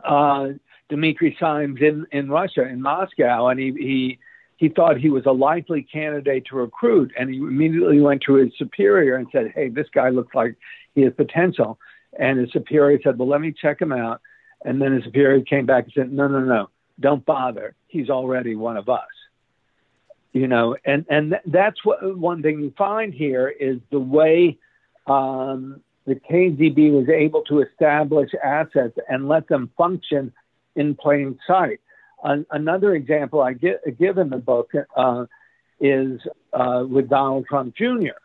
uh, 0.03 0.49
Dmitry 0.89 1.37
Simes 1.39 1.79
in, 1.81 2.07
in 2.11 2.29
Russia, 2.29 2.67
in 2.67 2.83
Moscow, 2.83 3.47
and 3.47 3.61
he, 3.61 3.73
he 3.73 4.19
he 4.61 4.69
thought 4.69 4.99
he 4.99 5.09
was 5.09 5.25
a 5.25 5.33
likely 5.33 5.83
candidate 5.83 6.45
to 6.51 6.57
recruit, 6.57 7.11
and 7.19 7.31
he 7.31 7.39
immediately 7.39 7.99
went 7.99 8.23
to 8.27 8.35
his 8.35 8.53
superior 8.59 9.17
and 9.17 9.27
said, 9.33 9.53
"Hey, 9.55 9.71
this 9.71 9.89
guy 9.89 10.11
looks 10.11 10.35
like 10.35 10.55
he 10.95 11.01
has 11.01 11.15
potential." 11.15 11.79
And 12.19 12.39
his 12.39 12.53
superior 12.53 13.01
said, 13.03 13.19
"Well, 13.19 13.27
let 13.27 13.41
me 13.41 13.53
check 13.53 13.81
him 13.81 13.91
out." 13.91 14.21
And 14.63 14.81
then 14.81 14.93
his 14.93 15.05
superior 15.05 15.41
came 15.41 15.65
back 15.65 15.85
and 15.85 15.93
said, 15.95 16.13
"No, 16.13 16.29
no, 16.29 16.41
no, 16.41 16.69
don't 17.01 17.25
bother. 17.25 17.75
He's 17.89 18.11
already 18.11 18.55
one 18.55 18.77
of 18.77 18.91
us." 18.91 19.09
You 20.35 20.47
know, 20.47 20.77
and 20.85 21.07
and 21.09 21.41
that's 21.47 21.83
what 21.83 22.19
one 22.19 22.43
thing 22.43 22.61
you 22.61 22.75
find 22.77 23.15
here 23.15 23.49
is 23.49 23.79
the 23.91 23.99
way 23.99 24.59
um, 25.07 25.81
the 26.05 26.17
KGB 26.17 26.93
was 26.93 27.09
able 27.09 27.45
to 27.45 27.63
establish 27.63 28.31
assets 28.45 28.99
and 29.09 29.27
let 29.27 29.49
them 29.49 29.71
function 29.79 30.35
in 30.77 30.97
plain 30.97 31.39
sight 31.47 31.81
an, 32.23 32.47
another 32.51 32.95
example 32.95 33.41
I 33.41 33.53
get, 33.53 33.99
give 33.99 34.19
in 34.19 34.31
the 34.31 34.39
book 34.39 34.71
uh, 34.97 35.27
is 35.81 36.21
uh, 36.53 36.85
with 36.89 37.09
Donald 37.09 37.47
Trump 37.47 37.75
Jr. 37.75 38.19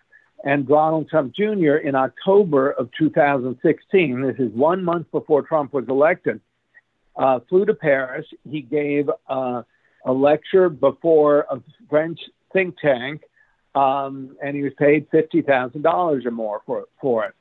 And 0.44 0.68
Donald 0.68 1.10
Trump 1.10 1.34
Jr. 1.34 1.78
in 1.78 1.96
October 1.96 2.72
of 2.72 2.90
2016, 2.98 4.22
this 4.22 4.36
is 4.38 4.52
one 4.54 4.84
month 4.84 5.10
before 5.12 5.42
Trump 5.42 5.74
was 5.74 5.86
elected, 5.88 6.40
uh, 7.16 7.40
flew 7.50 7.66
to 7.66 7.74
Paris. 7.74 8.28
He 8.50 8.62
gave 8.62 9.10
uh, 9.28 9.64
a 10.06 10.14
lecture 10.14 10.70
before 10.70 11.48
a 11.50 11.62
French 11.90 12.20
think 12.54 12.78
tank, 12.80 13.24
um, 13.74 14.38
and 14.44 14.56
he 14.56 14.62
was 14.62 14.74
paid 14.78 15.10
$50,000 15.10 16.26
or 16.26 16.32
more 16.32 16.62
for, 16.66 16.86
for 17.02 17.26
it. 17.26 17.34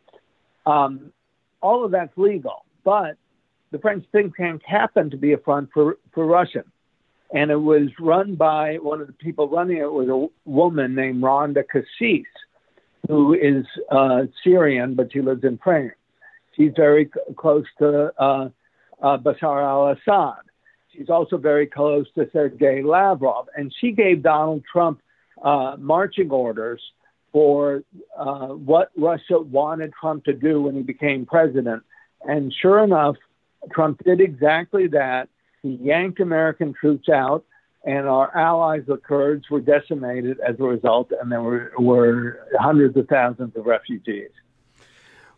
Um, 0.65 1.13
all 1.61 1.85
of 1.85 1.91
that's 1.91 2.17
legal, 2.17 2.65
but 2.85 3.17
the 3.75 3.81
French 3.81 4.05
think 4.13 4.37
tank 4.37 4.63
happened 4.65 5.11
to 5.11 5.17
be 5.17 5.33
a 5.33 5.39
front 5.39 5.69
for, 5.75 5.99
for 6.13 6.25
Russia. 6.25 6.63
And 7.35 7.51
it 7.51 7.57
was 7.57 7.89
run 7.99 8.37
by 8.37 8.77
one 8.77 9.01
of 9.01 9.09
the 9.09 9.13
people 9.15 9.49
running 9.49 9.79
it 9.79 9.93
was 9.93 10.09
a 10.09 10.49
woman 10.49 10.95
named 10.95 11.25
Randa 11.25 11.65
Kassis, 11.65 12.23
who 13.09 13.35
is 13.35 13.67
uh, 13.91 14.27
Syrian, 14.45 14.95
but 14.95 15.13
she 15.13 15.21
lives 15.21 15.43
in 15.43 15.59
France. 15.59 15.95
She's 16.57 16.71
very 16.77 17.07
c- 17.07 17.35
close 17.35 17.65
to 17.79 18.13
uh, 18.17 18.49
uh, 19.03 19.19
Bashar 19.19 19.65
al 19.65 19.89
Assad. 19.89 20.45
She's 20.93 21.11
also 21.11 21.37
very 21.37 21.67
close 21.67 22.07
to 22.15 22.31
Sergei 22.33 22.81
Lavrov. 22.81 23.49
And 23.57 23.75
she 23.81 23.91
gave 23.91 24.23
Donald 24.23 24.63
Trump 24.73 25.03
uh, 25.43 25.75
marching 25.81 26.31
orders 26.31 26.81
for 27.33 27.83
uh, 28.17 28.51
what 28.51 28.93
Russia 28.97 29.41
wanted 29.41 29.93
Trump 30.01 30.27
to 30.27 30.33
do 30.33 30.63
when 30.63 30.77
he 30.77 30.83
became 30.83 31.27
president. 31.27 31.83
And 32.23 32.55
sure 32.63 32.85
enough, 32.85 33.17
Trump 33.73 34.03
did 34.05 34.21
exactly 34.21 34.87
that. 34.89 35.29
He 35.63 35.79
yanked 35.83 36.21
American 36.21 36.75
troops 36.75 37.09
out, 37.09 37.45
and 37.85 38.07
our 38.07 38.37
allies, 38.37 38.83
the 38.87 38.97
Kurds, 38.97 39.49
were 39.51 39.61
decimated 39.61 40.39
as 40.47 40.57
a 40.59 40.65
result, 40.65 41.11
and 41.21 41.31
there 41.31 41.43
were, 41.43 41.73
were 41.79 42.47
hundreds 42.59 42.97
of 42.97 43.09
thousands 43.09 43.57
of 43.57 43.67
refugees. 43.67 44.31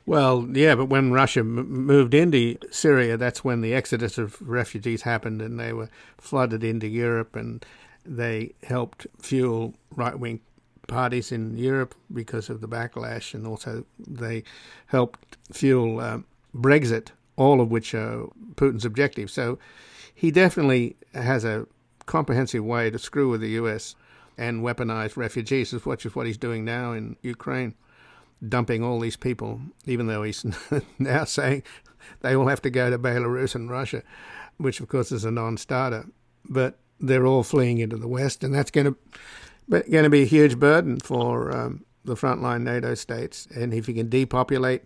Well, 0.05 0.49
yeah, 0.53 0.77
but 0.77 0.87
when 0.87 1.13
Russia 1.13 1.41
m- 1.41 1.69
moved 1.69 2.15
into 2.15 2.57
Syria, 2.71 3.17
that's 3.17 3.45
when 3.45 3.61
the 3.61 3.75
exodus 3.75 4.19
of 4.19 4.41
refugees 4.41 5.03
happened, 5.03 5.43
and 5.43 5.59
they 5.59 5.73
were 5.73 5.91
flooded 6.19 6.63
into 6.63 6.87
Europe, 6.87 7.35
and 7.35 7.65
they 8.05 8.55
helped 8.63 9.07
fuel 9.21 9.75
right 9.91 10.19
wing 10.19 10.41
parties 10.87 11.33
in 11.33 11.57
Europe 11.57 11.97
because 12.13 12.49
of 12.49 12.61
the 12.61 12.69
backlash, 12.69 13.35
and 13.35 13.47
also 13.47 13.85
they 13.99 14.45
helped 14.87 15.37
fuel 15.53 15.99
uh, 15.99 16.19
Brexit 16.55 17.09
all 17.37 17.61
of 17.61 17.71
which 17.71 17.95
are 17.95 18.27
Putin's 18.55 18.85
objectives. 18.85 19.33
So 19.33 19.59
he 20.15 20.31
definitely 20.31 20.97
has 21.15 21.45
a 21.45 21.67
comprehensive 22.07 22.65
way 22.65 22.91
to 22.91 22.99
screw 22.99 23.31
with 23.31 23.41
the 23.41 23.51
U.S. 23.51 23.95
and 24.39 24.63
weaponize 24.63 25.17
refugees, 25.17 25.73
which 25.73 26.07
is 26.07 26.15
what 26.15 26.27
he's 26.27 26.39
doing 26.39 26.65
now 26.65 26.93
in 26.93 27.17
Ukraine, 27.23 27.75
dumping 28.47 28.83
all 28.83 29.01
these 29.01 29.17
people, 29.17 29.61
even 29.85 30.07
though 30.07 30.23
he's 30.23 30.45
now 30.99 31.25
saying 31.25 31.63
they 32.21 32.35
all 32.35 32.49
have 32.49 32.63
to 32.63 32.71
go 32.71 32.91
to 32.91 32.99
Belarus 32.99 33.55
and 33.55 33.71
Russia, 33.71 34.03
which 34.57 34.81
of 34.81 34.89
course 34.89 35.13
is 35.13 35.25
a 35.25 35.31
non-starter. 35.31 36.07
But 36.49 36.79
they're 37.01 37.27
all 37.27 37.43
fleeing 37.43 37.79
into 37.79 37.97
the 37.97 38.09
West, 38.09 38.43
and 38.43 38.55
that's 38.55 38.71
going 38.71 38.87
to 38.87 38.97
going 39.69 40.05
to 40.05 40.11
be 40.11 40.23
a 40.23 40.27
huge 40.27 40.59
burden 40.59 41.01
for 41.01 41.55
um, 41.55 41.85
the 42.05 42.15
frontline 42.15 42.63
NATO 42.63 42.95
states. 42.95 43.49
And 43.55 43.75
if 43.75 43.87
he 43.87 43.95
can 43.95 44.09
depopulate 44.09 44.85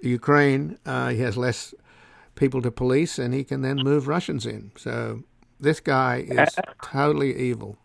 Ukraine, 0.00 0.78
uh, 0.84 1.08
he 1.08 1.20
has 1.20 1.36
less 1.36 1.74
people 2.38 2.62
to 2.62 2.70
police, 2.70 3.18
and 3.18 3.34
he 3.34 3.44
can 3.44 3.62
then 3.62 3.76
move 3.82 4.08
Russians 4.08 4.46
in. 4.46 4.72
So 4.76 5.22
this 5.60 5.80
guy 5.80 6.24
is 6.28 6.54
totally 6.82 7.36
evil. 7.36 7.78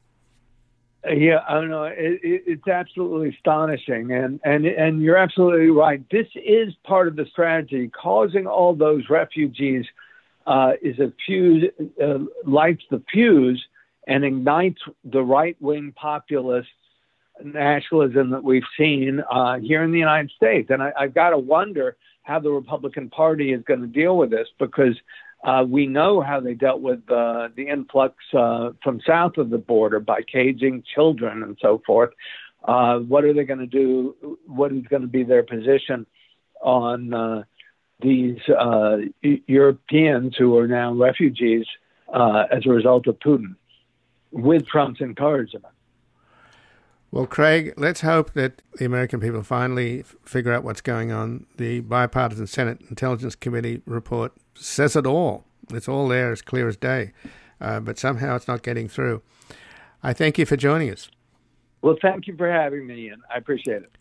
Yeah, 1.06 1.40
I 1.50 1.56
don't 1.56 1.70
know. 1.70 1.84
It, 1.84 2.20
it, 2.24 2.44
it's 2.46 2.68
absolutely 2.68 3.30
astonishing, 3.30 4.12
and 4.12 4.40
and 4.46 4.66
and 4.66 5.02
you're 5.02 5.18
absolutely 5.18 5.70
right. 5.70 6.02
This 6.10 6.28
is 6.36 6.74
part 6.86 7.10
of 7.10 7.18
the 7.18 7.26
strategy. 7.26 7.90
Causing 7.90 8.48
all 8.48 8.74
those 8.74 9.10
refugees 9.10 9.86
uh, 10.48 10.74
is 10.82 11.00
a 11.00 11.12
fuse, 11.26 11.70
uh, 12.02 12.20
lights 12.46 12.84
the 12.90 13.04
fuse, 13.12 13.62
and 14.08 14.24
ignites 14.24 14.82
the 15.04 15.22
right 15.22 15.58
wing 15.60 15.94
populist 15.94 16.70
nationalism 17.44 18.30
that 18.30 18.44
we've 18.44 18.64
seen 18.78 19.22
uh, 19.30 19.60
here 19.60 19.84
in 19.84 19.92
the 19.92 20.00
United 20.00 20.32
States. 20.32 20.70
And 20.70 20.82
I, 20.82 20.94
I've 20.98 21.14
got 21.14 21.32
to 21.32 21.38
wonder 21.38 21.98
how 22.24 22.40
the 22.40 22.50
Republican 22.50 23.10
Party 23.10 23.54
is 23.54 23.62
going 23.64 23.82
to 23.82 23.88
deal 23.88 24.18
with 24.18 24.32
this 24.32 24.48
because 24.58 24.96
uh, 25.44 25.64
we 25.68 25.86
know 25.86 26.22
how 26.22 26.40
they 26.40 26.54
dealt 26.54 26.82
with 26.82 27.00
uh, 27.12 27.50
the 27.56 27.68
influx 27.68 28.16
uh, 28.34 28.72
from 28.82 29.02
south 29.06 29.38
of 29.38 29.50
the 29.50 29.58
border 29.58 30.00
by 30.00 30.22
caging 30.22 30.84
children 30.96 31.44
and 31.44 31.58
so 31.62 31.82
forth. 31.86 32.12
Uh, 32.64 33.00
what 33.00 33.26
are 33.26 33.34
they 33.34 33.44
going 33.44 33.60
to 33.60 33.68
do? 33.68 34.38
What 34.48 34.72
is 34.72 34.84
going 34.90 35.02
to 35.02 35.08
be 35.08 35.24
their 35.24 35.44
position 35.44 36.06
on 36.62 37.14
uh, 37.14 37.44
these 38.00 38.40
uh, 38.48 38.98
Europeans 39.22 40.36
who 40.38 40.58
are 40.58 40.68
now 40.68 40.94
refugees 40.94 41.66
as 42.14 42.66
a 42.66 42.70
result 42.70 43.08
of 43.08 43.20
Putin 43.20 43.56
with 44.32 44.66
Trump's 44.66 45.02
encouragement? 45.02 45.73
Well, 47.14 47.28
Craig, 47.28 47.76
let's 47.78 48.02
hope 48.02 48.34
that 48.34 48.64
the 48.78 48.86
American 48.86 49.20
people 49.20 49.44
finally 49.44 50.02
figure 50.26 50.52
out 50.52 50.64
what's 50.64 50.82
going 50.82 51.12
on. 51.12 51.46
The 51.58 51.82
bipartisan 51.82 52.48
Senate 52.48 52.82
Intelligence 52.90 53.36
Committee 53.36 53.84
report 53.86 54.32
says 54.56 54.96
it 54.96 55.06
all. 55.06 55.44
It's 55.72 55.88
all 55.88 56.08
there, 56.08 56.32
as 56.32 56.42
clear 56.42 56.68
as 56.68 56.76
day. 56.76 57.14
Uh, 57.62 57.82
but 57.82 58.00
somehow 58.00 58.36
it's 58.36 58.48
not 58.48 58.64
getting 58.64 58.90
through. 58.90 59.22
I 60.02 60.14
thank 60.14 60.40
you 60.40 60.48
for 60.48 60.58
joining 60.58 60.90
us. 60.90 61.08
Well, 61.84 61.98
thank 62.02 62.26
you 62.26 62.36
for 62.36 62.52
having 62.52 62.88
me, 62.88 63.06
Ian. 63.06 63.22
I 63.32 63.38
appreciate 63.38 63.84
it. 63.84 63.96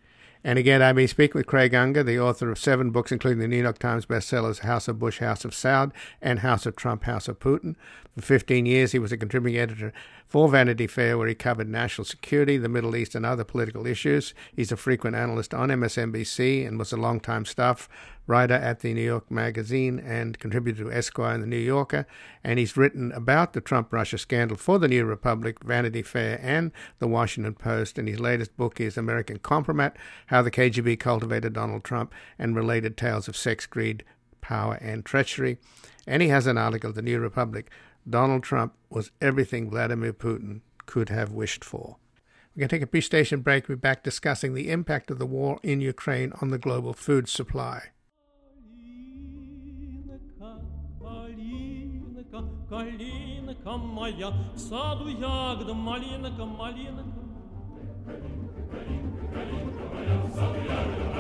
And 0.45 0.59
again, 0.59 0.83
I've 0.83 0.97
been 0.97 1.07
speaking 1.07 1.39
with 1.39 1.47
Craig 1.47 1.73
Unger, 1.73 2.03
the 2.03 2.19
author 2.19 2.51
of 2.51 2.59
seven 2.59 2.91
books, 2.91 3.13
including 3.13 3.39
the 3.39 3.47
New 3.47 3.63
York 3.63 3.79
Times 3.79 4.07
bestsellers 4.07 4.61
House 4.61 4.89
of 4.89 4.99
Bush, 4.99 5.21
House 5.21 5.45
of 5.45 5.53
Saud, 5.53 5.93
and 6.21 6.41
House 6.41 6.67
of 6.67 6.75
Trump, 6.75 7.05
House 7.05 7.29
of 7.29 7.39
Putin. 7.39 7.77
For 8.17 8.23
15 8.23 8.67
years, 8.67 8.91
he 8.91 8.99
was 8.99 9.13
a 9.13 9.17
contributing 9.17 9.61
editor 9.61 9.93
for 10.27 10.49
Vanity 10.49 10.89
Fair, 10.89 11.17
where 11.17 11.29
he 11.29 11.37
covered 11.37 11.69
national 11.69 12.05
security, 12.07 12.59
the 12.59 12.69
Middle 12.69 12.97
East, 12.97 13.15
and 13.15 13.25
other 13.25 13.45
political 13.45 13.87
issues. 13.87 14.35
He's 14.55 14.73
a 14.73 14.77
frequent 14.77 15.15
analyst 15.15 15.55
on 15.55 15.69
MSNBC 15.69 16.67
and 16.67 16.77
was 16.77 16.93
a 16.93 16.97
longtime 16.97 17.45
staff 17.45 17.89
writer 18.27 18.55
at 18.55 18.81
the 18.81 18.95
New 18.95 19.03
York 19.03 19.31
Magazine 19.31 19.99
and 19.99 20.39
contributor 20.39 20.85
to 20.85 20.93
Esquire 20.93 21.35
and 21.35 21.43
the 21.43 21.47
New 21.47 21.57
Yorker. 21.57 22.07
And 22.45 22.59
he's 22.59 22.77
written 22.77 23.13
about 23.13 23.53
the 23.53 23.61
Trump 23.61 23.93
Russia 23.93 24.19
scandal 24.19 24.57
for 24.57 24.79
the 24.79 24.89
New 24.89 25.05
Republic, 25.05 25.63
Vanity 25.65 26.03
Fair, 26.03 26.39
and 26.43 26.73
the 26.99 27.09
Washington 27.09 27.55
Post. 27.55 27.99
And 27.99 28.09
his 28.09 28.21
latest 28.21 28.57
book 28.57 28.81
is 28.81 28.97
American 28.97 29.39
Kompromat 29.39 29.95
How 30.27 30.43
the 30.43 30.51
KGB 30.51 30.99
Cultivated 30.99 31.53
Donald 31.53 31.85
Trump 31.85 32.15
and 32.39 32.57
Related 32.57 32.97
Tales 32.97 33.29
of 33.29 33.37
Sex, 33.37 33.67
Greed, 33.67 34.05
Power, 34.41 34.75
and 34.81 35.05
Treachery. 35.05 35.59
And 36.07 36.23
he 36.23 36.29
has 36.29 36.47
an 36.47 36.59
article, 36.59 36.93
The 36.93 37.03
New 37.03 37.21
Republic 37.21 37.71
Donald 38.09 38.43
Trump 38.43 38.75
was 38.91 39.13
everything 39.21 39.71
Vladimir 39.71 40.13
Putin 40.13 40.61
could 40.87 41.09
have 41.09 41.31
wished 41.31 41.65
for. 41.65 41.97
We're 42.55 42.61
going 42.61 42.69
to 42.69 42.77
take 42.77 42.83
a 42.83 42.87
brief 42.87 43.05
station 43.05 43.41
break. 43.41 43.69
We'll 43.69 43.77
be 43.77 43.81
back 43.81 44.03
discussing 44.03 44.55
the 44.55 44.71
impact 44.71 45.11
of 45.11 45.19
the 45.19 45.27
war 45.27 45.59
in 45.63 45.81
Ukraine 45.81 46.33
on 46.41 46.51
the 46.51 46.59
global 46.59 46.93
food 46.93 47.29
supply. 47.29 47.92
Калинка 52.73 53.77
моя, 53.77 54.31
в 54.55 54.59
саду 54.59 55.07
ягода, 55.07 55.75
малинка, 55.75 56.47
малинка. 56.47 57.05
Калинка, 58.07 59.29
калинка 59.31 59.83
моя, 59.93 60.17
в 60.23 60.31
саду 60.31 60.59
ягода, 60.59 61.12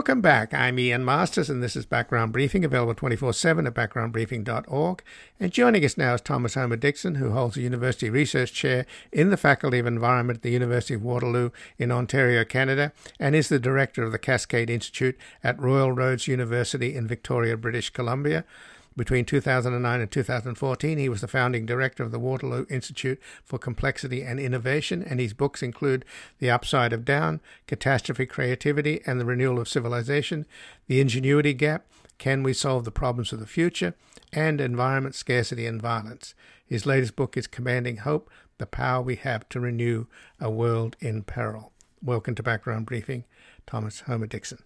Welcome 0.00 0.22
back. 0.22 0.54
I'm 0.54 0.78
Ian 0.78 1.04
Masters, 1.04 1.50
and 1.50 1.62
this 1.62 1.76
is 1.76 1.84
Background 1.84 2.32
Briefing, 2.32 2.64
available 2.64 2.94
24 2.94 3.34
7 3.34 3.66
at 3.66 3.74
backgroundbriefing.org. 3.74 5.02
And 5.38 5.52
joining 5.52 5.84
us 5.84 5.98
now 5.98 6.14
is 6.14 6.22
Thomas 6.22 6.54
Homer 6.54 6.76
Dixon, 6.76 7.16
who 7.16 7.32
holds 7.32 7.58
a 7.58 7.60
University 7.60 8.08
Research 8.08 8.50
Chair 8.54 8.86
in 9.12 9.28
the 9.28 9.36
Faculty 9.36 9.78
of 9.78 9.84
Environment 9.84 10.38
at 10.38 10.42
the 10.42 10.52
University 10.52 10.94
of 10.94 11.02
Waterloo 11.02 11.50
in 11.76 11.92
Ontario, 11.92 12.46
Canada, 12.46 12.94
and 13.18 13.36
is 13.36 13.50
the 13.50 13.58
Director 13.58 14.02
of 14.02 14.10
the 14.10 14.18
Cascade 14.18 14.70
Institute 14.70 15.18
at 15.44 15.60
Royal 15.60 15.92
Roads 15.92 16.26
University 16.26 16.96
in 16.96 17.06
Victoria, 17.06 17.58
British 17.58 17.90
Columbia. 17.90 18.46
Between 18.96 19.24
2009 19.24 20.00
and 20.00 20.10
2014, 20.10 20.98
he 20.98 21.08
was 21.08 21.20
the 21.20 21.28
founding 21.28 21.64
director 21.64 22.02
of 22.02 22.10
the 22.10 22.18
Waterloo 22.18 22.66
Institute 22.68 23.20
for 23.44 23.58
Complexity 23.58 24.22
and 24.22 24.40
Innovation, 24.40 25.02
and 25.02 25.20
his 25.20 25.32
books 25.32 25.62
include 25.62 26.04
The 26.38 26.50
Upside 26.50 26.92
of 26.92 27.04
Down, 27.04 27.40
Catastrophe 27.68 28.26
Creativity 28.26 29.00
and 29.06 29.20
the 29.20 29.24
Renewal 29.24 29.60
of 29.60 29.68
Civilization, 29.68 30.44
The 30.88 31.00
Ingenuity 31.00 31.54
Gap, 31.54 31.86
Can 32.18 32.42
We 32.42 32.52
Solve 32.52 32.84
the 32.84 32.90
Problems 32.90 33.32
of 33.32 33.38
the 33.38 33.46
Future, 33.46 33.94
and 34.32 34.60
Environment, 34.60 35.14
Scarcity, 35.14 35.66
and 35.66 35.80
Violence. 35.80 36.34
His 36.66 36.84
latest 36.84 37.14
book 37.14 37.36
is 37.36 37.46
Commanding 37.46 37.98
Hope 37.98 38.28
The 38.58 38.66
Power 38.66 39.02
We 39.02 39.16
Have 39.16 39.48
to 39.50 39.60
Renew 39.60 40.06
a 40.40 40.50
World 40.50 40.96
in 41.00 41.22
Peril. 41.22 41.72
Welcome 42.02 42.34
to 42.34 42.42
Background 42.42 42.86
Briefing, 42.86 43.24
Thomas 43.66 44.00
Homer 44.00 44.26
Dixon. 44.26 44.58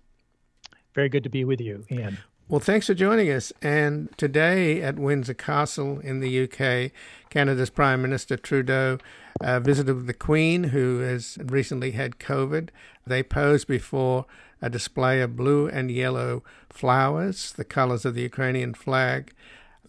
Very 0.94 1.08
good 1.08 1.24
to 1.24 1.30
be 1.30 1.44
with 1.44 1.60
you, 1.60 1.84
Ian. 1.90 2.18
Well, 2.46 2.60
thanks 2.60 2.88
for 2.88 2.94
joining 2.94 3.30
us. 3.30 3.54
And 3.62 4.10
today 4.18 4.82
at 4.82 4.98
Windsor 4.98 5.32
Castle 5.32 5.98
in 6.00 6.20
the 6.20 6.42
UK, 6.44 6.92
Canada's 7.30 7.70
Prime 7.70 8.02
Minister 8.02 8.36
Trudeau 8.36 8.98
uh, 9.40 9.60
visited 9.60 10.06
the 10.06 10.12
Queen, 10.12 10.64
who 10.64 10.98
has 10.98 11.38
recently 11.42 11.92
had 11.92 12.18
COVID. 12.18 12.68
They 13.06 13.22
posed 13.22 13.66
before 13.66 14.26
a 14.60 14.68
display 14.68 15.22
of 15.22 15.36
blue 15.36 15.68
and 15.68 15.90
yellow 15.90 16.44
flowers, 16.68 17.52
the 17.52 17.64
colors 17.64 18.04
of 18.04 18.14
the 18.14 18.22
Ukrainian 18.22 18.74
flag. 18.74 19.32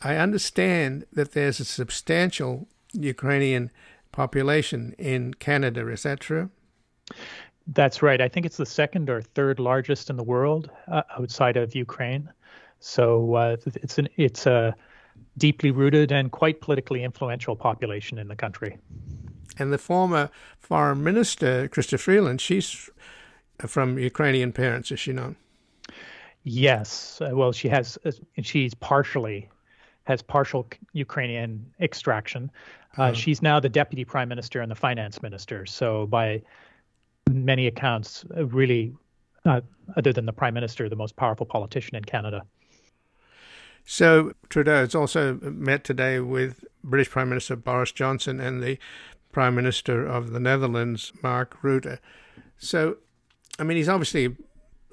I 0.02 0.16
understand 0.16 1.06
that 1.12 1.34
there's 1.34 1.60
a 1.60 1.66
substantial 1.66 2.70
Ukrainian 2.94 3.70
population 4.14 4.96
in 4.98 5.34
Canada. 5.34 5.90
Is 5.90 6.04
that 6.04 6.22
true? 6.22 6.52
That's 7.68 8.02
right. 8.02 8.22
I 8.22 8.30
think 8.30 8.46
it's 8.46 8.58
the 8.58 8.66
second 8.66 9.10
or 9.10 9.22
third 9.22 9.60
largest 9.60 10.10
in 10.10 10.16
the 10.16 10.24
world 10.24 10.70
uh, 10.88 11.02
outside 11.20 11.58
of 11.58 11.76
Ukraine. 11.76 12.30
So 12.86 13.34
uh, 13.34 13.58
it's 13.66 13.98
an 13.98 14.08
it's 14.16 14.46
a 14.46 14.76
deeply 15.40 15.72
rooted 15.72 16.12
and 16.12 16.32
quite 16.32 16.62
politically 16.62 17.04
influential 17.04 17.56
population 17.56 18.20
in 18.20 18.28
the 18.28 18.36
country. 18.36 18.78
And 19.58 19.74
the 19.74 19.80
former 19.80 20.30
foreign 20.60 21.04
minister, 21.04 21.68
Chrystia 21.68 22.00
Freeland, 22.00 22.42
she's 22.42 22.90
from 23.66 23.98
Ukrainian 23.98 24.52
parents, 24.52 24.92
is 24.92 25.00
she 25.00 25.14
not? 25.14 25.34
Yes. 26.44 27.20
Uh, 27.22 27.32
well, 27.34 27.52
she 27.52 27.68
has. 27.70 27.98
Uh, 28.06 28.12
she's 28.44 28.76
partially 28.76 29.50
has 30.04 30.22
partial 30.22 30.68
Ukrainian 30.94 31.66
extraction. 31.80 32.52
Uh, 33.00 33.10
oh. 33.10 33.14
She's 33.14 33.42
now 33.42 33.60
the 33.60 33.70
deputy 33.82 34.06
prime 34.06 34.30
minister 34.30 34.62
and 34.62 34.70
the 34.70 34.76
finance 34.76 35.24
minister. 35.24 35.66
So 35.66 36.06
by 36.06 36.44
many 37.32 37.66
accounts, 37.66 38.26
uh, 38.38 38.46
really, 38.46 38.94
uh, 39.44 39.62
other 39.98 40.14
than 40.14 40.28
the 40.28 40.34
prime 40.34 40.54
minister, 40.54 40.88
the 40.88 40.96
most 40.96 41.16
powerful 41.16 41.48
politician 41.48 41.96
in 41.96 42.04
Canada. 42.04 42.44
So 43.86 44.34
Trudeau 44.50 44.78
has 44.78 44.96
also 44.96 45.36
met 45.42 45.84
today 45.84 46.20
with 46.20 46.66
British 46.84 47.10
Prime 47.10 47.30
Minister 47.30 47.56
Boris 47.56 47.92
Johnson 47.92 48.40
and 48.40 48.62
the 48.62 48.80
Prime 49.32 49.54
Minister 49.56 50.06
of 50.06 50.32
the 50.32 50.40
Netherlands, 50.40 51.14
Mark 51.22 51.62
Rutte. 51.62 52.00
So, 52.58 52.98
I 53.60 53.64
mean, 53.64 53.78
he's 53.78 53.90
obviously 53.90 54.36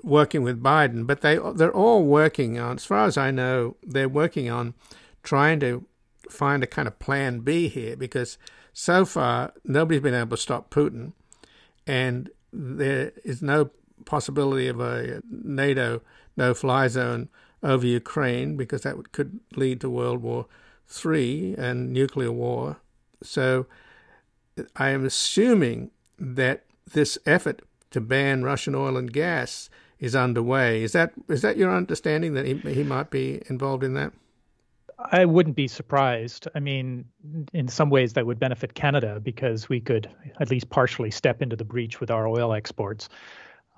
working 0.03 0.43
with 0.43 0.63
Biden, 0.63 1.07
but 1.07 1.23
they 1.23 1.39
they're 1.55 1.75
all 1.75 2.05
working 2.05 2.59
on, 2.59 2.77
as 2.77 2.85
far 2.85 3.07
as 3.07 3.17
I 3.17 3.31
know, 3.31 3.77
they're 3.83 4.09
working 4.09 4.51
on 4.51 4.75
trying 5.23 5.61
to 5.61 5.87
find 6.29 6.63
a 6.63 6.67
kind 6.67 6.89
of 6.89 6.99
plan 6.99 7.41
B 7.41 7.69
here 7.69 7.97
because 7.97 8.37
so 8.73 9.05
far 9.05 9.53
nobody's 9.65 10.03
been 10.03 10.15
able 10.15 10.37
to 10.37 10.43
stop 10.43 10.71
Putin, 10.71 11.13
and 11.87 12.31
there 12.53 13.13
is 13.25 13.43
no 13.43 13.71
possibility 14.05 14.69
of 14.69 14.81
a 14.81 15.23
NATO 15.31 16.03
no-fly 16.37 16.89
zone 16.89 17.29
over 17.63 17.87
Ukraine 17.87 18.57
because 18.57 18.83
that 18.83 19.13
could 19.13 19.41
lead 19.55 19.81
to 19.81 19.91
World 19.91 20.23
War 20.23 20.47
III 21.05 21.55
and 21.57 21.93
nuclear 21.93 22.33
war. 22.33 22.79
So 23.23 23.67
I 24.77 24.91
am 24.91 25.05
assuming 25.05 25.91
that 26.19 26.65
this 26.93 27.19
effort 27.27 27.63
to 27.91 28.01
ban 28.01 28.43
Russian 28.43 28.75
oil 28.75 28.97
and 28.97 29.13
gas 29.13 29.71
is 29.99 30.17
underway. 30.17 30.83
Is 30.83 30.93
that 30.93 31.13
is 31.29 31.43
that 31.43 31.57
your 31.57 31.75
understanding 31.75 32.35
that 32.35 32.45
he 32.45 32.55
he 32.73 32.83
might 32.83 33.11
be 33.11 33.43
involved 33.49 33.85
in 33.85 33.95
that? 33.95 34.13
I 35.11 35.25
wouldn't 35.25 35.57
be 35.57 35.67
surprised. 35.67 36.47
I 36.55 36.61
mean, 36.61 37.05
in 37.53 37.69
some 37.69 37.91
ways 37.91 38.13
that 38.13 38.27
would 38.27 38.39
benefit 38.39 38.75
Canada 38.75 39.21
because 39.21 39.69
we 39.69 39.81
could 39.81 40.09
at 40.39 40.51
least 40.51 40.71
partially 40.71 41.11
step 41.11 41.43
into 41.43 41.57
the 41.57 41.65
breach 41.65 42.01
with 42.01 42.11
our 42.11 42.27
oil 42.27 42.53
exports. 42.53 43.09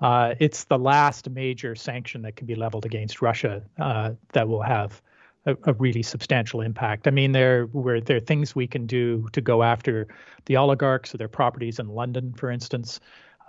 Uh, 0.05 0.35
it's 0.39 0.65
the 0.65 0.77
last 0.77 1.27
major 1.31 1.73
sanction 1.73 2.21
that 2.21 2.35
can 2.35 2.45
be 2.45 2.53
leveled 2.53 2.85
against 2.85 3.23
Russia 3.23 3.63
uh, 3.79 4.11
that 4.33 4.47
will 4.47 4.61
have 4.61 5.01
a, 5.47 5.57
a, 5.63 5.73
really 5.73 6.03
substantial 6.03 6.61
impact. 6.61 7.07
I 7.07 7.09
mean, 7.09 7.31
there 7.31 7.65
were 7.73 7.99
there 7.99 8.17
are 8.17 8.19
things 8.19 8.55
we 8.55 8.67
can 8.67 8.85
do 8.85 9.27
to 9.31 9.41
go 9.41 9.63
after 9.63 10.07
the 10.45 10.57
oligarchs 10.57 11.15
or 11.15 11.17
their 11.17 11.27
properties 11.27 11.79
in 11.79 11.87
London, 11.87 12.33
for 12.33 12.51
instance. 12.51 12.99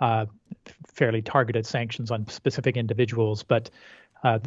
Uh, 0.01 0.25
fairly 0.87 1.21
targeted 1.21 1.63
sanctions 1.63 2.09
on 2.09 2.27
specific 2.27 2.75
individuals, 2.75 3.43
but 3.43 3.69
uh, 4.23 4.39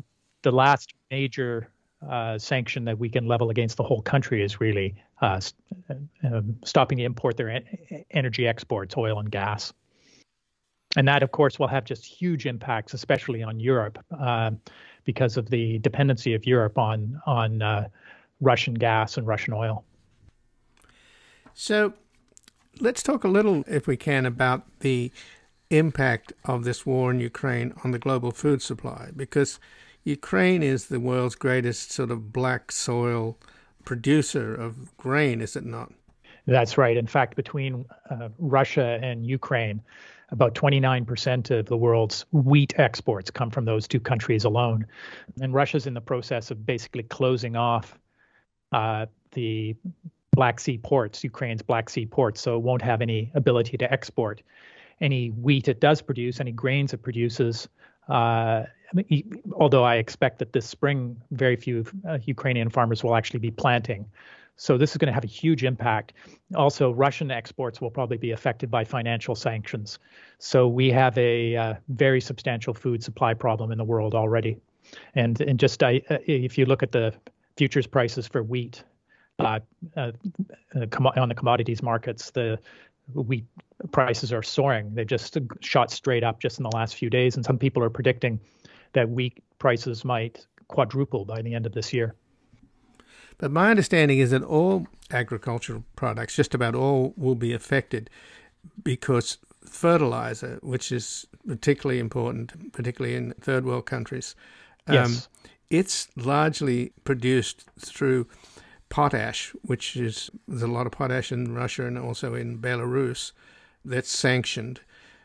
the 0.43 0.51
last 0.51 0.93
major 1.13 1.71
uh, 2.11 2.37
sanction 2.39 2.87
that 2.87 2.99
we 2.99 3.09
can 3.09 3.29
level 3.29 3.51
against 3.51 3.77
the 3.77 3.85
whole 3.85 4.03
country 4.03 4.43
is 4.43 4.61
really 4.61 4.97
uh, 5.21 5.39
st- 5.39 5.63
um, 6.25 6.57
stopping 6.65 6.99
the 6.99 7.05
import 7.05 7.37
their 7.37 7.51
en- 7.51 8.05
energy 8.11 8.49
exports, 8.49 8.97
oil 8.97 9.21
and 9.21 9.31
gas 9.31 9.73
and 10.97 11.07
that, 11.07 11.23
of 11.23 11.31
course, 11.31 11.59
will 11.59 11.69
have 11.69 11.85
just 11.85 12.05
huge 12.05 12.47
impacts, 12.47 12.95
especially 12.95 13.43
on 13.43 13.61
Europe, 13.61 13.99
uh, 14.19 14.51
because 15.05 15.37
of 15.37 15.51
the 15.51 15.79
dependency 15.79 16.35
of 16.35 16.47
Europe 16.47 16.79
on 16.79 17.21
on 17.27 17.63
uh, 17.63 17.89
Russian 18.41 18.75
gas 18.75 19.17
and 19.17 19.27
Russian 19.27 19.55
oil. 19.55 19.85
So, 21.55 21.93
let's 22.81 23.03
talk 23.03 23.25
a 23.25 23.29
little, 23.29 23.65
if 23.67 23.87
we 23.87 23.97
can, 23.97 24.27
about 24.27 24.81
the 24.81 25.13
impact 25.71 26.33
of 26.45 26.65
this 26.65 26.85
war 26.85 27.11
in 27.11 27.21
Ukraine 27.21 27.73
on 27.85 27.93
the 27.93 27.99
global 27.99 28.33
food 28.33 28.61
supply, 28.63 29.11
because 29.15 29.61
Ukraine 30.05 30.63
is 30.63 30.87
the 30.87 30.99
world's 30.99 31.35
greatest 31.35 31.93
sort 31.93 32.11
of 32.11 32.33
black 32.33 32.73
soil 32.73 33.39
producer 33.85 34.55
of 34.55 34.97
grain, 34.97 35.41
is 35.41 35.57
it 35.57 35.65
not? 35.65 35.93
That's 36.47 36.79
right. 36.79 36.97
In 36.97 37.07
fact, 37.07 37.37
between 37.37 37.85
uh, 38.11 38.31
Russia 38.39 38.99
and 39.03 39.27
Ukraine, 39.27 39.83
about 40.31 40.55
29% 40.55 41.51
of 41.51 41.67
the 41.67 41.77
world's 41.77 42.25
wheat 42.33 42.73
exports 42.79 43.31
come 43.31 43.51
from 43.51 43.65
those 43.65 43.89
two 43.89 44.01
countries 44.01 44.45
alone. 44.45 44.87
And 45.41 45.53
Russia's 45.53 45.87
in 45.87 45.95
the 45.95 46.01
process 46.01 46.51
of 46.51 46.65
basically 46.65 47.03
closing 47.05 47.57
off 47.57 47.99
uh, 48.73 49.07
the 49.33 49.77
Black 50.33 50.61
Sea 50.61 50.79
ports, 50.79 51.25
Ukraine's 51.25 51.63
Black 51.63 51.91
Sea 51.91 52.07
ports, 52.07 52.41
so 52.41 52.57
it 52.57 52.63
won't 52.63 52.83
have 52.83 53.03
any 53.03 53.31
ability 53.35 53.77
to 53.79 53.93
export 53.93 54.43
any 55.01 55.29
wheat 55.29 55.69
it 55.69 55.81
does 55.81 56.03
produce, 56.03 56.41
any 56.41 56.53
grains 56.53 56.93
it 56.93 56.99
produces. 56.99 57.69
Uh, 58.09 58.65
although 59.55 59.85
I 59.85 59.97
expect 59.97 60.39
that 60.41 60.53
this 60.53 60.67
spring, 60.67 61.21
very 61.31 61.57
few 61.57 61.85
uh, 62.09 62.19
Ukrainian 62.25 62.71
farmers 62.71 63.03
will 63.03 63.17
actually 63.17 63.41
be 63.41 63.51
planting. 63.51 64.07
So 64.61 64.77
this 64.77 64.91
is 64.91 64.99
going 64.99 65.07
to 65.07 65.15
have 65.15 65.25
a 65.25 65.27
huge 65.27 65.65
impact. 65.65 66.13
Also, 66.55 66.91
Russian 66.91 67.31
exports 67.31 67.81
will 67.81 67.91
probably 67.91 68.19
be 68.19 68.33
affected 68.33 68.71
by 68.71 68.85
financial 68.85 69.35
sanctions. 69.35 69.99
So 70.39 70.69
we 70.69 70.91
have 70.91 71.17
a 71.17 71.57
uh, 71.57 71.75
very 71.89 72.21
substantial 72.21 72.75
food 72.75 73.03
supply 73.03 73.33
problem 73.33 73.73
in 73.73 73.79
the 73.79 73.85
world 73.85 74.15
already. 74.15 74.59
And 75.15 75.41
and 75.41 75.59
just 75.59 75.83
uh, 75.83 76.01
if 76.27 76.59
you 76.59 76.67
look 76.67 76.83
at 76.83 76.93
the 76.93 77.15
futures 77.57 77.87
prices 77.87 78.27
for 78.27 78.43
wheat 78.43 78.85
uh, 79.39 79.61
uh, 79.97 80.13
uh 80.77 80.87
on 81.17 81.31
the 81.31 81.35
commodities 81.35 81.83
markets, 81.83 82.31
the 82.31 82.59
wheat 83.15 83.47
prices 83.93 84.31
are 84.31 84.43
soaring. 84.43 84.95
They've 84.95 85.07
just 85.07 85.39
shot 85.63 85.91
straight 85.91 86.23
up 86.23 86.39
just 86.39 86.59
in 86.59 86.65
the 86.65 86.77
last 86.77 86.97
few 86.97 87.09
days, 87.09 87.37
and 87.37 87.47
some 87.47 87.57
people 87.57 87.83
are 87.83 87.89
predicting 87.89 88.39
that 88.93 89.09
wheat 89.09 89.43
prices 89.59 90.05
might 90.05 90.47
quadruple 90.69 91.25
by 91.25 91.41
the 91.41 91.55
end 91.55 91.65
of 91.65 91.73
this 91.73 91.95
year. 91.95 92.15
But 93.41 93.51
my 93.51 93.71
understanding 93.71 94.19
is 94.19 94.33
that 94.33 94.43
all 94.43 94.87
agricultural 95.11 95.83
products, 95.97 96.37
just 96.37 96.55
about 96.55 96.75
all, 96.75 97.15
will 97.17 97.35
be 97.35 97.55
affected 97.55 98.11
because 98.85 99.39
fertilizer, 99.65 100.59
which 100.63 100.93
is 100.93 101.27
particularly 101.47 102.01
important, 102.01 102.75
particularly 102.75 103.17
in 103.17 103.33
third 103.41 103.65
world 103.65 103.87
countries, 103.87 104.37
um, 104.87 104.95
yes. 104.95 105.29
it's 105.71 106.09
largely 106.17 106.93
produced 107.05 107.65
through 107.79 108.27
potash, 108.91 109.55
which 109.63 109.97
is 109.97 110.29
there's 110.47 110.63
a 110.63 110.67
lot 110.67 110.85
of 110.85 110.93
potash 110.93 111.33
in 111.33 111.55
Russia 111.55 111.87
and 111.87 111.99
also 111.99 112.35
in 112.35 112.59
Belarus 112.59 113.33
that's 113.87 114.15
sanctioned. 114.15 114.81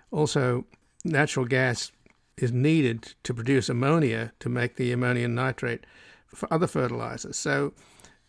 Also, 0.10 0.64
natural 1.04 1.46
gas 1.46 1.92
is 2.38 2.54
needed 2.54 3.14
to 3.24 3.34
produce 3.34 3.68
ammonia 3.68 4.32
to 4.40 4.48
make 4.48 4.78
the 4.78 4.94
ammonium 4.94 5.36
nitrate 5.36 5.86
for 6.28 6.52
other 6.54 6.68
fertilizers. 6.68 7.36
So 7.36 7.74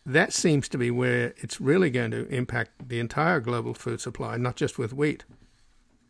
that 0.07 0.31
seems 0.31 0.69
to 0.69 0.77
be 0.77 0.89
where 0.89 1.33
it's 1.37 1.59
really 1.59 1.89
going 1.89 2.11
to 2.11 2.25
impact 2.29 2.87
the 2.87 2.99
entire 2.99 3.41
global 3.41 3.73
food 3.73 3.99
supply, 3.99 4.37
not 4.37 4.55
just 4.55 4.79
with 4.79 4.93
wheat. 4.93 5.25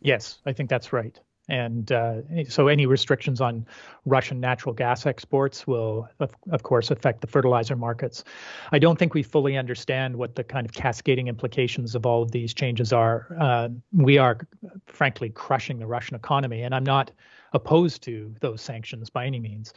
Yes, 0.00 0.38
I 0.46 0.52
think 0.52 0.70
that's 0.70 0.92
right. 0.92 1.18
And 1.48 1.90
uh, 1.90 2.20
so 2.48 2.68
any 2.68 2.86
restrictions 2.86 3.40
on 3.40 3.66
Russian 4.04 4.38
natural 4.38 4.74
gas 4.74 5.06
exports 5.06 5.66
will, 5.66 6.06
of, 6.20 6.30
of, 6.52 6.62
course, 6.62 6.90
affect 6.90 7.22
the 7.22 7.26
fertilizer 7.26 7.74
markets. 7.74 8.22
I 8.70 8.78
don't 8.78 8.98
think 8.98 9.14
we 9.14 9.22
fully 9.22 9.56
understand 9.56 10.14
what 10.14 10.36
the 10.36 10.44
kind 10.44 10.66
of 10.66 10.74
cascading 10.74 11.26
implications 11.26 11.94
of 11.94 12.04
all 12.06 12.22
of 12.22 12.30
these 12.30 12.52
changes 12.52 12.92
are. 12.92 13.34
Uh, 13.40 13.70
we 13.92 14.18
are, 14.18 14.46
frankly, 14.86 15.30
crushing 15.30 15.78
the 15.78 15.86
Russian 15.86 16.14
economy, 16.14 16.62
and 16.62 16.74
I'm 16.74 16.84
not 16.84 17.10
opposed 17.54 18.02
to 18.02 18.32
those 18.40 18.60
sanctions 18.60 19.08
by 19.10 19.24
any 19.24 19.40
means. 19.40 19.72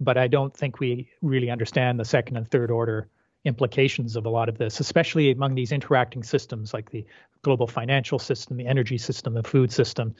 But 0.00 0.18
I 0.18 0.26
don't 0.26 0.54
think 0.54 0.80
we 0.80 1.08
really 1.22 1.48
understand 1.48 2.00
the 2.00 2.04
second 2.04 2.36
and 2.36 2.50
third 2.50 2.72
order 2.72 3.08
implications 3.44 4.16
of 4.16 4.24
a 4.26 4.28
lot 4.28 4.48
of 4.48 4.58
this, 4.58 4.80
especially 4.80 5.30
among 5.30 5.54
these 5.54 5.72
interacting 5.72 6.22
systems 6.22 6.72
like 6.72 6.90
the 6.90 7.04
global 7.42 7.66
financial 7.66 8.18
system, 8.18 8.56
the 8.56 8.66
energy 8.66 8.98
system, 8.98 9.34
the 9.34 9.42
food 9.42 9.70
system. 9.70 10.14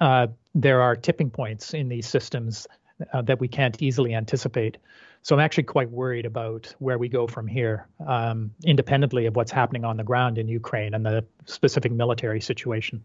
Uh, 0.00 0.28
there 0.54 0.80
are 0.80 0.96
tipping 0.96 1.30
points 1.30 1.74
in 1.74 1.88
these 1.88 2.06
systems 2.06 2.66
uh, 3.12 3.22
that 3.22 3.40
we 3.40 3.48
can't 3.48 3.82
easily 3.82 4.14
anticipate. 4.14 4.78
So 5.22 5.34
I'm 5.34 5.40
actually 5.40 5.64
quite 5.64 5.90
worried 5.90 6.26
about 6.26 6.74
where 6.78 6.98
we 6.98 7.08
go 7.08 7.26
from 7.26 7.46
here, 7.46 7.86
um, 8.06 8.50
independently 8.64 9.26
of 9.26 9.36
what's 9.36 9.50
happening 9.50 9.84
on 9.84 9.96
the 9.96 10.04
ground 10.04 10.38
in 10.38 10.48
Ukraine 10.48 10.94
and 10.94 11.04
the 11.04 11.24
specific 11.46 11.92
military 11.92 12.40
situation. 12.40 13.04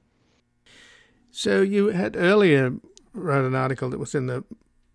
So 1.31 1.62
you 1.62 1.88
had 1.88 2.15
earlier 2.15 2.73
wrote 3.13 3.45
an 3.45 3.55
article 3.55 3.89
that 3.89 3.99
was 3.99 4.13
in 4.13 4.27
the 4.27 4.43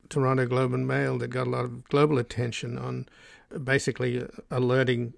Toronto 0.08 0.46
Globe 0.46 0.74
and 0.74 0.86
Mail 0.86 1.18
that 1.18 1.28
got 1.28 1.46
a 1.46 1.50
lot 1.50 1.64
of 1.64 1.84
global 1.88 2.18
attention 2.18 2.78
on 2.78 3.06
basically 3.62 4.26
alerting 4.50 5.14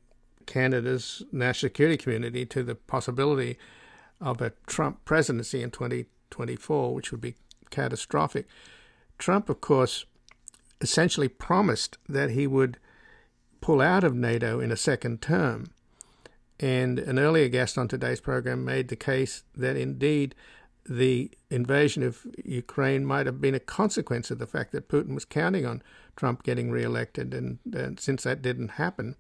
Canada's 0.47 1.23
national 1.33 1.71
security 1.71 1.97
community 1.97 2.47
to 2.47 2.63
the 2.63 2.75
possibility 2.75 3.59
of 4.21 4.41
a 4.41 4.53
Trump 4.67 5.05
presidency 5.05 5.63
in 5.63 5.71
2024, 5.71 6.95
which 6.95 7.11
would 7.11 7.21
be 7.21 7.35
catastrophic. 7.71 8.47
Trump, 9.19 9.49
of 9.49 9.61
course, 9.61 10.07
essentially 10.81 11.29
promised 11.29 11.99
that 12.09 12.31
he 12.31 12.47
would 12.47 12.79
pull 13.61 13.81
out 13.81 14.05
of 14.05 14.15
NATO 14.15 14.61
in 14.61 14.71
a 14.71 14.77
second 14.77 15.21
term. 15.21 15.71
And 16.59 16.99
an 16.99 17.19
earlier 17.19 17.49
guest 17.49 17.77
on 17.77 17.89
today's 17.89 18.21
program 18.21 18.65
made 18.65 18.89
the 18.89 18.97
case 18.97 19.43
that 19.55 19.77
indeed 19.77 20.35
the 20.89 21.31
invasion 21.51 22.03
of 22.03 22.27
Ukraine 22.45 23.05
might 23.05 23.27
have 23.27 23.41
been 23.41 23.55
a 23.55 23.61
consequence 23.61 24.31
of 24.31 24.39
the 24.39 24.47
fact 24.47 24.73
that 24.73 24.89
Putin 24.89 25.15
was 25.15 25.25
counting 25.25 25.67
on 25.67 25.83
Trump 26.17 26.43
getting 26.43 26.71
reelected. 26.71 27.35
And, 27.35 27.59
and 27.73 27.99
since 28.01 28.23
that 28.23 28.43
didn't 28.43 28.73
happen, 28.73 29.17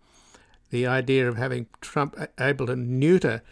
the 0.70 0.86
idea 0.86 1.28
of 1.28 1.36
having 1.36 1.66
Trump 1.80 2.16
able 2.38 2.66
to 2.66 2.76
neuter 2.76 3.42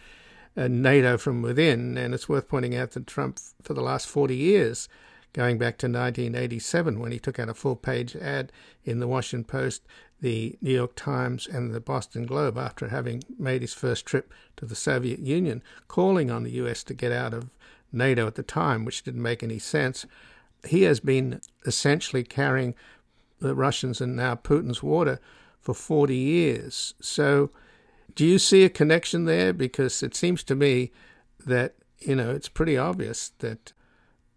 uh, 0.56 0.68
NATO 0.68 1.18
from 1.18 1.42
within, 1.42 1.98
and 1.98 2.14
it's 2.14 2.28
worth 2.28 2.48
pointing 2.48 2.76
out 2.76 2.92
that 2.92 3.06
Trump, 3.06 3.38
for 3.62 3.74
the 3.74 3.82
last 3.82 4.06
40 4.06 4.36
years, 4.36 4.88
going 5.32 5.58
back 5.58 5.78
to 5.78 5.86
1987, 5.86 7.00
when 7.00 7.12
he 7.12 7.18
took 7.18 7.38
out 7.38 7.48
a 7.48 7.54
full 7.54 7.76
page 7.76 8.14
ad 8.16 8.52
in 8.84 9.00
the 9.00 9.08
Washington 9.08 9.44
Post, 9.44 9.82
the 10.20 10.56
New 10.62 10.72
York 10.72 10.94
Times, 10.94 11.46
and 11.46 11.74
the 11.74 11.80
Boston 11.80 12.24
Globe 12.24 12.56
after 12.56 12.88
having 12.88 13.22
made 13.36 13.62
his 13.62 13.74
first 13.74 14.06
trip 14.06 14.32
to 14.56 14.64
the 14.64 14.76
Soviet 14.76 15.18
Union, 15.18 15.62
calling 15.88 16.30
on 16.30 16.44
the 16.44 16.52
US 16.52 16.84
to 16.84 16.94
get 16.94 17.10
out 17.10 17.34
of 17.34 17.50
NATO 17.94 18.26
at 18.26 18.34
the 18.34 18.42
time, 18.42 18.84
which 18.84 19.02
didn't 19.02 19.22
make 19.22 19.42
any 19.42 19.58
sense. 19.58 20.06
He 20.66 20.82
has 20.82 21.00
been 21.00 21.40
essentially 21.66 22.24
carrying 22.24 22.74
the 23.40 23.54
Russians 23.54 24.00
and 24.00 24.16
now 24.16 24.34
Putin's 24.34 24.82
water 24.82 25.20
for 25.60 25.74
40 25.74 26.16
years. 26.16 26.94
So, 27.00 27.50
do 28.14 28.24
you 28.24 28.38
see 28.38 28.64
a 28.64 28.68
connection 28.68 29.24
there? 29.24 29.52
Because 29.52 30.02
it 30.02 30.14
seems 30.14 30.44
to 30.44 30.54
me 30.54 30.92
that, 31.44 31.74
you 32.00 32.14
know, 32.14 32.30
it's 32.30 32.48
pretty 32.48 32.76
obvious 32.76 33.32
that 33.38 33.72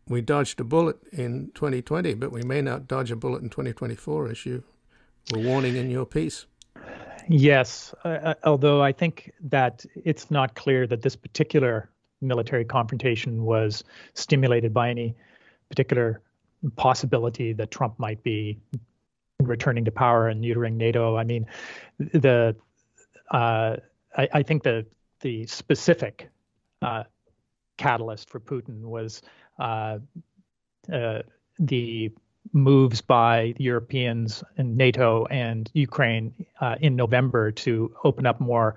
we 0.07 0.21
dodged 0.21 0.59
a 0.59 0.63
bullet 0.63 0.97
in 1.11 1.51
2020, 1.53 2.13
but 2.15 2.31
we 2.31 2.41
may 2.41 2.61
not 2.61 2.87
dodge 2.87 3.11
a 3.11 3.15
bullet 3.15 3.41
in 3.41 3.49
2024, 3.49 4.29
as 4.29 4.45
you 4.45 4.63
were 5.33 5.41
warning 5.41 5.75
in 5.75 5.89
your 5.89 6.05
piece. 6.05 6.45
Yes, 7.27 7.93
uh, 8.05 8.35
although 8.45 8.81
I 8.81 8.93
think 8.93 9.31
that 9.41 9.85
it's 9.95 10.31
not 10.31 10.55
clear 10.55 10.87
that 10.87 11.01
this 11.01 11.15
particular 11.15 11.89
military 12.21 12.65
confrontation 12.65 13.45
was 13.45 13.83
stimulated 14.13 14.73
by 14.73 14.89
any 14.89 15.15
particular 15.69 16.21
possibility 16.75 17.53
that 17.53 17.71
Trump 17.71 17.97
might 17.99 18.21
be 18.23 18.59
returning 19.41 19.85
to 19.85 19.91
power 19.91 20.27
and 20.27 20.43
neutering 20.43 20.73
NATO. 20.73 21.17
I 21.17 21.23
mean, 21.23 21.45
the 21.99 22.55
uh, 23.31 23.77
I, 24.17 24.29
I, 24.33 24.43
think 24.43 24.63
the 24.63 24.85
the 25.21 25.45
specific 25.45 26.29
uh, 26.81 27.03
catalyst 27.77 28.29
for 28.29 28.39
Putin 28.39 28.81
was 28.81 29.21
uh, 29.59 29.99
uh 30.91 31.21
the 31.59 32.11
moves 32.53 33.01
by 33.01 33.53
Europeans 33.57 34.43
and 34.57 34.77
NATO 34.77 35.25
and 35.25 35.69
Ukraine 35.73 36.33
uh, 36.61 36.75
in 36.79 36.95
November 36.95 37.51
to 37.51 37.93
open 38.03 38.25
up 38.25 38.39
more 38.39 38.75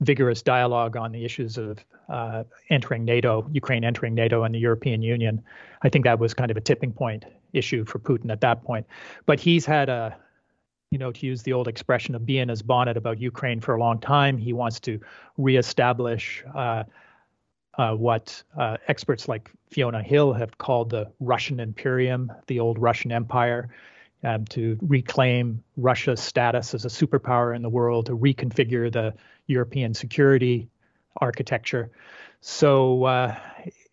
vigorous 0.00 0.42
dialogue 0.42 0.96
on 0.96 1.12
the 1.12 1.24
issues 1.24 1.56
of 1.56 1.84
uh, 2.08 2.44
entering 2.70 3.04
NATO, 3.04 3.48
Ukraine 3.52 3.84
entering 3.84 4.14
NATO 4.14 4.42
and 4.44 4.54
the 4.54 4.58
European 4.58 5.02
Union. 5.02 5.42
I 5.82 5.88
think 5.88 6.04
that 6.04 6.18
was 6.18 6.34
kind 6.34 6.50
of 6.50 6.56
a 6.56 6.60
tipping 6.60 6.92
point 6.92 7.24
issue 7.52 7.84
for 7.84 7.98
Putin 7.98 8.30
at 8.30 8.40
that 8.42 8.62
point. 8.62 8.86
But 9.24 9.40
he's 9.40 9.64
had 9.64 9.88
a, 9.88 10.16
you 10.90 10.98
know, 10.98 11.12
to 11.12 11.26
use 11.26 11.42
the 11.42 11.52
old 11.52 11.68
expression 11.68 12.14
of 12.14 12.26
being 12.26 12.48
his 12.48 12.62
bonnet 12.62 12.96
about 12.96 13.20
Ukraine 13.20 13.60
for 13.60 13.74
a 13.74 13.80
long 13.80 13.98
time. 13.98 14.38
He 14.38 14.52
wants 14.52 14.80
to 14.80 15.00
reestablish 15.38 16.44
uh, 16.54 16.84
uh, 17.78 17.94
what 17.94 18.42
uh, 18.56 18.76
experts 18.88 19.28
like 19.28 19.50
Fiona 19.70 20.02
Hill 20.02 20.32
have 20.32 20.58
called 20.58 20.90
the 20.90 21.10
Russian 21.20 21.58
Imperium, 21.60 22.30
the 22.46 22.60
old 22.60 22.78
Russian 22.78 23.12
Empire 23.12 23.70
um, 24.22 24.44
to 24.46 24.78
reclaim 24.82 25.62
Russia's 25.76 26.20
status 26.20 26.74
as 26.74 26.84
a 26.84 26.88
superpower 26.88 27.54
in 27.54 27.62
the 27.62 27.68
world, 27.68 28.06
to 28.06 28.16
reconfigure 28.16 28.92
the 28.92 29.14
European 29.46 29.94
security 29.94 30.68
architecture. 31.16 31.90
So 32.40 33.04
uh, 33.04 33.36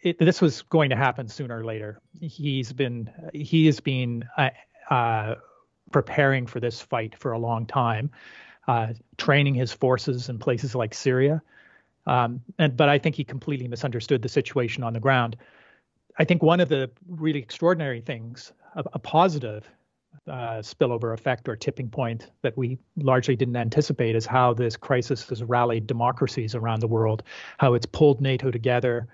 it, 0.01 0.19
this 0.19 0.41
was 0.41 0.61
going 0.63 0.89
to 0.89 0.95
happen 0.95 1.27
sooner 1.27 1.59
or 1.59 1.65
later. 1.65 1.99
He's 2.19 2.73
been 2.73 3.09
he 3.33 3.65
has 3.65 3.79
been 3.79 4.27
uh, 4.37 4.49
uh, 4.89 5.35
preparing 5.91 6.47
for 6.47 6.59
this 6.59 6.81
fight 6.81 7.15
for 7.17 7.31
a 7.31 7.39
long 7.39 7.65
time, 7.65 8.11
uh, 8.67 8.93
training 9.17 9.55
his 9.55 9.71
forces 9.71 10.29
in 10.29 10.39
places 10.39 10.75
like 10.75 10.93
Syria. 10.93 11.41
Um, 12.05 12.41
and 12.59 12.75
but 12.75 12.89
I 12.89 12.99
think 12.99 13.15
he 13.15 13.23
completely 13.23 13.67
misunderstood 13.67 14.21
the 14.21 14.29
situation 14.29 14.83
on 14.83 14.93
the 14.93 14.99
ground. 14.99 15.37
I 16.17 16.25
think 16.25 16.43
one 16.43 16.59
of 16.59 16.69
the 16.69 16.91
really 17.07 17.39
extraordinary 17.39 18.01
things, 18.01 18.51
a, 18.75 18.83
a 18.93 18.99
positive 18.99 19.67
uh, 20.27 20.61
spillover 20.61 21.13
effect 21.13 21.49
or 21.49 21.55
tipping 21.55 21.89
point 21.89 22.29
that 22.41 22.57
we 22.57 22.77
largely 22.97 23.35
didn't 23.35 23.55
anticipate 23.55 24.15
is 24.15 24.25
how 24.25 24.53
this 24.53 24.77
crisis 24.77 25.27
has 25.29 25.43
rallied 25.43 25.87
democracies 25.87 26.55
around 26.55 26.79
the 26.79 26.87
world, 26.87 27.23
how 27.57 27.73
it's 27.73 27.85
pulled 27.85 28.21
NATO 28.21 28.51
together, 28.51 29.07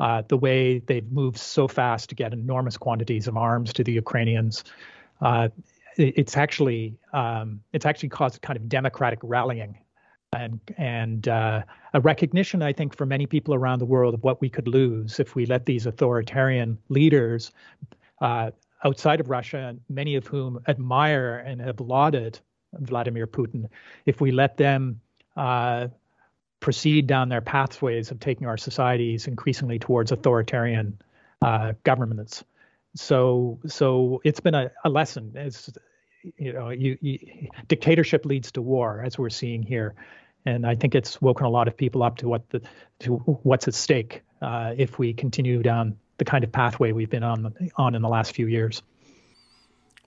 uh, 0.00 0.22
the 0.28 0.36
way 0.36 0.78
they've 0.78 1.10
moved 1.10 1.38
so 1.38 1.68
fast 1.68 2.08
to 2.08 2.14
get 2.14 2.32
enormous 2.32 2.76
quantities 2.76 3.28
of 3.28 3.36
arms 3.36 3.72
to 3.74 3.84
the 3.84 3.92
Ukrainians. 3.92 4.64
Uh, 5.20 5.48
it, 5.96 6.14
it's 6.16 6.36
actually 6.36 6.96
um, 7.12 7.60
it's 7.72 7.86
actually 7.86 8.10
caused 8.10 8.40
kind 8.42 8.56
of 8.56 8.68
democratic 8.68 9.18
rallying 9.22 9.78
and 10.32 10.60
and 10.76 11.28
uh, 11.28 11.62
a 11.94 12.00
recognition, 12.00 12.62
I 12.62 12.72
think, 12.72 12.96
for 12.96 13.06
many 13.06 13.26
people 13.26 13.54
around 13.54 13.78
the 13.78 13.86
world 13.86 14.14
of 14.14 14.22
what 14.22 14.40
we 14.40 14.48
could 14.48 14.68
lose 14.68 15.20
if 15.20 15.34
we 15.34 15.46
let 15.46 15.66
these 15.66 15.86
authoritarian 15.86 16.78
leaders 16.88 17.52
uh, 18.20 18.50
outside 18.86 19.20
of 19.20 19.28
Russia, 19.28 19.76
many 19.88 20.14
of 20.14 20.26
whom 20.26 20.60
admire 20.68 21.38
and 21.44 21.60
have 21.60 21.80
lauded 21.80 22.38
Vladimir 22.72 23.26
Putin, 23.26 23.68
if 24.04 24.20
we 24.20 24.30
let 24.30 24.56
them 24.56 25.00
uh, 25.36 25.88
proceed 26.60 27.06
down 27.06 27.28
their 27.28 27.40
pathways 27.40 28.10
of 28.12 28.20
taking 28.20 28.46
our 28.46 28.56
societies 28.56 29.26
increasingly 29.26 29.78
towards 29.78 30.12
authoritarian 30.12 30.98
uh, 31.42 31.72
governments. 31.82 32.44
So, 32.94 33.58
so 33.66 34.20
it's 34.24 34.40
been 34.40 34.54
a, 34.54 34.70
a 34.84 34.88
lesson. 34.88 35.32
It's, 35.34 35.70
you 36.36 36.52
know, 36.52 36.70
you, 36.70 36.96
you, 37.00 37.48
dictatorship 37.68 38.24
leads 38.24 38.52
to 38.52 38.62
war, 38.62 39.02
as 39.04 39.18
we're 39.18 39.30
seeing 39.30 39.62
here, 39.62 39.94
and 40.44 40.64
I 40.64 40.76
think 40.76 40.94
it's 40.94 41.20
woken 41.20 41.44
a 41.46 41.50
lot 41.50 41.66
of 41.66 41.76
people 41.76 42.02
up 42.02 42.16
to 42.18 42.28
what 42.28 42.48
the 42.50 42.60
to 43.00 43.16
what's 43.42 43.68
at 43.68 43.74
stake 43.74 44.22
uh, 44.40 44.74
if 44.76 44.98
we 44.98 45.12
continue 45.12 45.62
down 45.62 45.96
the 46.18 46.24
kind 46.24 46.44
of 46.44 46.52
pathway 46.52 46.92
we've 46.92 47.10
been 47.10 47.22
on 47.22 47.54
on 47.76 47.94
in 47.94 48.02
the 48.02 48.08
last 48.08 48.32
few 48.32 48.46
years. 48.46 48.82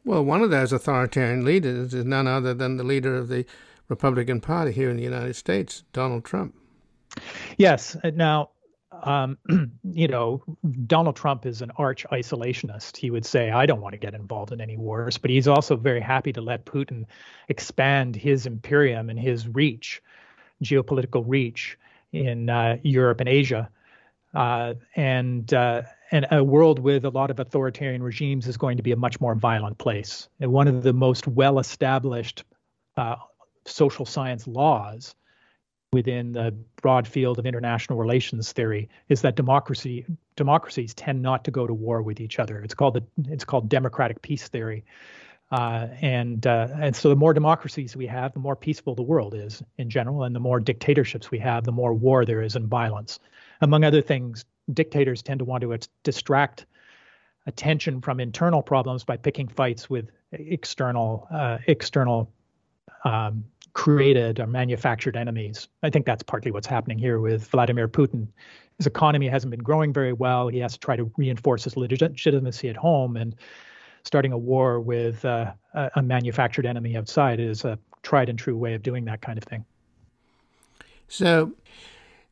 Well, 0.06 0.24
one 0.24 0.42
of 0.42 0.50
those 0.50 0.72
authoritarian 0.72 1.46
leaders 1.46 1.94
is 1.94 2.06
none 2.06 2.28
other 2.28 2.54
than 2.54 2.78
the 2.78 2.84
leader 2.84 3.16
of 3.16 3.28
the 3.28 3.46
Republican 3.90 4.40
Party 4.40 4.72
here 4.72 4.90
in 4.90 4.98
the 4.98 5.04
United 5.04 5.36
States, 5.36 5.84
Donald 5.94 6.24
Trump. 6.24 6.56
Yes. 7.58 7.98
Now, 8.04 8.52
um, 9.04 9.38
you 9.84 10.08
know, 10.08 10.44
Donald 10.88 11.16
Trump 11.16 11.46
is 11.46 11.62
an 11.62 11.72
arch 11.78 12.06
isolationist. 12.12 12.98
He 12.98 13.12
would 13.12 13.26
say, 13.26 13.52
I 13.52 13.66
don't 13.66 13.82
want 13.82 13.94
to 13.94 14.00
get 14.00 14.14
involved 14.14 14.52
in 14.52 14.62
any 14.62 14.78
wars, 14.78 15.18
but 15.18 15.32
he's 15.32 15.48
also 15.48 15.76
very 15.76 16.02
happy 16.02 16.32
to 16.34 16.42
let 16.42 16.66
Putin 16.66 17.06
expand 17.50 18.16
his 18.16 18.46
imperium 18.46 19.10
and 19.10 19.20
his 19.20 19.48
reach, 19.48 20.02
geopolitical 20.64 21.24
reach 21.26 21.78
in 22.12 22.50
uh, 22.50 22.78
Europe 22.84 23.20
and 23.20 23.30
Asia. 23.30 23.70
Uh, 24.34 24.76
and 24.96 25.54
uh, 25.54 25.82
and 26.12 26.26
a 26.32 26.44
world 26.44 26.80
with 26.80 27.06
a 27.06 27.10
lot 27.10 27.32
of 27.32 27.40
authoritarian 27.40 28.02
regimes 28.02 28.48
is 28.48 28.58
going 28.58 28.78
to 28.78 28.84
be 28.84 28.92
a 28.92 28.98
much 28.98 29.20
more 29.22 29.36
violent 29.36 29.78
place. 29.78 30.28
And 30.40 30.52
one 30.52 30.68
of 30.68 30.84
the 30.84 30.94
most 30.94 31.28
well-established 31.28 32.44
uh, 32.98 33.16
social 33.66 34.06
science 34.06 34.48
laws 34.48 35.16
within 35.92 36.32
the 36.32 36.56
broad 36.82 37.08
field 37.08 37.40
of 37.40 37.46
international 37.46 37.98
relations 37.98 38.52
theory 38.52 38.90
is 39.10 39.22
that 39.22 39.36
democracy 39.36 40.06
democracies 40.36 40.94
tend 40.94 41.22
not 41.22 41.44
to 41.44 41.52
go 41.52 41.66
to 41.66 41.74
war 41.74 42.02
with 42.02 42.20
each 42.20 42.40
other. 42.40 42.62
It's 42.62 42.76
called 42.76 42.94
the 42.96 43.32
it's 43.32 43.44
called 43.44 43.70
democratic 43.70 44.22
peace 44.22 44.48
theory. 44.48 44.86
Uh, 45.52 45.88
and 46.02 46.46
uh, 46.46 46.68
and 46.80 46.96
so 46.96 47.10
the 47.10 47.16
more 47.16 47.34
democracies 47.34 47.96
we 47.96 48.06
have, 48.06 48.34
the 48.34 48.40
more 48.40 48.56
peaceful 48.56 48.94
the 48.94 49.02
world 49.02 49.34
is 49.34 49.64
in 49.80 49.90
general, 49.90 50.24
and 50.24 50.36
the 50.36 50.40
more 50.40 50.60
dictatorships 50.60 51.32
we 51.32 51.40
have, 51.40 51.64
the 51.64 51.72
more 51.72 51.94
war 51.94 52.24
there 52.24 52.44
is 52.44 52.56
and 52.56 52.68
violence 52.68 53.20
among 53.62 53.84
other 53.84 54.02
things, 54.02 54.46
dictators 54.74 55.22
tend 55.22 55.40
to 55.40 55.46
want 55.46 55.62
to 55.62 55.78
distract 56.04 56.66
attention 57.48 58.02
from 58.02 58.20
internal 58.20 58.62
problems 58.62 59.04
by 59.04 59.18
picking 59.18 59.48
fights 59.48 59.90
with 59.90 60.10
external 60.32 61.28
uh, 61.32 61.58
external 61.68 62.32
um, 63.04 63.44
created 63.74 64.40
or 64.40 64.48
manufactured 64.48 65.16
enemies. 65.16 65.68
I 65.84 65.90
think 65.90 66.06
that's 66.06 66.24
partly 66.24 66.52
what's 66.52 66.68
happening 66.68 66.98
here 66.98 67.20
with 67.20 67.48
Vladimir 67.48 67.88
Putin. 67.88 68.28
His 68.78 68.88
economy 68.88 69.28
hasn't 69.28 69.52
been 69.52 69.64
growing 69.64 69.94
very 69.94 70.14
well. 70.14 70.48
He 70.48 70.60
has 70.60 70.74
to 70.74 70.80
try 70.80 70.96
to 70.96 71.12
reinforce 71.18 71.64
his 71.66 71.76
legitimacy 71.76 72.70
at 72.70 72.78
home, 72.78 73.18
and 73.18 73.36
starting 74.04 74.32
a 74.32 74.38
war 74.38 74.80
with 74.80 75.24
uh, 75.26 75.52
a 75.74 76.02
manufactured 76.02 76.66
enemy 76.66 76.96
outside 76.96 77.40
is 77.40 77.66
a 77.66 77.78
tried 78.04 78.30
and 78.30 78.40
true 78.40 78.58
way 78.58 78.74
of 78.74 78.82
doing 78.82 79.06
that 79.06 79.22
kind 79.22 79.38
of 79.38 79.44
thing. 79.44 79.66
So, 81.10 81.54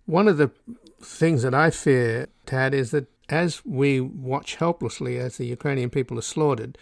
one 0.07 0.27
of 0.27 0.37
the 0.37 0.49
things 1.01 1.43
that 1.43 1.53
I 1.53 1.69
fear, 1.69 2.27
Tad, 2.45 2.73
is 2.73 2.91
that 2.91 3.07
as 3.29 3.63
we 3.65 3.99
watch 4.01 4.55
helplessly 4.55 5.17
as 5.19 5.37
the 5.37 5.45
Ukrainian 5.45 5.89
people 5.89 6.17
are 6.17 6.23
slaughtered, 6.23 6.77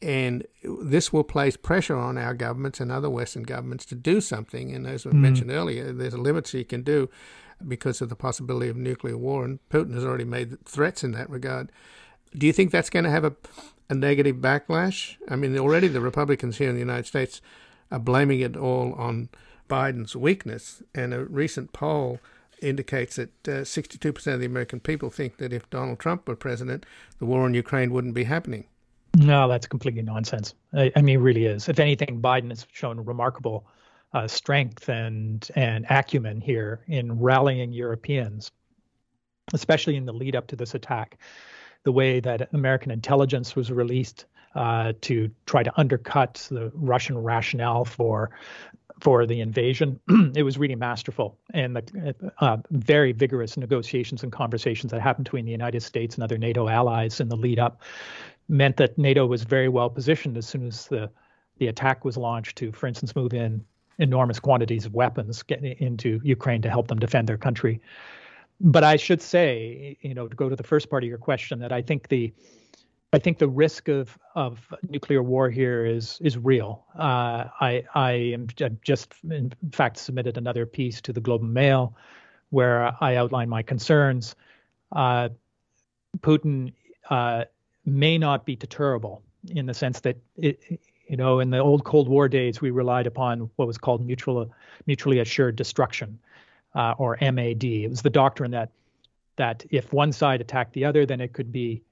and 0.00 0.46
this 0.62 1.12
will 1.12 1.24
place 1.24 1.56
pressure 1.56 1.96
on 1.96 2.16
our 2.16 2.32
governments 2.32 2.78
and 2.78 2.90
other 2.90 3.10
Western 3.10 3.42
governments 3.42 3.84
to 3.86 3.96
do 3.96 4.20
something. 4.20 4.72
And 4.72 4.86
as 4.86 5.04
we 5.04 5.10
mm. 5.10 5.16
mentioned 5.16 5.50
earlier, 5.50 5.92
there's 5.92 6.14
a 6.14 6.18
limit 6.18 6.54
you 6.54 6.64
can 6.64 6.82
do 6.82 7.10
because 7.66 8.00
of 8.00 8.08
the 8.08 8.14
possibility 8.14 8.68
of 8.68 8.76
nuclear 8.76 9.18
war, 9.18 9.44
and 9.44 9.58
Putin 9.70 9.92
has 9.94 10.04
already 10.04 10.24
made 10.24 10.64
threats 10.64 11.02
in 11.02 11.10
that 11.12 11.28
regard. 11.28 11.72
Do 12.36 12.46
you 12.46 12.52
think 12.52 12.70
that's 12.70 12.90
going 12.90 13.04
to 13.04 13.10
have 13.10 13.24
a, 13.24 13.34
a 13.90 13.94
negative 13.94 14.36
backlash? 14.36 15.16
I 15.28 15.34
mean, 15.34 15.58
already 15.58 15.88
the 15.88 16.00
Republicans 16.00 16.58
here 16.58 16.68
in 16.68 16.76
the 16.76 16.80
United 16.80 17.06
States 17.06 17.42
are 17.90 17.98
blaming 17.98 18.38
it 18.38 18.56
all 18.56 18.92
on 18.94 19.30
Biden's 19.68 20.14
weakness, 20.14 20.80
and 20.94 21.12
a 21.12 21.24
recent 21.24 21.72
poll 21.72 22.20
indicates 22.62 23.16
that 23.16 23.30
uh, 23.48 23.50
62% 23.62 24.34
of 24.34 24.40
the 24.40 24.46
American 24.46 24.80
people 24.80 25.10
think 25.10 25.36
that 25.38 25.52
if 25.52 25.68
Donald 25.70 25.98
Trump 25.98 26.28
were 26.28 26.36
president, 26.36 26.84
the 27.18 27.26
war 27.26 27.46
in 27.46 27.54
Ukraine 27.54 27.92
wouldn't 27.92 28.14
be 28.14 28.24
happening. 28.24 28.64
No, 29.16 29.48
that's 29.48 29.66
completely 29.66 30.02
nonsense. 30.02 30.54
I, 30.74 30.92
I 30.94 31.02
mean, 31.02 31.20
really 31.20 31.46
is. 31.46 31.68
If 31.68 31.78
anything, 31.78 32.20
Biden 32.20 32.50
has 32.50 32.66
shown 32.72 33.04
remarkable 33.04 33.66
uh, 34.12 34.26
strength 34.26 34.88
and 34.88 35.46
and 35.54 35.86
acumen 35.90 36.40
here 36.40 36.80
in 36.86 37.18
rallying 37.18 37.72
Europeans, 37.72 38.50
especially 39.52 39.96
in 39.96 40.06
the 40.06 40.12
lead 40.12 40.36
up 40.36 40.46
to 40.48 40.56
this 40.56 40.74
attack. 40.74 41.18
The 41.84 41.92
way 41.92 42.20
that 42.20 42.52
American 42.52 42.90
intelligence 42.90 43.56
was 43.56 43.70
released 43.70 44.26
uh, 44.54 44.92
to 45.02 45.30
try 45.46 45.62
to 45.62 45.72
undercut 45.78 46.46
the 46.50 46.70
Russian 46.74 47.18
rationale 47.18 47.84
for 47.84 48.30
for 49.00 49.26
the 49.26 49.40
invasion. 49.40 50.00
it 50.34 50.42
was 50.42 50.58
really 50.58 50.74
masterful, 50.74 51.38
and 51.54 51.76
the 51.76 52.14
uh, 52.40 52.56
very 52.70 53.12
vigorous 53.12 53.56
negotiations 53.56 54.22
and 54.22 54.32
conversations 54.32 54.92
that 54.92 55.00
happened 55.00 55.24
between 55.24 55.44
the 55.44 55.52
United 55.52 55.82
States 55.82 56.14
and 56.14 56.24
other 56.24 56.38
NATO 56.38 56.68
allies 56.68 57.20
in 57.20 57.28
the 57.28 57.36
lead 57.36 57.58
up 57.58 57.80
meant 58.48 58.76
that 58.78 58.96
NATO 58.98 59.26
was 59.26 59.44
very 59.44 59.68
well 59.68 59.90
positioned 59.90 60.36
as 60.36 60.46
soon 60.46 60.66
as 60.66 60.86
the 60.86 61.10
the 61.58 61.66
attack 61.66 62.04
was 62.04 62.16
launched 62.16 62.56
to, 62.58 62.70
for 62.70 62.86
instance, 62.86 63.16
move 63.16 63.34
in 63.34 63.64
enormous 63.98 64.38
quantities 64.38 64.86
of 64.86 64.94
weapons 64.94 65.42
into 65.60 66.20
Ukraine 66.22 66.62
to 66.62 66.70
help 66.70 66.86
them 66.86 67.00
defend 67.00 67.28
their 67.28 67.36
country. 67.36 67.80
But 68.60 68.84
I 68.84 68.96
should 68.96 69.20
say, 69.20 69.96
you 70.00 70.14
know, 70.14 70.28
to 70.28 70.36
go 70.36 70.48
to 70.48 70.56
the 70.56 70.62
first 70.62 70.88
part 70.88 71.02
of 71.02 71.08
your 71.08 71.18
question, 71.18 71.58
that 71.60 71.72
I 71.72 71.82
think 71.82 72.08
the 72.08 72.32
I 73.12 73.18
think 73.18 73.38
the 73.38 73.48
risk 73.48 73.88
of 73.88 74.18
of 74.34 74.72
nuclear 74.88 75.22
war 75.22 75.48
here 75.48 75.86
is 75.86 76.18
is 76.20 76.36
real. 76.36 76.84
Uh, 76.94 77.44
I 77.60 77.84
I 77.94 78.12
am 78.12 78.48
just 78.82 79.14
in 79.30 79.52
fact 79.72 79.96
submitted 79.96 80.36
another 80.36 80.66
piece 80.66 81.00
to 81.02 81.12
the 81.12 81.20
Globe 81.20 81.42
and 81.42 81.54
Mail 81.54 81.96
where 82.50 82.94
I 83.02 83.16
outline 83.16 83.48
my 83.48 83.62
concerns. 83.62 84.34
Uh, 84.92 85.30
Putin 86.20 86.72
uh, 87.10 87.44
may 87.84 88.18
not 88.18 88.44
be 88.44 88.56
deterrable 88.56 89.22
in 89.48 89.66
the 89.66 89.74
sense 89.74 90.00
that 90.00 90.16
it, 90.36 90.80
you 91.06 91.16
know, 91.16 91.40
in 91.40 91.50
the 91.50 91.58
old 91.58 91.84
Cold 91.84 92.08
War 92.08 92.28
days, 92.28 92.60
we 92.60 92.70
relied 92.70 93.06
upon 93.06 93.50
what 93.56 93.66
was 93.66 93.78
called 93.78 94.04
mutual 94.04 94.50
mutually 94.86 95.20
assured 95.20 95.56
destruction, 95.56 96.18
uh, 96.74 96.94
or 96.98 97.16
MAD. 97.20 97.64
It 97.64 97.88
was 97.88 98.02
the 98.02 98.10
doctrine 98.10 98.50
that 98.50 98.70
that 99.36 99.64
if 99.70 99.92
one 99.92 100.12
side 100.12 100.42
attacked 100.42 100.74
the 100.74 100.84
other, 100.84 101.06
then 101.06 101.20
it 101.22 101.32
could 101.32 101.52
be 101.52 101.82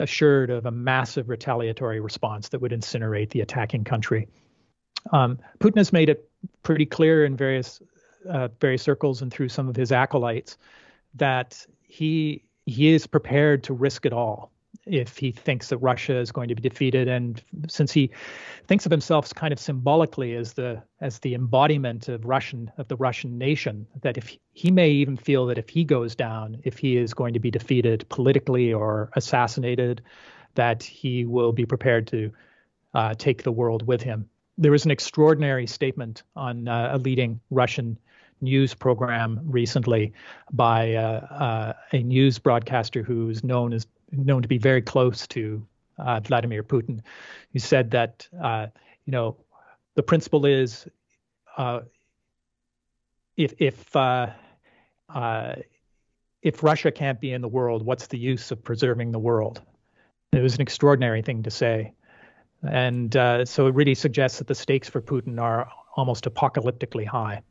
assured 0.00 0.50
of 0.50 0.66
a 0.66 0.70
massive 0.70 1.28
retaliatory 1.28 2.00
response 2.00 2.48
that 2.50 2.60
would 2.60 2.72
incinerate 2.72 3.30
the 3.30 3.40
attacking 3.40 3.84
country. 3.84 4.28
Um, 5.12 5.38
Putin 5.58 5.78
has 5.78 5.92
made 5.92 6.08
it 6.08 6.28
pretty 6.62 6.86
clear 6.86 7.24
in 7.24 7.36
various 7.36 7.80
uh, 8.28 8.48
various 8.60 8.82
circles 8.82 9.22
and 9.22 9.32
through 9.32 9.48
some 9.48 9.68
of 9.68 9.76
his 9.76 9.92
acolytes 9.92 10.58
that 11.14 11.64
he 11.82 12.44
he 12.66 12.92
is 12.92 13.06
prepared 13.06 13.62
to 13.64 13.72
risk 13.72 14.04
it 14.04 14.12
all 14.12 14.50
if 14.86 15.18
he 15.18 15.32
thinks 15.32 15.68
that 15.68 15.78
Russia 15.78 16.16
is 16.16 16.30
going 16.32 16.48
to 16.48 16.54
be 16.54 16.62
defeated, 16.62 17.08
and 17.08 17.42
since 17.68 17.92
he 17.92 18.10
thinks 18.66 18.86
of 18.86 18.92
himself 18.92 19.34
kind 19.34 19.52
of 19.52 19.58
symbolically 19.58 20.34
as 20.34 20.54
the 20.54 20.82
as 21.00 21.18
the 21.18 21.34
embodiment 21.34 22.08
of 22.08 22.24
Russian 22.24 22.70
of 22.78 22.88
the 22.88 22.96
Russian 22.96 23.36
nation, 23.36 23.86
that 24.02 24.16
if 24.16 24.36
he 24.52 24.70
may 24.70 24.90
even 24.90 25.16
feel 25.16 25.46
that 25.46 25.58
if 25.58 25.68
he 25.68 25.84
goes 25.84 26.14
down, 26.14 26.58
if 26.62 26.78
he 26.78 26.96
is 26.96 27.14
going 27.14 27.34
to 27.34 27.40
be 27.40 27.50
defeated 27.50 28.08
politically 28.08 28.72
or 28.72 29.10
assassinated, 29.16 30.02
that 30.54 30.82
he 30.82 31.24
will 31.24 31.52
be 31.52 31.66
prepared 31.66 32.06
to 32.08 32.32
uh, 32.94 33.14
take 33.14 33.42
the 33.42 33.52
world 33.52 33.86
with 33.86 34.02
him. 34.02 34.28
There 34.56 34.72
was 34.72 34.84
an 34.84 34.90
extraordinary 34.90 35.66
statement 35.66 36.22
on 36.34 36.68
uh, 36.68 36.90
a 36.92 36.98
leading 36.98 37.40
Russian 37.50 37.98
news 38.42 38.74
program 38.74 39.40
recently 39.44 40.12
by 40.52 40.92
uh, 40.92 41.00
uh 41.00 41.72
a 41.92 42.02
news 42.02 42.38
broadcaster 42.38 43.02
who's 43.02 43.42
known 43.42 43.72
as 43.72 43.86
known 44.12 44.42
to 44.42 44.48
be 44.48 44.58
very 44.58 44.82
close 44.82 45.26
to 45.28 45.66
uh, 45.98 46.20
Vladimir 46.20 46.62
Putin, 46.62 47.00
who 47.52 47.58
said 47.58 47.90
that 47.92 48.28
uh, 48.42 48.66
you 49.04 49.12
know 49.12 49.36
the 49.94 50.02
principle 50.02 50.46
is 50.46 50.86
uh, 51.56 51.80
if 53.36 53.54
if 53.58 53.96
uh, 53.96 54.28
uh, 55.08 55.54
if 56.42 56.62
Russia 56.62 56.90
can't 56.90 57.20
be 57.20 57.32
in 57.32 57.40
the 57.40 57.48
world, 57.48 57.84
what's 57.84 58.06
the 58.06 58.18
use 58.18 58.50
of 58.50 58.62
preserving 58.62 59.12
the 59.12 59.18
world? 59.18 59.62
It 60.32 60.40
was 60.40 60.54
an 60.54 60.60
extraordinary 60.60 61.22
thing 61.22 61.42
to 61.44 61.50
say. 61.50 61.92
And 62.62 63.14
uh, 63.16 63.44
so 63.44 63.66
it 63.66 63.74
really 63.74 63.94
suggests 63.94 64.38
that 64.38 64.46
the 64.46 64.54
stakes 64.54 64.88
for 64.88 65.00
Putin 65.00 65.40
are 65.40 65.68
almost 65.96 66.24
apocalyptically 66.24 67.06
high. 67.06 67.42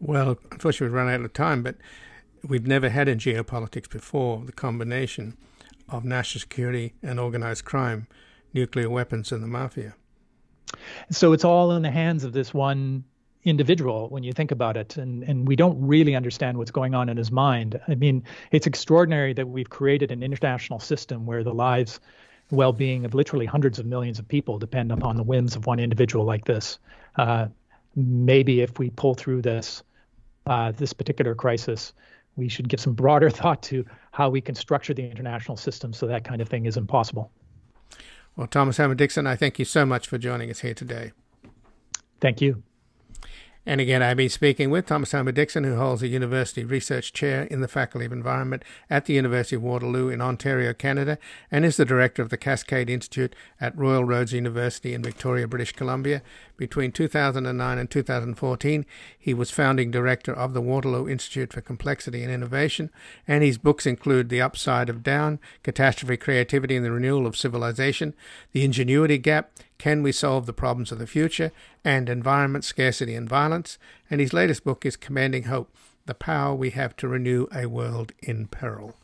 Well, 0.00 0.36
unfortunately, 0.50 0.88
we've 0.88 0.94
run 0.94 1.08
out 1.08 1.20
of 1.20 1.32
time, 1.32 1.62
but 1.62 1.76
we've 2.46 2.66
never 2.66 2.88
had 2.88 3.08
in 3.08 3.18
geopolitics 3.18 3.88
before 3.88 4.42
the 4.44 4.52
combination 4.52 5.36
of 5.88 6.04
national 6.04 6.40
security 6.40 6.94
and 7.02 7.18
organized 7.20 7.64
crime, 7.64 8.06
nuclear 8.52 8.88
weapons, 8.88 9.32
and 9.32 9.42
the 9.42 9.46
mafia. 9.46 9.94
So 11.10 11.32
it's 11.32 11.44
all 11.44 11.72
in 11.72 11.82
the 11.82 11.90
hands 11.90 12.24
of 12.24 12.32
this 12.32 12.52
one 12.54 13.04
individual 13.44 14.08
when 14.08 14.22
you 14.22 14.32
think 14.32 14.50
about 14.50 14.74
it 14.76 14.96
and 14.96 15.22
and 15.24 15.46
we 15.46 15.54
don't 15.54 15.78
really 15.78 16.14
understand 16.14 16.56
what's 16.56 16.70
going 16.70 16.94
on 16.94 17.10
in 17.10 17.16
his 17.18 17.30
mind 17.30 17.78
i 17.88 17.94
mean 17.94 18.24
it's 18.52 18.66
extraordinary 18.66 19.34
that 19.34 19.46
we've 19.46 19.68
created 19.68 20.10
an 20.10 20.22
international 20.22 20.80
system 20.80 21.26
where 21.26 21.44
the 21.44 21.52
lives 21.52 22.00
well-being 22.50 23.04
of 23.04 23.12
literally 23.12 23.44
hundreds 23.44 23.78
of 23.78 23.84
millions 23.84 24.18
of 24.18 24.26
people 24.26 24.58
depend 24.58 24.90
upon 24.90 25.16
the 25.16 25.22
whims 25.22 25.56
of 25.56 25.66
one 25.66 25.78
individual 25.78 26.24
like 26.24 26.46
this 26.46 26.78
uh, 27.16 27.46
maybe 27.94 28.62
if 28.62 28.78
we 28.78 28.88
pull 28.88 29.14
through 29.14 29.42
this 29.42 29.82
uh, 30.46 30.72
this 30.72 30.94
particular 30.94 31.34
crisis 31.34 31.92
we 32.36 32.48
should 32.48 32.68
give 32.68 32.80
some 32.80 32.94
broader 32.94 33.30
thought 33.40 33.62
to 33.62 33.84
how 34.12 34.28
we 34.28 34.40
can 34.40 34.54
structure 34.54 34.94
the 34.94 35.02
international 35.02 35.56
system 35.56 35.92
so 35.92 36.06
that 36.06 36.24
kind 36.24 36.40
of 36.40 36.48
thing 36.48 36.66
isn't 36.66 36.86
possible 36.86 37.30
well 38.36 38.46
thomas 38.46 38.76
Homer 38.76 38.94
dixon 38.94 39.26
i 39.26 39.36
thank 39.36 39.58
you 39.58 39.64
so 39.64 39.84
much 39.84 40.06
for 40.06 40.18
joining 40.18 40.50
us 40.50 40.60
here 40.60 40.74
today. 40.74 41.12
Thank 42.20 42.40
you 42.40 42.62
and 43.66 43.80
again, 43.80 44.02
I've 44.02 44.18
been 44.18 44.28
speaking 44.28 44.68
with 44.68 44.84
Thomas 44.84 45.12
Homer 45.12 45.32
Dixon, 45.32 45.64
who 45.64 45.76
holds 45.76 46.02
a 46.02 46.08
university 46.08 46.64
research 46.64 47.14
chair 47.14 47.44
in 47.44 47.62
the 47.62 47.68
Faculty 47.68 48.04
of 48.04 48.12
Environment 48.12 48.62
at 48.90 49.06
the 49.06 49.14
University 49.14 49.56
of 49.56 49.62
Waterloo 49.62 50.10
in 50.10 50.20
Ontario, 50.20 50.74
Canada, 50.74 51.18
and 51.50 51.64
is 51.64 51.78
the 51.78 51.86
director 51.86 52.20
of 52.20 52.28
the 52.28 52.36
Cascade 52.36 52.90
Institute 52.90 53.34
at 53.58 53.76
Royal 53.76 54.04
Roads 54.04 54.34
University 54.34 54.92
in 54.92 55.02
Victoria, 55.02 55.48
British 55.48 55.72
Columbia. 55.72 56.20
Between 56.58 56.92
2009 56.92 57.78
and 57.78 57.90
2014, 57.90 58.84
he 59.18 59.32
was 59.32 59.50
founding 59.50 59.90
director 59.90 60.34
of 60.34 60.52
the 60.52 60.60
Waterloo 60.60 61.08
Institute 61.08 61.52
for 61.52 61.62
Complexity 61.62 62.22
and 62.22 62.30
Innovation, 62.30 62.90
and 63.26 63.42
his 63.42 63.56
books 63.56 63.86
include 63.86 64.28
The 64.28 64.42
Upside 64.42 64.90
of 64.90 65.02
Down, 65.02 65.40
Catastrophe, 65.62 66.18
Creativity, 66.18 66.76
and 66.76 66.84
the 66.84 66.92
Renewal 66.92 67.26
of 67.26 67.36
Civilization, 67.36 68.14
The 68.52 68.62
Ingenuity 68.62 69.16
Gap, 69.16 69.50
can 69.78 70.02
We 70.02 70.12
Solve 70.12 70.46
the 70.46 70.52
Problems 70.52 70.92
of 70.92 70.98
the 70.98 71.06
Future? 71.06 71.52
and 71.84 72.08
Environment, 72.08 72.64
Scarcity 72.64 73.14
and 73.14 73.28
Violence. 73.28 73.78
And 74.10 74.20
his 74.20 74.32
latest 74.32 74.64
book 74.64 74.86
is 74.86 74.96
Commanding 74.96 75.44
Hope 75.44 75.74
The 76.06 76.14
Power 76.14 76.54
We 76.54 76.70
Have 76.70 76.96
to 76.96 77.08
Renew 77.08 77.46
a 77.54 77.66
World 77.66 78.12
in 78.20 78.46
Peril. 78.46 78.96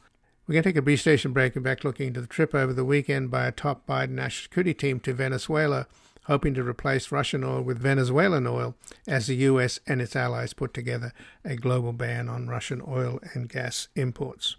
We're 0.47 0.55
going 0.55 0.63
to 0.65 0.69
take 0.71 0.77
a 0.77 0.83
brief 0.83 1.01
station 1.01 1.33
break 1.33 1.55
and 1.55 1.65
back 1.65 1.85
looking 1.85 2.09
into 2.09 2.21
the 2.21 2.27
trip 2.27 2.55
over 2.55 2.73
the 2.73 2.85
weekend 2.85 3.31
by 3.31 3.47
a 3.47 3.53
top 3.53 3.87
Biden 3.87 4.11
national 4.11 4.45
security 4.45 4.75
team 4.75 4.99
to 5.01 5.13
Venezuela, 5.15 5.87
hoping 6.25 6.55
to 6.55 6.65
replace 6.65 7.13
Russian 7.13 7.45
oil 7.45 7.63
with 7.63 7.79
Venezuelan 7.79 8.47
oil 8.47 8.75
as 9.07 9.29
the 9.29 9.37
U.S. 9.37 9.79
and 9.87 10.03
its 10.03 10.17
allies 10.17 10.53
put 10.53 10.75
together 10.75 11.13
a 11.45 11.55
global 11.57 11.93
ban 11.93 12.29
on 12.29 12.49
Russian 12.49 12.83
oil 12.87 13.21
and 13.33 13.49
gas 13.49 13.89
imports. 13.95 14.57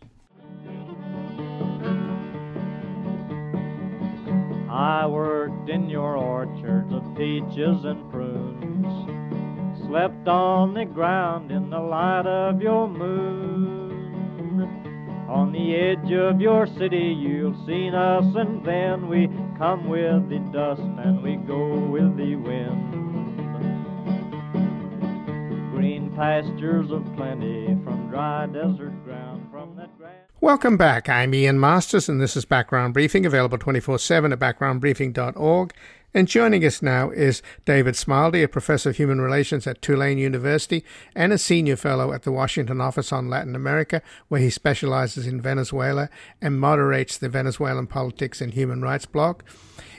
I 4.81 5.05
worked 5.05 5.69
in 5.69 5.91
your 5.91 6.17
orchards 6.17 6.91
of 6.91 7.03
peaches 7.15 7.85
and 7.85 8.09
prunes, 8.09 9.85
slept 9.85 10.27
on 10.27 10.73
the 10.73 10.85
ground 10.85 11.51
in 11.51 11.69
the 11.69 11.77
light 11.79 12.25
of 12.25 12.59
your 12.63 12.87
moon. 12.89 13.91
On 15.29 15.51
the 15.51 15.75
edge 15.75 16.11
of 16.11 16.41
your 16.41 16.65
city 16.65 17.15
you'll 17.15 17.63
see 17.67 17.91
us, 17.91 18.25
and 18.35 18.65
then 18.65 19.07
we 19.07 19.27
come 19.59 19.87
with 19.87 20.27
the 20.29 20.39
dust 20.51 20.81
and 20.81 21.21
we 21.21 21.35
go 21.35 21.77
with 21.77 22.17
the 22.17 22.35
wind. 22.37 22.91
Green 25.75 26.11
pastures 26.15 26.89
of 26.89 27.05
plenty 27.15 27.67
from 27.83 28.09
dry 28.09 28.47
desert 28.47 28.93
Welcome 30.41 30.75
back. 30.75 31.07
I'm 31.07 31.35
Ian 31.35 31.59
Masters, 31.59 32.09
and 32.09 32.19
this 32.19 32.35
is 32.35 32.45
Background 32.45 32.95
Briefing, 32.95 33.27
available 33.27 33.59
24 33.59 33.99
7 33.99 34.33
at 34.33 34.39
backgroundbriefing.org. 34.39 35.71
And 36.15 36.27
joining 36.27 36.65
us 36.65 36.81
now 36.81 37.11
is 37.11 37.43
David 37.63 37.93
Smilde, 37.93 38.43
a 38.43 38.47
professor 38.47 38.89
of 38.89 38.97
human 38.97 39.21
relations 39.21 39.67
at 39.67 39.83
Tulane 39.83 40.17
University 40.17 40.83
and 41.15 41.31
a 41.31 41.37
senior 41.37 41.75
fellow 41.75 42.11
at 42.11 42.23
the 42.23 42.31
Washington 42.31 42.81
Office 42.81 43.13
on 43.13 43.29
Latin 43.29 43.55
America, 43.55 44.01
where 44.29 44.41
he 44.41 44.49
specializes 44.49 45.27
in 45.27 45.39
Venezuela 45.39 46.09
and 46.41 46.59
moderates 46.59 47.19
the 47.19 47.29
Venezuelan 47.29 47.85
Politics 47.85 48.41
and 48.41 48.55
Human 48.55 48.81
Rights 48.81 49.05
blog. 49.05 49.43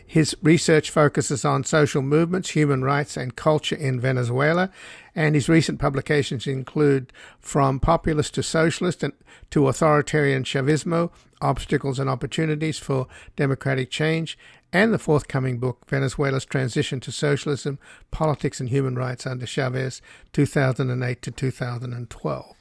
His 0.04 0.36
research 0.42 0.90
focuses 0.90 1.44
on 1.44 1.62
social 1.62 2.02
movements, 2.02 2.50
human 2.50 2.82
rights, 2.82 3.16
and 3.16 3.36
culture 3.36 3.76
in 3.76 4.00
Venezuela, 4.00 4.70
and 5.14 5.34
his 5.34 5.48
recent 5.48 5.78
publications 5.78 6.46
include 6.46 7.12
From 7.40 7.80
Populist 7.80 8.34
to 8.34 8.42
Socialist 8.42 9.02
and 9.02 9.12
to 9.50 9.68
Authoritarian 9.68 10.44
Chavismo 10.44 11.10
Obstacles 11.42 11.98
and 11.98 12.08
Opportunities 12.08 12.78
for 12.78 13.06
Democratic 13.36 13.90
Change, 13.90 14.38
and 14.72 14.94
the 14.94 14.98
forthcoming 14.98 15.58
book, 15.58 15.84
Venezuela's 15.88 16.44
Transition 16.44 17.00
to 17.00 17.12
Socialism 17.12 17.78
Politics 18.10 18.60
and 18.60 18.70
Human 18.70 18.96
Rights 18.96 19.26
under 19.26 19.44
Chavez, 19.44 20.00
2008 20.32 21.20
to 21.22 21.30
2012. 21.30 22.56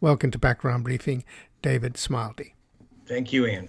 Welcome 0.00 0.30
to 0.30 0.38
Background 0.38 0.84
Briefing, 0.84 1.24
David 1.60 1.94
Smilde. 1.94 2.52
Thank 3.06 3.32
you, 3.32 3.46
Ian. 3.46 3.68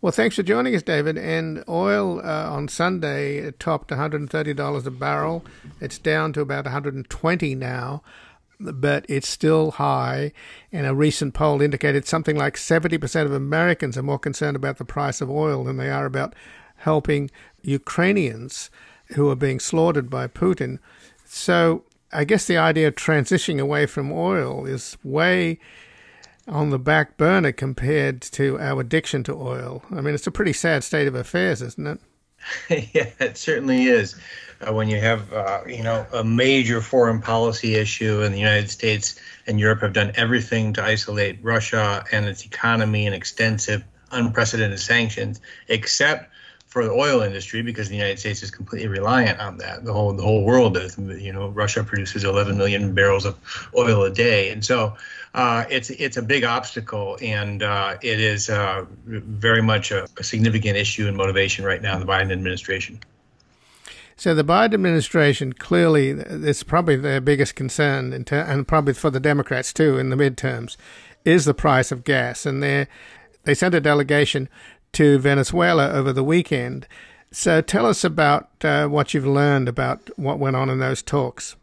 Well, 0.00 0.12
thanks 0.12 0.36
for 0.36 0.42
joining 0.42 0.74
us, 0.74 0.82
David. 0.82 1.16
And 1.18 1.64
oil 1.68 2.20
uh, 2.24 2.50
on 2.50 2.68
Sunday 2.68 3.50
topped 3.52 3.90
$130 3.90 4.86
a 4.86 4.90
barrel. 4.90 5.44
It's 5.80 5.98
down 5.98 6.32
to 6.34 6.40
about 6.40 6.64
120 6.64 7.54
now, 7.54 8.02
but 8.58 9.06
it's 9.08 9.28
still 9.28 9.72
high. 9.72 10.32
And 10.72 10.86
a 10.86 10.94
recent 10.94 11.34
poll 11.34 11.62
indicated 11.62 12.06
something 12.06 12.36
like 12.36 12.56
70% 12.56 13.24
of 13.24 13.32
Americans 13.32 13.96
are 13.96 14.02
more 14.02 14.18
concerned 14.18 14.56
about 14.56 14.78
the 14.78 14.84
price 14.84 15.20
of 15.20 15.30
oil 15.30 15.64
than 15.64 15.76
they 15.76 15.90
are 15.90 16.06
about 16.06 16.34
helping 16.76 17.30
Ukrainians 17.62 18.70
who 19.14 19.30
are 19.30 19.36
being 19.36 19.60
slaughtered 19.60 20.10
by 20.10 20.26
Putin. 20.26 20.78
So 21.24 21.84
I 22.12 22.24
guess 22.24 22.46
the 22.46 22.58
idea 22.58 22.88
of 22.88 22.94
transitioning 22.94 23.60
away 23.60 23.86
from 23.86 24.12
oil 24.12 24.66
is 24.66 24.96
way 25.02 25.58
on 26.48 26.70
the 26.70 26.78
back 26.78 27.16
burner 27.16 27.52
compared 27.52 28.20
to 28.22 28.58
our 28.58 28.80
addiction 28.80 29.22
to 29.24 29.34
oil. 29.34 29.82
I 29.90 30.00
mean, 30.00 30.14
it's 30.14 30.26
a 30.26 30.32
pretty 30.32 30.52
sad 30.52 30.84
state 30.84 31.06
of 31.06 31.14
affairs, 31.14 31.62
isn't 31.62 31.86
it? 31.86 32.00
yeah, 32.94 33.10
it 33.20 33.36
certainly 33.36 33.84
is. 33.84 34.16
Uh, 34.60 34.72
when 34.72 34.88
you 34.88 34.98
have, 34.98 35.32
uh, 35.32 35.60
you 35.66 35.82
know, 35.82 36.06
a 36.12 36.22
major 36.22 36.80
foreign 36.80 37.20
policy 37.20 37.74
issue, 37.74 38.22
and 38.22 38.34
the 38.34 38.38
United 38.38 38.70
States 38.70 39.20
and 39.46 39.58
Europe 39.58 39.80
have 39.80 39.92
done 39.92 40.12
everything 40.14 40.72
to 40.72 40.84
isolate 40.84 41.38
Russia 41.42 42.04
and 42.12 42.26
its 42.26 42.44
economy 42.44 43.06
and 43.06 43.14
extensive, 43.14 43.84
unprecedented 44.10 44.78
sanctions, 44.78 45.40
except 45.68 46.31
for 46.72 46.86
the 46.86 46.90
oil 46.90 47.20
industry 47.20 47.60
because 47.60 47.90
the 47.90 47.94
United 47.94 48.18
States 48.18 48.42
is 48.42 48.50
completely 48.50 48.88
reliant 48.88 49.38
on 49.38 49.58
that. 49.58 49.84
The 49.84 49.92
whole 49.92 50.14
the 50.14 50.22
whole 50.22 50.42
world 50.42 50.78
is. 50.78 50.96
You 50.96 51.30
know, 51.30 51.48
Russia 51.48 51.84
produces 51.84 52.24
11 52.24 52.56
million 52.56 52.94
barrels 52.94 53.26
of 53.26 53.36
oil 53.76 54.04
a 54.04 54.10
day, 54.10 54.48
and 54.48 54.64
so 54.64 54.96
uh, 55.34 55.66
it's 55.68 55.90
it's 55.90 56.16
a 56.16 56.22
big 56.22 56.44
obstacle, 56.44 57.18
and 57.20 57.62
uh, 57.62 57.98
it 58.00 58.18
is 58.18 58.48
uh, 58.48 58.86
very 59.04 59.60
much 59.60 59.90
a, 59.90 60.08
a 60.16 60.24
significant 60.24 60.78
issue 60.78 61.06
and 61.06 61.14
motivation 61.14 61.62
right 61.62 61.82
now 61.82 61.92
in 61.92 62.00
the 62.00 62.10
Biden 62.10 62.32
administration. 62.32 62.98
So 64.16 64.34
the 64.34 64.44
Biden 64.44 64.72
administration 64.72 65.52
clearly 65.52 66.10
it's 66.10 66.62
probably 66.62 66.96
their 66.96 67.20
biggest 67.20 67.54
concern, 67.54 68.24
ter- 68.24 68.40
and 68.40 68.66
probably 68.66 68.94
for 68.94 69.10
the 69.10 69.20
Democrats 69.20 69.74
too 69.74 69.98
in 69.98 70.08
the 70.08 70.16
midterms, 70.16 70.78
is 71.26 71.44
the 71.44 71.52
price 71.52 71.92
of 71.92 72.02
gas, 72.02 72.46
and 72.46 72.62
they 72.62 72.86
they 73.44 73.52
sent 73.52 73.74
a 73.74 73.80
delegation 73.80 74.48
to 74.92 75.18
Venezuela 75.18 75.90
over 75.90 76.12
the 76.12 76.24
weekend. 76.24 76.86
So 77.30 77.60
tell 77.62 77.86
us 77.86 78.04
about 78.04 78.50
uh, 78.62 78.88
what 78.88 79.14
you've 79.14 79.26
learned 79.26 79.68
about 79.68 80.10
what 80.16 80.38
went 80.38 80.56
on 80.56 80.68
in 80.68 80.78
those 80.78 81.02
talks. 81.02 81.56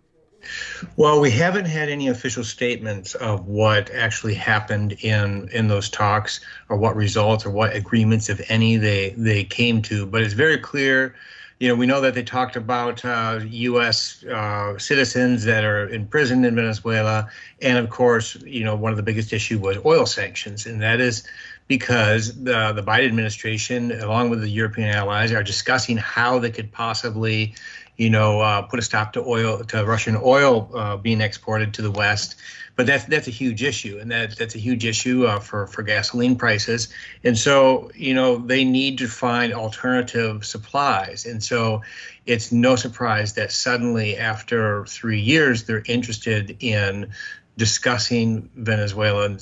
Well, 0.95 1.19
we 1.19 1.31
haven't 1.31 1.65
had 1.65 1.89
any 1.89 2.07
official 2.07 2.43
statements 2.43 3.13
of 3.15 3.45
what 3.47 3.89
actually 3.91 4.35
happened 4.35 4.93
in 5.01 5.49
in 5.51 5.67
those 5.67 5.89
talks, 5.89 6.39
or 6.69 6.77
what 6.77 6.95
results, 6.95 7.45
or 7.45 7.49
what 7.49 7.75
agreements, 7.75 8.29
if 8.29 8.41
any, 8.49 8.77
they 8.77 9.13
they 9.17 9.43
came 9.43 9.81
to. 9.83 10.05
But 10.05 10.23
it's 10.23 10.33
very 10.33 10.57
clear. 10.57 11.15
You 11.59 11.67
know, 11.67 11.75
we 11.75 11.85
know 11.85 11.99
that 11.99 12.13
they 12.13 12.23
talked 12.23 12.55
about 12.55 13.03
uh, 13.03 13.41
U.S. 13.43 14.23
Uh, 14.23 14.77
citizens 14.77 15.43
that 15.43 15.65
are 15.65 15.89
in 15.89 16.07
prison 16.07 16.45
in 16.45 16.55
Venezuela, 16.55 17.29
and 17.61 17.77
of 17.77 17.89
course, 17.89 18.37
you 18.43 18.63
know, 18.63 18.75
one 18.75 18.91
of 18.91 18.97
the 18.97 19.03
biggest 19.03 19.33
issue 19.33 19.59
was 19.59 19.77
oil 19.85 20.05
sanctions, 20.05 20.65
and 20.65 20.81
that 20.81 21.01
is 21.01 21.27
because 21.69 22.33
the, 22.43 22.73
the 22.73 22.81
Biden 22.81 23.05
administration, 23.05 23.91
along 23.91 24.31
with 24.31 24.41
the 24.41 24.49
European 24.49 24.89
allies, 24.89 25.31
are 25.31 25.43
discussing 25.43 25.97
how 25.97 26.39
they 26.39 26.49
could 26.49 26.71
possibly, 26.71 27.53
you 27.95 28.09
know, 28.09 28.41
uh, 28.41 28.63
put 28.63 28.79
a 28.79 28.81
stop 28.81 29.13
to 29.13 29.23
oil 29.23 29.63
to 29.63 29.85
Russian 29.85 30.17
oil 30.21 30.69
uh, 30.73 30.97
being 30.97 31.21
exported 31.21 31.75
to 31.75 31.83
the 31.83 31.91
West. 31.91 32.35
But 32.75 32.87
that's 32.87 33.05
that's 33.05 33.27
a 33.27 33.31
huge 33.31 33.61
issue, 33.61 33.99
and 33.99 34.09
that 34.09 34.37
that's 34.37 34.55
a 34.55 34.57
huge 34.57 34.85
issue 34.85 35.25
uh, 35.25 35.39
for 35.39 35.67
for 35.67 35.83
gasoline 35.83 36.37
prices. 36.37 36.87
And 37.23 37.37
so, 37.37 37.91
you 37.93 38.13
know, 38.13 38.37
they 38.37 38.63
need 38.63 38.97
to 38.99 39.07
find 39.07 39.53
alternative 39.53 40.45
supplies. 40.45 41.25
And 41.25 41.43
so, 41.43 41.81
it's 42.25 42.51
no 42.51 42.77
surprise 42.77 43.33
that 43.33 43.51
suddenly, 43.51 44.17
after 44.17 44.85
three 44.85 45.19
years, 45.19 45.65
they're 45.65 45.83
interested 45.85 46.55
in 46.61 47.11
discussing 47.59 48.49
Venezuelan 48.55 49.37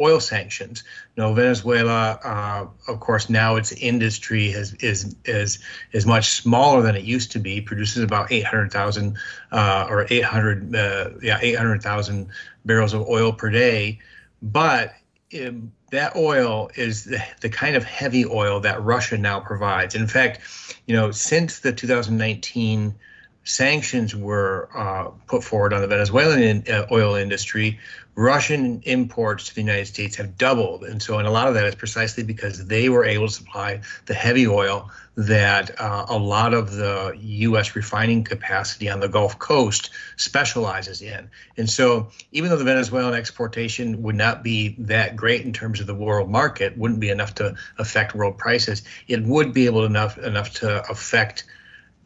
oil 0.00 0.18
sanctions. 0.18 0.82
No, 1.16 1.32
Venezuela, 1.32 2.18
uh, 2.24 2.66
of 2.90 2.98
course, 2.98 3.30
now 3.30 3.54
its 3.54 3.70
industry 3.72 4.50
has, 4.50 4.74
is 4.74 5.14
is 5.24 5.60
is 5.92 6.04
much 6.04 6.30
smaller 6.30 6.82
than 6.82 6.96
it 6.96 7.04
used 7.04 7.30
to 7.32 7.38
be. 7.38 7.60
Produces 7.60 8.02
about 8.02 8.32
800,000 8.32 9.16
uh, 9.52 9.86
or 9.88 10.04
800 10.10 10.74
uh, 10.74 11.10
yeah 11.22 11.38
800,000 11.40 12.28
barrels 12.64 12.92
of 12.92 13.08
oil 13.08 13.32
per 13.32 13.50
day, 13.50 14.00
but 14.42 14.92
um, 15.40 15.72
that 15.92 16.16
oil 16.16 16.70
is 16.74 17.04
the, 17.04 17.22
the, 17.40 17.48
kind 17.48 17.76
of 17.76 17.84
heavy 17.84 18.26
oil 18.26 18.58
that 18.60 18.82
Russia 18.82 19.16
now 19.16 19.38
provides. 19.38 19.94
In 19.94 20.08
fact, 20.08 20.40
you 20.86 20.96
know, 20.96 21.12
since 21.12 21.60
the 21.60 21.72
2019 21.72 22.96
sanctions 23.44 24.14
were 24.14 24.68
uh, 24.74 25.04
put 25.26 25.42
forward 25.42 25.72
on 25.72 25.80
the 25.80 25.86
Venezuelan 25.86 26.42
in, 26.42 26.64
uh, 26.72 26.86
oil 26.90 27.14
industry, 27.14 27.78
Russian 28.14 28.82
imports 28.84 29.48
to 29.48 29.54
the 29.54 29.62
United 29.62 29.86
States 29.86 30.16
have 30.16 30.36
doubled. 30.36 30.84
And 30.84 31.02
so, 31.02 31.18
and 31.18 31.26
a 31.26 31.30
lot 31.30 31.48
of 31.48 31.54
that 31.54 31.64
is 31.64 31.74
precisely 31.74 32.22
because 32.22 32.66
they 32.66 32.88
were 32.88 33.04
able 33.04 33.28
to 33.28 33.32
supply 33.32 33.80
the 34.06 34.14
heavy 34.14 34.46
oil 34.46 34.90
that 35.16 35.80
uh, 35.80 36.06
a 36.08 36.18
lot 36.18 36.52
of 36.52 36.72
the 36.72 37.16
U.S. 37.18 37.74
refining 37.74 38.24
capacity 38.24 38.88
on 38.88 39.00
the 39.00 39.08
Gulf 39.08 39.38
Coast 39.38 39.90
specializes 40.16 41.02
in. 41.02 41.30
And 41.56 41.68
so, 41.68 42.08
even 42.32 42.50
though 42.50 42.56
the 42.56 42.64
Venezuelan 42.64 43.14
exportation 43.14 44.02
would 44.02 44.16
not 44.16 44.42
be 44.42 44.76
that 44.78 45.16
great 45.16 45.44
in 45.44 45.52
terms 45.52 45.80
of 45.80 45.86
the 45.86 45.94
world 45.94 46.28
market, 46.28 46.76
wouldn't 46.76 47.00
be 47.00 47.10
enough 47.10 47.34
to 47.36 47.54
affect 47.78 48.14
world 48.14 48.38
prices, 48.38 48.82
it 49.08 49.22
would 49.22 49.54
be 49.54 49.66
able 49.66 49.84
enough 49.84 50.18
enough 50.18 50.52
to 50.54 50.82
affect 50.90 51.44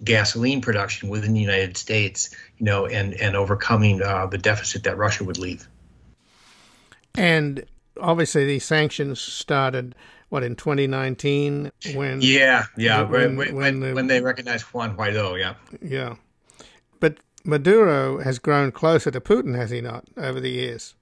gasoline 0.03 0.61
production 0.61 1.09
within 1.09 1.35
the 1.35 1.41
United 1.41 1.77
States, 1.77 2.35
you 2.59 2.65
know, 2.65 2.87
and 2.87 3.15
and 3.15 3.37
overcoming 3.37 4.03
uh, 4.03 4.27
the 4.27 4.39
deficit 4.39 4.83
that 4.85 4.97
Russia 4.97 5.25
would 5.25 5.39
leave. 5.39 5.69
And 7.17 7.65
obviously, 8.01 8.45
these 8.45 8.65
sanctions 8.65 9.21
started 9.21 9.95
what 10.31 10.43
in 10.43 10.57
2019 10.57 11.71
when 11.95 12.21
yeah 12.21 12.65
yeah 12.77 13.03
when 13.03 13.37
when, 13.37 13.55
when, 13.55 13.81
the, 13.81 13.95
when 13.95 14.09
they 14.09 14.21
recognized 14.21 14.65
Juan 14.65 14.97
Guaido 14.97 15.39
yeah 15.39 15.55
yeah, 15.81 16.17
but 16.99 17.19
Maduro 17.45 18.21
has 18.21 18.39
grown 18.39 18.73
closer 18.73 19.11
to 19.11 19.21
Putin, 19.21 19.55
has 19.55 19.71
he 19.71 19.83
not, 19.83 20.07
over 20.17 20.41
the 20.41 20.51
years? 20.51 20.95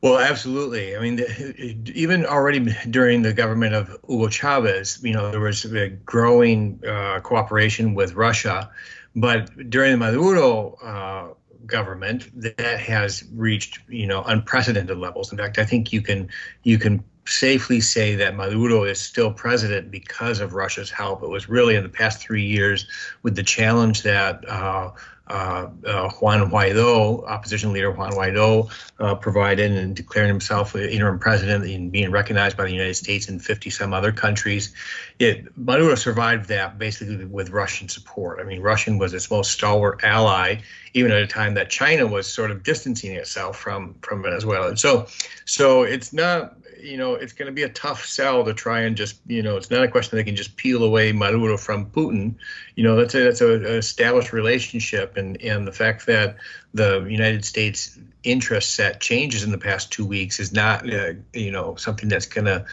Well, 0.00 0.18
absolutely. 0.18 0.96
I 0.96 1.00
mean, 1.00 1.16
the, 1.16 1.92
even 1.94 2.26
already 2.26 2.74
during 2.90 3.22
the 3.22 3.32
government 3.32 3.74
of 3.74 3.88
Hugo 4.08 4.28
Chavez, 4.28 4.98
you 5.02 5.12
know, 5.12 5.30
there 5.30 5.40
was 5.40 5.64
a 5.64 5.90
growing 5.90 6.80
uh, 6.86 7.20
cooperation 7.20 7.94
with 7.94 8.14
Russia, 8.14 8.70
but 9.14 9.70
during 9.70 9.92
the 9.92 9.98
Maduro 9.98 10.74
uh, 10.82 11.34
government, 11.66 12.30
that 12.34 12.80
has 12.80 13.24
reached 13.32 13.78
you 13.88 14.06
know 14.06 14.22
unprecedented 14.24 14.98
levels. 14.98 15.30
In 15.30 15.38
fact, 15.38 15.58
I 15.58 15.64
think 15.64 15.92
you 15.92 16.02
can 16.02 16.28
you 16.64 16.78
can 16.78 17.04
safely 17.24 17.80
say 17.80 18.16
that 18.16 18.34
Maduro 18.34 18.84
is 18.84 19.00
still 19.00 19.32
president 19.32 19.90
because 19.90 20.40
of 20.40 20.54
Russia's 20.54 20.90
help. 20.90 21.22
It 21.22 21.28
was 21.28 21.48
really 21.48 21.76
in 21.76 21.82
the 21.82 21.88
past 21.88 22.20
three 22.20 22.44
years 22.44 22.86
with 23.22 23.36
the 23.36 23.44
challenge 23.44 24.02
that 24.02 24.48
uh, 24.48 24.90
uh, 25.28 25.68
uh, 25.86 26.10
Juan 26.10 26.50
Guaido, 26.50 27.26
opposition 27.26 27.72
leader 27.72 27.90
Juan 27.90 28.12
Guaido, 28.12 28.70
uh, 28.98 29.14
provided 29.14 29.72
and 29.72 29.94
declaring 29.94 30.28
himself 30.28 30.74
interim 30.74 31.18
president 31.18 31.64
and 31.64 31.92
being 31.92 32.10
recognized 32.10 32.56
by 32.56 32.64
the 32.64 32.72
United 32.72 32.94
States 32.94 33.28
and 33.28 33.42
50 33.42 33.70
some 33.70 33.94
other 33.94 34.12
countries. 34.12 34.74
It, 35.18 35.56
Maduro 35.56 35.94
survived 35.94 36.48
that 36.48 36.78
basically 36.78 37.24
with 37.24 37.50
Russian 37.50 37.88
support. 37.88 38.40
I 38.40 38.44
mean, 38.44 38.60
Russian 38.60 38.98
was 38.98 39.14
its 39.14 39.30
most 39.30 39.52
stalwart 39.52 40.02
ally, 40.02 40.56
even 40.94 41.12
at 41.12 41.22
a 41.22 41.26
time 41.26 41.54
that 41.54 41.70
China 41.70 42.06
was 42.06 42.26
sort 42.26 42.50
of 42.50 42.62
distancing 42.62 43.12
itself 43.12 43.58
from 43.58 43.94
from 44.02 44.22
Venezuela. 44.22 44.76
So, 44.76 45.06
so 45.44 45.82
it's 45.82 46.12
not 46.12 46.56
you 46.82 46.96
know, 46.96 47.14
it's 47.14 47.32
going 47.32 47.46
to 47.46 47.52
be 47.52 47.62
a 47.62 47.68
tough 47.68 48.04
sell 48.04 48.44
to 48.44 48.52
try 48.52 48.80
and 48.80 48.96
just, 48.96 49.20
you 49.26 49.42
know, 49.42 49.56
it's 49.56 49.70
not 49.70 49.84
a 49.84 49.88
question 49.88 50.16
they 50.16 50.24
can 50.24 50.36
just 50.36 50.56
peel 50.56 50.82
away 50.82 51.12
Maduro 51.12 51.56
from 51.56 51.86
Putin. 51.86 52.34
You 52.76 52.84
know, 52.84 52.96
that's 52.96 53.14
a, 53.14 53.24
that's 53.24 53.40
a, 53.40 53.54
an 53.54 53.66
established 53.66 54.32
relationship, 54.32 55.16
and 55.16 55.40
and 55.42 55.66
the 55.66 55.72
fact 55.72 56.06
that 56.06 56.36
the 56.74 57.04
United 57.04 57.44
States 57.44 57.98
interest 58.24 58.74
set 58.74 59.00
changes 59.00 59.42
in 59.42 59.50
the 59.50 59.58
past 59.58 59.92
two 59.92 60.06
weeks 60.06 60.40
is 60.40 60.52
not, 60.52 60.88
uh, 60.92 61.12
you 61.32 61.50
know, 61.50 61.74
something 61.76 62.08
that's 62.08 62.26
going 62.26 62.46
to 62.46 62.64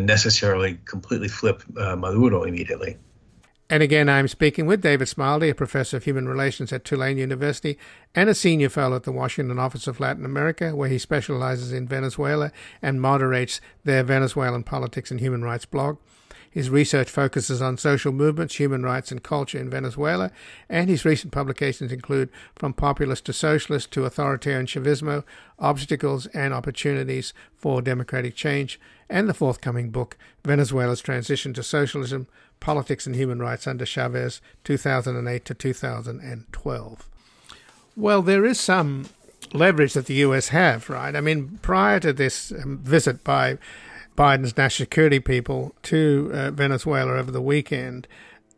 necessarily 0.00 0.78
completely 0.84 1.28
flip 1.28 1.62
uh, 1.76 1.96
Maduro 1.96 2.42
immediately. 2.42 2.98
And 3.70 3.84
again, 3.84 4.08
I'm 4.08 4.26
speaking 4.26 4.66
with 4.66 4.82
David 4.82 5.06
Smilde, 5.06 5.48
a 5.48 5.54
professor 5.54 5.96
of 5.96 6.02
human 6.02 6.28
relations 6.28 6.72
at 6.72 6.84
Tulane 6.84 7.18
University 7.18 7.78
and 8.16 8.28
a 8.28 8.34
senior 8.34 8.68
fellow 8.68 8.96
at 8.96 9.04
the 9.04 9.12
Washington 9.12 9.60
Office 9.60 9.86
of 9.86 10.00
Latin 10.00 10.24
America, 10.24 10.74
where 10.74 10.88
he 10.88 10.98
specializes 10.98 11.72
in 11.72 11.86
Venezuela 11.86 12.50
and 12.82 13.00
moderates 13.00 13.60
their 13.84 14.02
Venezuelan 14.02 14.64
politics 14.64 15.12
and 15.12 15.20
human 15.20 15.44
rights 15.44 15.66
blog. 15.66 15.98
His 16.50 16.68
research 16.68 17.08
focuses 17.08 17.62
on 17.62 17.78
social 17.78 18.12
movements, 18.12 18.56
human 18.56 18.82
rights, 18.82 19.12
and 19.12 19.22
culture 19.22 19.58
in 19.58 19.70
Venezuela, 19.70 20.32
and 20.68 20.90
his 20.90 21.04
recent 21.04 21.32
publications 21.32 21.92
include 21.92 22.28
From 22.56 22.72
Populist 22.72 23.24
to 23.26 23.32
Socialist 23.32 23.92
to 23.92 24.04
Authoritarian 24.04 24.66
Chavismo 24.66 25.22
Obstacles 25.60 26.26
and 26.26 26.52
Opportunities 26.52 27.32
for 27.56 27.80
Democratic 27.80 28.34
Change, 28.34 28.80
and 29.08 29.28
the 29.28 29.34
forthcoming 29.34 29.90
book, 29.90 30.16
Venezuela's 30.44 31.00
Transition 31.00 31.54
to 31.54 31.62
Socialism 31.62 32.26
Politics 32.58 33.06
and 33.06 33.14
Human 33.14 33.38
Rights 33.38 33.66
under 33.66 33.86
Chavez, 33.86 34.40
2008 34.64 35.44
to 35.44 35.54
2012. 35.54 37.08
Well, 37.96 38.22
there 38.22 38.44
is 38.44 38.60
some 38.60 39.06
leverage 39.52 39.94
that 39.94 40.06
the 40.06 40.14
U.S. 40.14 40.48
have, 40.48 40.90
right? 40.90 41.14
I 41.14 41.20
mean, 41.20 41.58
prior 41.62 42.00
to 42.00 42.12
this 42.12 42.52
um, 42.52 42.78
visit 42.78 43.24
by 43.24 43.58
Biden's 44.20 44.54
national 44.54 44.84
security 44.84 45.18
people 45.18 45.74
to 45.84 46.30
uh, 46.34 46.50
Venezuela 46.50 47.12
over 47.14 47.30
the 47.30 47.40
weekend, 47.40 48.06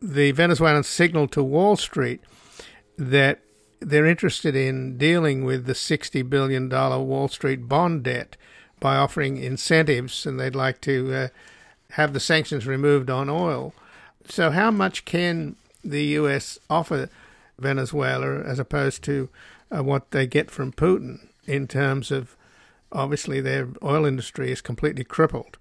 the 0.01 0.33
Venezuelans 0.33 0.89
signaled 0.89 1.31
to 1.31 1.41
Wall 1.41 1.77
Street 1.77 2.19
that 2.97 3.39
they're 3.79 4.05
interested 4.05 4.57
in 4.57 4.97
dealing 4.97 5.45
with 5.45 5.65
the 5.65 5.71
$60 5.71 6.29
billion 6.29 6.67
Wall 6.67 7.29
Street 7.29 7.69
bond 7.69 8.03
debt 8.03 8.35
by 8.81 8.97
offering 8.97 9.37
incentives, 9.37 10.25
and 10.25 10.37
they'd 10.37 10.53
like 10.53 10.81
to 10.81 11.13
uh, 11.13 11.27
have 11.91 12.11
the 12.11 12.19
sanctions 12.19 12.67
removed 12.67 13.09
on 13.09 13.29
oil. 13.29 13.73
So, 14.27 14.51
how 14.51 14.69
much 14.69 15.05
can 15.05 15.55
the 15.81 16.03
U.S. 16.19 16.59
offer 16.69 17.07
Venezuela 17.57 18.41
as 18.41 18.59
opposed 18.59 19.01
to 19.05 19.29
uh, 19.73 19.81
what 19.81 20.11
they 20.11 20.27
get 20.27 20.51
from 20.51 20.73
Putin 20.73 21.29
in 21.47 21.69
terms 21.69 22.11
of 22.11 22.35
obviously 22.93 23.41
their 23.41 23.69
oil 23.83 24.05
industry 24.05 24.51
is 24.51 24.61
completely 24.61 25.03
crippled? 25.03 25.57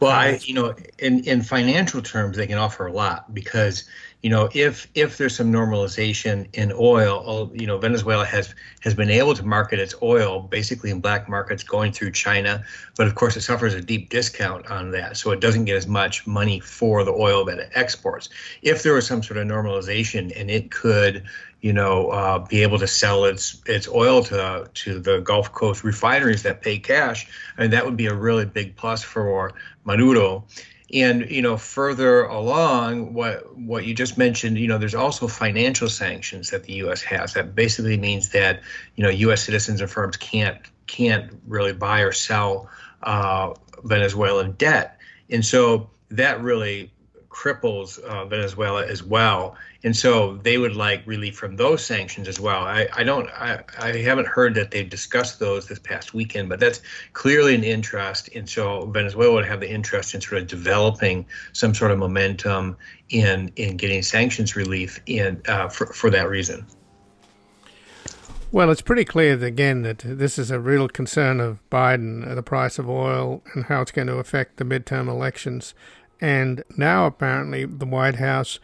Well, 0.00 0.10
I, 0.10 0.32
uh, 0.32 0.38
you 0.42 0.54
know, 0.54 0.74
in, 0.98 1.24
in 1.24 1.42
financial 1.42 2.02
terms, 2.02 2.36
they 2.36 2.46
can 2.46 2.58
offer 2.58 2.86
a 2.86 2.92
lot 2.92 3.32
because 3.32 3.84
you 4.22 4.30
know, 4.30 4.48
if 4.54 4.86
if 4.94 5.18
there's 5.18 5.34
some 5.34 5.52
normalization 5.52 6.46
in 6.52 6.72
oil, 6.72 7.50
you 7.54 7.66
know, 7.66 7.78
Venezuela 7.78 8.24
has 8.24 8.54
has 8.80 8.94
been 8.94 9.10
able 9.10 9.34
to 9.34 9.44
market 9.44 9.80
its 9.80 9.96
oil 10.00 10.42
basically 10.42 10.90
in 10.90 11.00
black 11.00 11.28
markets 11.28 11.64
going 11.64 11.90
through 11.90 12.12
China, 12.12 12.64
but 12.96 13.08
of 13.08 13.16
course 13.16 13.36
it 13.36 13.40
suffers 13.40 13.74
a 13.74 13.80
deep 13.80 14.10
discount 14.10 14.70
on 14.70 14.92
that, 14.92 15.16
so 15.16 15.32
it 15.32 15.40
doesn't 15.40 15.64
get 15.64 15.76
as 15.76 15.88
much 15.88 16.24
money 16.24 16.60
for 16.60 17.04
the 17.04 17.10
oil 17.10 17.44
that 17.44 17.58
it 17.58 17.70
exports. 17.74 18.28
If 18.62 18.84
there 18.84 18.94
was 18.94 19.08
some 19.08 19.24
sort 19.24 19.38
of 19.38 19.48
normalization 19.48 20.32
and 20.36 20.48
it 20.52 20.70
could, 20.70 21.24
you 21.62 21.72
know, 21.72 22.08
uh, 22.08 22.40
be 22.40 22.62
able 22.62 22.78
to 22.80 22.88
sell 22.88 23.24
its 23.24 23.62
its 23.66 23.88
oil 23.88 24.22
to 24.24 24.68
to 24.74 24.98
the 24.98 25.20
Gulf 25.20 25.52
Coast 25.52 25.84
refineries 25.84 26.42
that 26.42 26.60
pay 26.60 26.78
cash, 26.78 27.26
I 27.56 27.62
mean 27.62 27.70
that 27.70 27.86
would 27.86 27.96
be 27.96 28.06
a 28.06 28.14
really 28.14 28.44
big 28.44 28.76
plus 28.76 29.02
for 29.02 29.54
Maduro. 29.84 30.44
And 30.92 31.30
you 31.30 31.40
know, 31.40 31.56
further 31.56 32.24
along, 32.24 33.14
what 33.14 33.56
what 33.56 33.86
you 33.86 33.94
just 33.94 34.18
mentioned, 34.18 34.58
you 34.58 34.66
know, 34.66 34.76
there's 34.76 34.96
also 34.96 35.28
financial 35.28 35.88
sanctions 35.88 36.50
that 36.50 36.64
the 36.64 36.74
U.S. 36.74 37.00
has. 37.02 37.32
That 37.34 37.54
basically 37.54 37.96
means 37.96 38.30
that 38.30 38.60
you 38.96 39.04
know, 39.04 39.10
U.S. 39.10 39.44
citizens 39.44 39.80
and 39.80 39.90
firms 39.90 40.16
can't 40.16 40.58
can't 40.88 41.32
really 41.46 41.72
buy 41.72 42.00
or 42.00 42.12
sell 42.12 42.68
uh, 43.04 43.54
Venezuelan 43.84 44.52
debt, 44.52 44.98
and 45.30 45.46
so 45.46 45.88
that 46.10 46.42
really 46.42 46.92
cripples 47.30 47.98
uh, 48.00 48.26
Venezuela 48.26 48.84
as 48.86 49.02
well. 49.02 49.56
And 49.84 49.96
so 49.96 50.36
they 50.42 50.58
would 50.58 50.76
like 50.76 51.06
relief 51.06 51.36
from 51.36 51.56
those 51.56 51.84
sanctions 51.84 52.28
as 52.28 52.38
well. 52.38 52.62
I, 52.62 52.88
I 52.94 53.02
don't 53.02 53.28
I, 53.30 53.62
I 53.78 53.96
haven't 53.98 54.28
heard 54.28 54.54
that 54.54 54.70
they've 54.70 54.88
discussed 54.88 55.40
those 55.40 55.66
this 55.66 55.78
past 55.78 56.14
weekend, 56.14 56.48
but 56.48 56.60
that's 56.60 56.80
clearly 57.12 57.54
an 57.54 57.64
interest, 57.64 58.28
and 58.34 58.48
so 58.48 58.86
Venezuela 58.86 59.34
would 59.34 59.46
have 59.46 59.60
the 59.60 59.70
interest 59.70 60.14
in 60.14 60.20
sort 60.20 60.42
of 60.42 60.48
developing 60.48 61.26
some 61.52 61.74
sort 61.74 61.90
of 61.90 61.98
momentum 61.98 62.76
in 63.10 63.52
in 63.56 63.76
getting 63.76 64.02
sanctions 64.02 64.56
relief 64.56 65.00
in 65.06 65.42
uh, 65.48 65.68
for 65.68 65.86
for 65.86 66.10
that 66.10 66.28
reason. 66.28 66.66
Well, 68.52 68.70
it's 68.70 68.82
pretty 68.82 69.06
clear 69.06 69.42
again 69.42 69.80
that 69.80 70.00
this 70.04 70.38
is 70.38 70.50
a 70.50 70.60
real 70.60 70.86
concern 70.86 71.40
of 71.40 71.58
Biden, 71.70 72.30
uh, 72.30 72.34
the 72.34 72.42
price 72.42 72.78
of 72.78 72.86
oil 72.86 73.42
and 73.54 73.64
how 73.64 73.80
it's 73.80 73.90
going 73.90 74.08
to 74.08 74.18
affect 74.18 74.58
the 74.58 74.64
midterm 74.64 75.08
elections. 75.08 75.72
And 76.20 76.62
now 76.76 77.06
apparently 77.06 77.64
the 77.64 77.86
White 77.86 78.16
House 78.16 78.60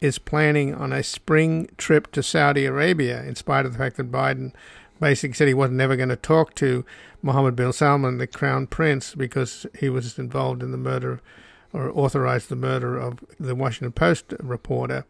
is 0.00 0.18
planning 0.18 0.74
on 0.74 0.92
a 0.92 1.02
spring 1.02 1.68
trip 1.76 2.10
to 2.12 2.22
Saudi 2.22 2.64
Arabia, 2.64 3.22
in 3.22 3.34
spite 3.34 3.66
of 3.66 3.72
the 3.72 3.78
fact 3.78 3.96
that 3.96 4.10
Biden 4.10 4.52
basically 4.98 5.34
said 5.34 5.48
he 5.48 5.54
was 5.54 5.70
never 5.70 5.96
going 5.96 6.08
to 6.08 6.16
talk 6.16 6.54
to 6.56 6.84
Mohammed 7.22 7.56
bin 7.56 7.72
Salman, 7.72 8.18
the 8.18 8.26
crown 8.26 8.66
prince, 8.66 9.14
because 9.14 9.66
he 9.78 9.88
was 9.88 10.18
involved 10.18 10.62
in 10.62 10.72
the 10.72 10.78
murder 10.78 11.20
or 11.72 11.90
authorized 11.90 12.48
the 12.48 12.56
murder 12.56 12.98
of 12.98 13.18
the 13.38 13.54
Washington 13.54 13.92
Post 13.92 14.34
reporter. 14.40 15.04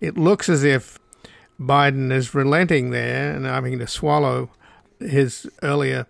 It 0.00 0.16
looks 0.16 0.48
as 0.48 0.62
if 0.62 0.98
Biden 1.58 2.12
is 2.12 2.34
relenting 2.34 2.90
there 2.90 3.34
and 3.34 3.44
having 3.44 3.78
to 3.78 3.86
swallow 3.86 4.50
his 5.00 5.48
earlier 5.62 6.06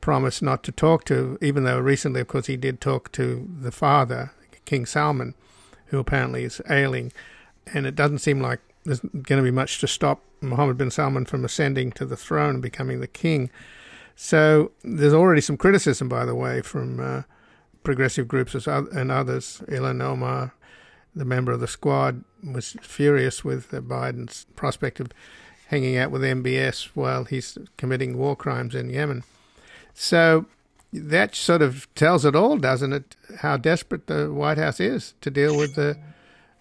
promise 0.00 0.42
not 0.42 0.62
to 0.64 0.72
talk 0.72 1.04
to, 1.04 1.38
even 1.40 1.64
though 1.64 1.78
recently, 1.78 2.20
of 2.20 2.28
course, 2.28 2.46
he 2.46 2.56
did 2.56 2.80
talk 2.80 3.12
to 3.12 3.48
the 3.60 3.70
father, 3.70 4.32
King 4.64 4.86
Salman, 4.86 5.34
who 5.88 5.98
apparently 5.98 6.44
is 6.44 6.60
ailing. 6.68 7.12
And 7.72 7.86
it 7.86 7.94
doesn't 7.94 8.18
seem 8.18 8.40
like 8.40 8.60
there's 8.84 9.00
going 9.00 9.38
to 9.38 9.42
be 9.42 9.50
much 9.50 9.80
to 9.80 9.86
stop 9.86 10.22
Mohammed 10.40 10.78
bin 10.78 10.90
Salman 10.90 11.26
from 11.26 11.44
ascending 11.44 11.92
to 11.92 12.06
the 12.06 12.16
throne 12.16 12.54
and 12.54 12.62
becoming 12.62 13.00
the 13.00 13.06
king. 13.06 13.50
So 14.16 14.72
there's 14.82 15.14
already 15.14 15.40
some 15.40 15.56
criticism, 15.56 16.08
by 16.08 16.24
the 16.24 16.34
way, 16.34 16.60
from 16.62 17.00
uh, 17.00 17.22
progressive 17.82 18.28
groups 18.28 18.54
and 18.66 19.12
others. 19.12 19.62
Ilhan 19.68 20.02
Omar, 20.02 20.54
the 21.14 21.24
member 21.24 21.52
of 21.52 21.60
the 21.60 21.68
squad, 21.68 22.24
was 22.42 22.76
furious 22.80 23.44
with 23.44 23.70
Biden's 23.70 24.46
prospect 24.56 25.00
of 25.00 25.12
hanging 25.68 25.96
out 25.96 26.10
with 26.10 26.22
MBS 26.22 26.90
while 26.94 27.24
he's 27.24 27.58
committing 27.76 28.16
war 28.16 28.34
crimes 28.34 28.74
in 28.74 28.88
Yemen. 28.88 29.22
So 29.94 30.46
that 30.92 31.34
sort 31.34 31.62
of 31.62 31.92
tells 31.94 32.24
it 32.24 32.34
all, 32.34 32.56
doesn't 32.56 32.92
it? 32.92 33.16
How 33.40 33.56
desperate 33.56 34.06
the 34.06 34.32
White 34.32 34.58
House 34.58 34.80
is 34.80 35.14
to 35.20 35.30
deal 35.30 35.56
with 35.56 35.74
the 35.74 35.98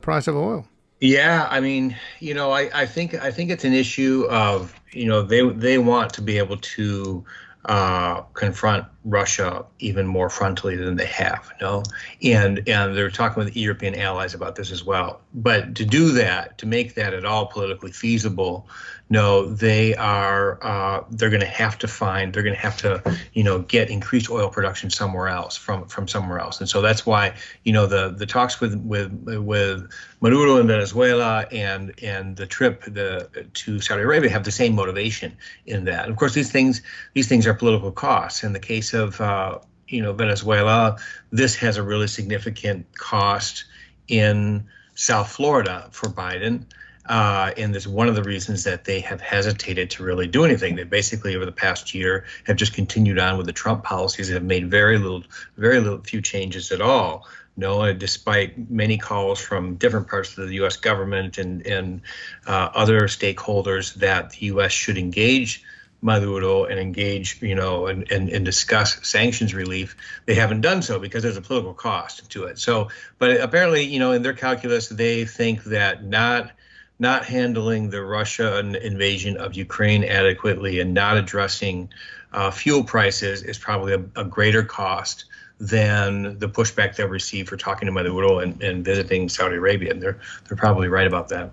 price 0.02 0.28
of 0.28 0.36
oil. 0.36 0.68
Yeah, 1.00 1.48
I 1.50 1.60
mean, 1.60 1.96
you 2.20 2.34
know, 2.34 2.52
I, 2.52 2.70
I 2.74 2.86
think 2.86 3.14
I 3.14 3.32
think 3.32 3.52
it's 3.52 3.64
an 3.64 3.74
issue 3.74 4.26
of 4.30 4.74
you 4.92 5.06
know 5.06 5.22
they 5.22 5.48
they 5.50 5.78
want 5.78 6.14
to 6.14 6.22
be 6.22 6.38
able 6.38 6.58
to 6.58 7.24
uh, 7.66 8.22
confront 8.34 8.86
Russia 9.08 9.66
even 9.80 10.06
more 10.06 10.28
frontally 10.28 10.78
than 10.78 10.98
they 10.98 11.06
have. 11.06 11.52
No, 11.62 11.84
and 12.22 12.68
and 12.68 12.96
they're 12.96 13.10
talking 13.10 13.44
with 13.44 13.56
European 13.56 13.96
allies 13.96 14.34
about 14.34 14.56
this 14.56 14.72
as 14.72 14.84
well. 14.84 15.22
But 15.34 15.76
to 15.76 15.86
do 15.86 16.12
that, 16.12 16.58
to 16.60 16.66
make 16.66 16.96
that 16.96 17.14
at 17.14 17.24
all 17.24 17.46
politically 17.46 17.92
feasible, 17.92 18.68
no, 19.10 19.46
they 19.46 19.96
are 19.96 20.60
uh, 20.62 21.06
they're 21.10 21.30
going 21.30 21.42
to 21.42 21.48
have 21.48 21.78
to 21.80 21.88
find 21.88 22.34
they're 22.34 22.44
going 22.44 22.56
to 22.56 22.62
have 22.62 22.78
to 22.78 23.18
you 23.34 23.44
know 23.44 23.60
get 23.60 23.90
increased 23.90 24.30
oil 24.30 24.50
production 24.50 24.90
somewhere 24.90 25.30
else 25.30 25.56
from 25.56 25.88
from 25.88 26.10
somewhere 26.10 26.40
else, 26.40 26.60
and 26.60 26.68
so 26.70 26.82
that's 26.82 27.06
why 27.06 27.34
you 27.64 27.72
know 27.72 27.86
the 27.86 28.10
the 28.10 28.26
talks 28.26 28.60
with 28.60 28.76
with 28.84 29.12
with 29.26 29.90
Maduro 30.20 30.58
in 30.58 30.68
Venezuela 30.68 31.46
and 31.52 31.94
and 32.04 32.36
the 32.36 32.46
trip 32.46 32.84
the 32.84 33.48
to 33.54 33.80
Saudi 33.80 34.02
Arabia 34.02 34.30
have 34.30 34.44
the 34.44 34.52
same 34.52 34.76
motivation 34.76 35.38
in 35.66 35.86
that. 35.86 36.10
Of 36.10 36.18
course, 36.18 36.34
these 36.34 36.52
things 36.52 36.82
these 37.14 37.30
things 37.30 37.48
are 37.48 37.54
political 37.54 37.94
costs. 37.94 38.44
In 38.44 38.52
the 38.52 38.60
case 38.60 38.94
uh, 38.98 39.60
you 39.88 40.02
know 40.02 40.14
Venezuela, 40.14 40.98
this 41.32 41.56
has 41.56 41.78
a 41.78 41.84
really 41.84 42.08
significant 42.08 42.86
cost 42.98 43.66
in 44.08 44.66
South 44.96 45.32
Florida 45.32 45.88
for 45.92 46.10
Biden. 46.10 46.66
Uh, 47.08 47.54
and 47.56 47.74
that's 47.74 47.88
one 47.88 48.10
of 48.10 48.16
the 48.16 48.24
reasons 48.24 48.66
that 48.66 48.84
they 48.84 49.00
have 49.00 49.22
hesitated 49.22 49.90
to 49.90 50.04
really 50.04 50.28
do 50.28 50.44
anything. 50.44 50.76
They 50.76 50.84
basically, 50.84 51.36
over 51.36 51.46
the 51.46 51.54
past 51.54 51.94
year, 51.94 52.26
have 52.46 52.58
just 52.58 52.74
continued 52.74 53.18
on 53.18 53.38
with 53.38 53.46
the 53.46 53.54
Trump 53.54 53.84
policies 53.84 54.28
that 54.28 54.34
have 54.34 54.44
made 54.44 54.70
very 54.70 54.98
little, 54.98 55.24
very 55.56 55.80
little, 55.80 56.02
few 56.02 56.22
changes 56.22 56.72
at 56.72 56.82
all. 56.82 57.26
No, 57.56 57.92
despite 57.94 58.70
many 58.70 58.98
calls 58.98 59.40
from 59.40 59.76
different 59.76 60.08
parts 60.08 60.38
of 60.38 60.48
the 60.48 60.56
U.S. 60.56 60.76
government 60.76 61.38
and 61.38 61.66
and 61.66 62.02
uh, 62.46 62.70
other 62.76 63.02
stakeholders 63.02 63.96
that 63.96 64.32
the 64.32 64.46
U.S. 64.48 64.72
should 64.72 64.98
engage 64.98 65.64
Maduro 66.02 66.66
and 66.66 66.80
engage, 66.80 67.42
you 67.42 67.56
know, 67.56 67.88
and, 67.88 68.12
and, 68.12 68.30
and 68.30 68.46
discuss 68.46 69.08
sanctions 69.08 69.54
relief, 69.54 69.96
they 70.26 70.36
haven't 70.36 70.62
done 70.62 70.82
so 70.82 71.00
because 71.00 71.24
there's 71.24 71.38
a 71.38 71.42
political 71.42 71.74
cost 71.74 72.30
to 72.32 72.46
it. 72.46 72.60
So, 72.60 72.90
but 73.18 73.42
apparently, 73.42 73.84
you 73.84 74.00
know, 74.00 74.12
in 74.12 74.22
their 74.22 74.34
calculus, 74.34 74.90
they 74.90 75.26
think 75.26 75.64
that 75.66 76.04
not 76.04 76.52
not 77.00 77.26
handling 77.26 77.92
the 77.92 78.02
Russian 78.02 78.76
invasion 78.76 79.38
of 79.38 79.54
Ukraine 79.54 80.04
adequately 80.04 80.80
and 80.80 80.96
not 80.96 81.16
addressing 81.16 81.90
uh, 82.34 82.50
fuel 82.50 82.84
prices 82.84 83.44
is 83.44 83.58
probably 83.58 83.94
a, 83.94 84.04
a, 84.20 84.26
greater 84.26 84.64
cost 84.64 85.26
than 85.60 86.40
the 86.40 86.50
pushback 86.50 86.96
they'll 86.96 87.08
receive 87.08 87.48
for 87.48 87.56
talking 87.56 87.86
to 87.86 87.92
Maduro 87.92 88.40
and, 88.40 88.62
and 88.64 88.84
visiting 88.84 89.30
Saudi 89.30 89.58
Arabia. 89.58 89.92
And 89.92 90.02
they're 90.02 90.20
they're 90.48 90.58
probably 90.58 90.88
right 90.88 91.08
about 91.08 91.30
that. 91.30 91.52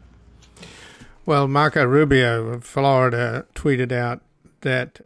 Well, 1.26 1.48
Marco 1.48 1.84
Rubio 1.84 2.48
of 2.48 2.64
Florida 2.64 3.46
tweeted 3.54 3.92
out 3.92 4.20
that 4.64 5.00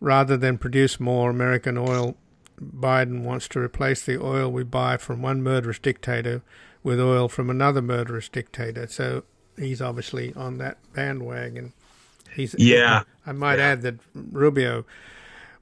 rather 0.00 0.36
than 0.36 0.58
produce 0.58 0.98
more 0.98 1.30
American 1.30 1.78
oil, 1.78 2.16
Biden 2.60 3.22
wants 3.22 3.48
to 3.48 3.60
replace 3.60 4.04
the 4.04 4.20
oil 4.20 4.50
we 4.50 4.64
buy 4.64 4.96
from 4.96 5.22
one 5.22 5.42
murderous 5.42 5.78
dictator 5.78 6.42
with 6.82 7.00
oil 7.00 7.28
from 7.28 7.48
another 7.48 7.80
murderous 7.80 8.28
dictator. 8.28 8.86
So 8.88 9.22
he's 9.56 9.80
obviously 9.80 10.34
on 10.34 10.58
that 10.58 10.78
bandwagon. 10.92 11.72
He's 12.34 12.54
yeah. 12.58 13.04
I 13.26 13.32
might 13.32 13.58
yeah. 13.58 13.66
add 13.66 13.82
that 13.82 13.96
Rubio, 14.14 14.84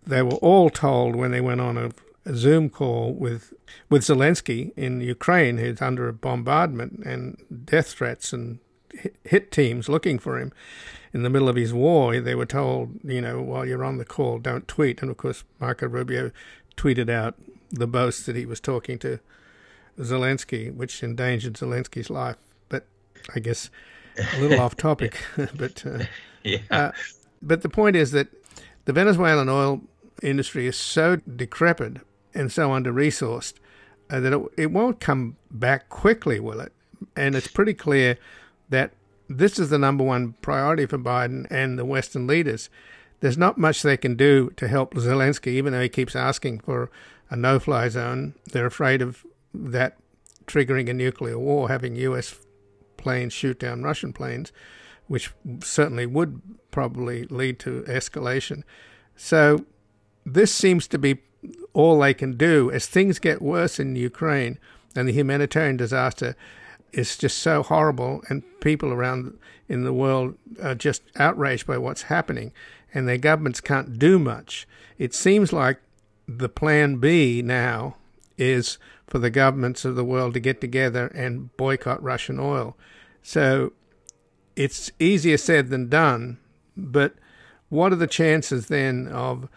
they 0.07 0.23
were 0.23 0.37
all 0.37 0.71
told 0.71 1.17
when 1.17 1.31
they 1.31 1.41
went 1.41 1.61
on 1.61 1.77
a, 1.77 1.91
a, 2.25 2.35
Zoom 2.35 2.71
call 2.71 3.13
with 3.13 3.53
with 3.89 4.03
Zelensky 4.03 4.73
in 4.77 5.01
Ukraine, 5.01 5.59
who's 5.59 5.83
under 5.83 6.09
a 6.09 6.13
bombardment 6.13 7.01
and 7.05 7.65
death 7.65 7.93
threats 7.93 8.33
and 8.33 8.61
hit 9.25 9.51
teams 9.51 9.89
looking 9.89 10.19
for 10.19 10.39
him 10.39 10.53
in 11.13 11.23
the 11.23 11.31
middle 11.31 11.49
of 11.49 11.57
his 11.57 11.73
war. 11.73 12.21
They 12.21 12.35
were 12.35 12.47
told, 12.47 13.01
you 13.05 13.21
know, 13.21 13.41
while 13.41 13.67
you're 13.67 13.85
on 13.85 13.99
the 13.99 14.05
call, 14.05 14.39
don't 14.39 14.67
tweet. 14.69 15.03
And 15.03 15.11
of 15.11 15.17
course, 15.17 15.45
Marco 15.59 15.89
Rubio 15.89 16.31
tweeted 16.77 17.11
out 17.11 17.35
the 17.71 17.87
boast 17.87 18.27
that 18.27 18.37
he 18.37 18.47
was 18.47 18.61
talking 18.61 18.99
to 19.01 19.21
Zelensky, 19.99 20.75
which 20.75 21.03
endangered 21.03 21.55
Zelensky's 21.55 22.11
life. 22.11 22.37
But 22.69 22.87
I 23.35 23.41
guess 23.41 23.71
a 24.19 24.41
little 24.41 24.61
off 24.61 24.77
topic, 24.77 25.23
but 25.55 25.85
uh, 25.87 26.05
yeah. 26.43 26.59
Uh, 26.71 26.93
but 27.43 27.63
the 27.63 27.69
point 27.69 27.97
is 27.97 28.11
that 28.13 28.29
the 28.85 28.93
Venezuelan 28.93 29.49
oil 29.49 29.83
industry 30.23 30.67
is 30.67 30.77
so 30.77 31.17
decrepit 31.17 31.99
and 32.35 32.53
so 32.53 32.73
under 32.73 32.93
resourced 32.93 33.55
uh, 34.11 34.21
that 34.21 34.33
it, 34.33 34.43
it 34.57 34.71
won't 34.71 35.01
come 35.01 35.37
back 35.51 35.89
quickly, 35.89 36.41
will 36.41 36.61
it? 36.61 36.73
And 37.17 37.35
it's 37.35 37.49
pretty 37.49 37.75
clear 37.75 38.19
that 38.69 38.93
this 39.31 39.59
is 39.59 39.70
the 39.70 39.78
number 39.78 40.05
one 40.05 40.35
priority 40.43 40.87
for 40.87 40.99
Biden 40.99 41.47
and 41.51 41.78
the 41.78 41.85
Western 41.85 42.26
leaders. 42.26 42.68
There's 43.20 43.39
not 43.39 43.59
much 43.59 43.83
they 43.83 43.97
can 43.97 44.16
do 44.16 44.51
to 44.57 44.68
help 44.68 44.95
Zelensky, 44.95 45.49
even 45.49 45.72
though 45.72 45.83
he 45.83 45.89
keeps 45.89 46.16
asking 46.16 46.61
for 46.61 46.91
a 47.31 47.37
no 47.37 47.59
fly 47.59 47.89
zone. 47.89 48.35
They're 48.53 48.66
afraid 48.66 49.01
of 49.01 49.24
that 49.55 49.97
triggering 50.47 50.91
a 50.91 50.95
nuclear 50.95 51.39
war, 51.39 51.68
having 51.68 51.97
U.S 51.97 52.35
planes 53.01 53.33
shoot 53.33 53.59
down 53.59 53.83
Russian 53.83 54.12
planes, 54.12 54.53
which 55.09 55.33
certainly 55.62 56.07
would 56.07 56.41
probably 56.70 57.24
lead 57.24 57.59
to 57.61 57.83
escalation. 57.89 58.62
So 59.16 59.64
this 60.24 60.55
seems 60.55 60.87
to 60.89 60.99
be 60.99 61.18
all 61.72 61.99
they 61.99 62.14
can 62.14 62.37
do. 62.37 62.70
As 62.70 62.87
things 62.87 63.18
get 63.18 63.43
worse 63.43 63.81
in 63.81 63.97
Ukraine 63.97 64.59
and 64.95 65.09
the 65.09 65.12
humanitarian 65.12 65.76
disaster 65.76 66.37
is 66.93 67.16
just 67.16 67.38
so 67.38 67.62
horrible, 67.62 68.22
and 68.28 68.43
people 68.61 68.93
around 68.93 69.38
in 69.68 69.84
the 69.84 69.93
world 69.93 70.36
are 70.62 70.74
just 70.74 71.03
outraged 71.16 71.66
by 71.66 71.78
what's 71.78 72.03
happening, 72.03 72.53
and 72.93 73.07
their 73.07 73.18
governments 73.18 73.61
can't 73.61 73.99
do 73.99 74.18
much. 74.18 74.66
It 74.99 75.14
seems 75.14 75.53
like 75.53 75.80
the 76.26 76.49
plan 76.49 76.97
B 76.97 77.43
now 77.43 77.97
is 78.36 78.78
for 79.07 79.18
the 79.18 79.30
governments 79.30 79.84
of 79.84 79.97
the 79.97 80.05
world 80.05 80.34
to 80.34 80.41
get 80.41 80.61
together 80.61 81.09
and 81.09 81.55
boycott 81.57 82.03
Russian 82.03 82.38
oil. 82.38 82.76
So 83.22 83.72
it's 84.57 84.91
easier 84.99 85.36
said 85.36 85.68
than 85.68 85.88
done, 85.88 86.38
but 86.76 87.14
what 87.68 87.93
are 87.93 87.97
the 87.97 88.07
chances 88.07 88.66
then 88.66 89.09
of? 89.09 89.49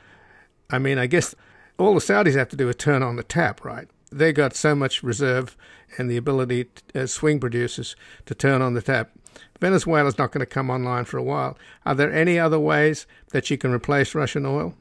I 0.70 0.80
mean, 0.80 0.98
I 0.98 1.08
guess 1.08 1.36
all 1.78 1.94
the 1.94 2.00
Saudis 2.00 2.36
have 2.36 2.50
to 2.50 2.56
do 2.56 2.70
is 2.70 2.76
turn 2.76 3.04
on 3.04 3.16
the 3.16 3.24
tap, 3.24 3.64
right? 3.64 3.88
they 4.14 4.32
got 4.32 4.56
so 4.56 4.76
much 4.76 5.04
reserve 5.04 5.58
and 5.98 6.10
the 6.10 6.18
ability 6.18 6.70
as 6.94 7.12
swing 7.12 7.40
producers 7.40 7.96
to 8.26 8.36
turn 8.36 8.62
on 8.62 8.74
the 8.74 8.82
tap. 8.82 9.12
Venezuela's 9.60 10.18
not 10.18 10.32
going 10.32 10.42
to 10.42 10.46
come 10.46 10.70
online 10.70 11.06
for 11.06 11.18
a 11.18 11.24
while. 11.24 11.58
Are 11.86 11.96
there 11.96 12.12
any 12.12 12.38
other 12.38 12.60
ways 12.60 13.08
that 13.32 13.50
you 13.50 13.58
can 13.58 13.72
replace 13.72 14.14
Russian 14.14 14.46
oil? 14.46 14.74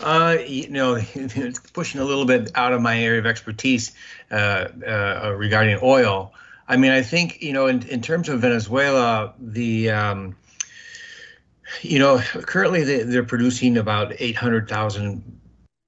Uh, 0.00 0.36
you 0.46 0.68
know, 0.68 1.00
pushing 1.72 2.00
a 2.00 2.04
little 2.04 2.26
bit 2.26 2.50
out 2.54 2.72
of 2.72 2.82
my 2.82 3.00
area 3.00 3.20
of 3.20 3.26
expertise 3.26 3.92
uh, 4.30 4.68
uh, 4.86 5.34
regarding 5.36 5.78
oil. 5.82 6.32
I 6.68 6.76
mean, 6.76 6.90
I 6.90 7.02
think 7.02 7.40
you 7.42 7.52
know, 7.52 7.68
in, 7.68 7.86
in 7.88 8.02
terms 8.02 8.28
of 8.28 8.40
Venezuela, 8.40 9.32
the 9.38 9.90
um, 9.90 10.36
you 11.82 11.98
know, 11.98 12.18
currently 12.18 12.82
they, 12.84 13.02
they're 13.02 13.22
producing 13.22 13.76
about 13.76 14.12
eight 14.18 14.36
hundred 14.36 14.68
thousand 14.68 15.40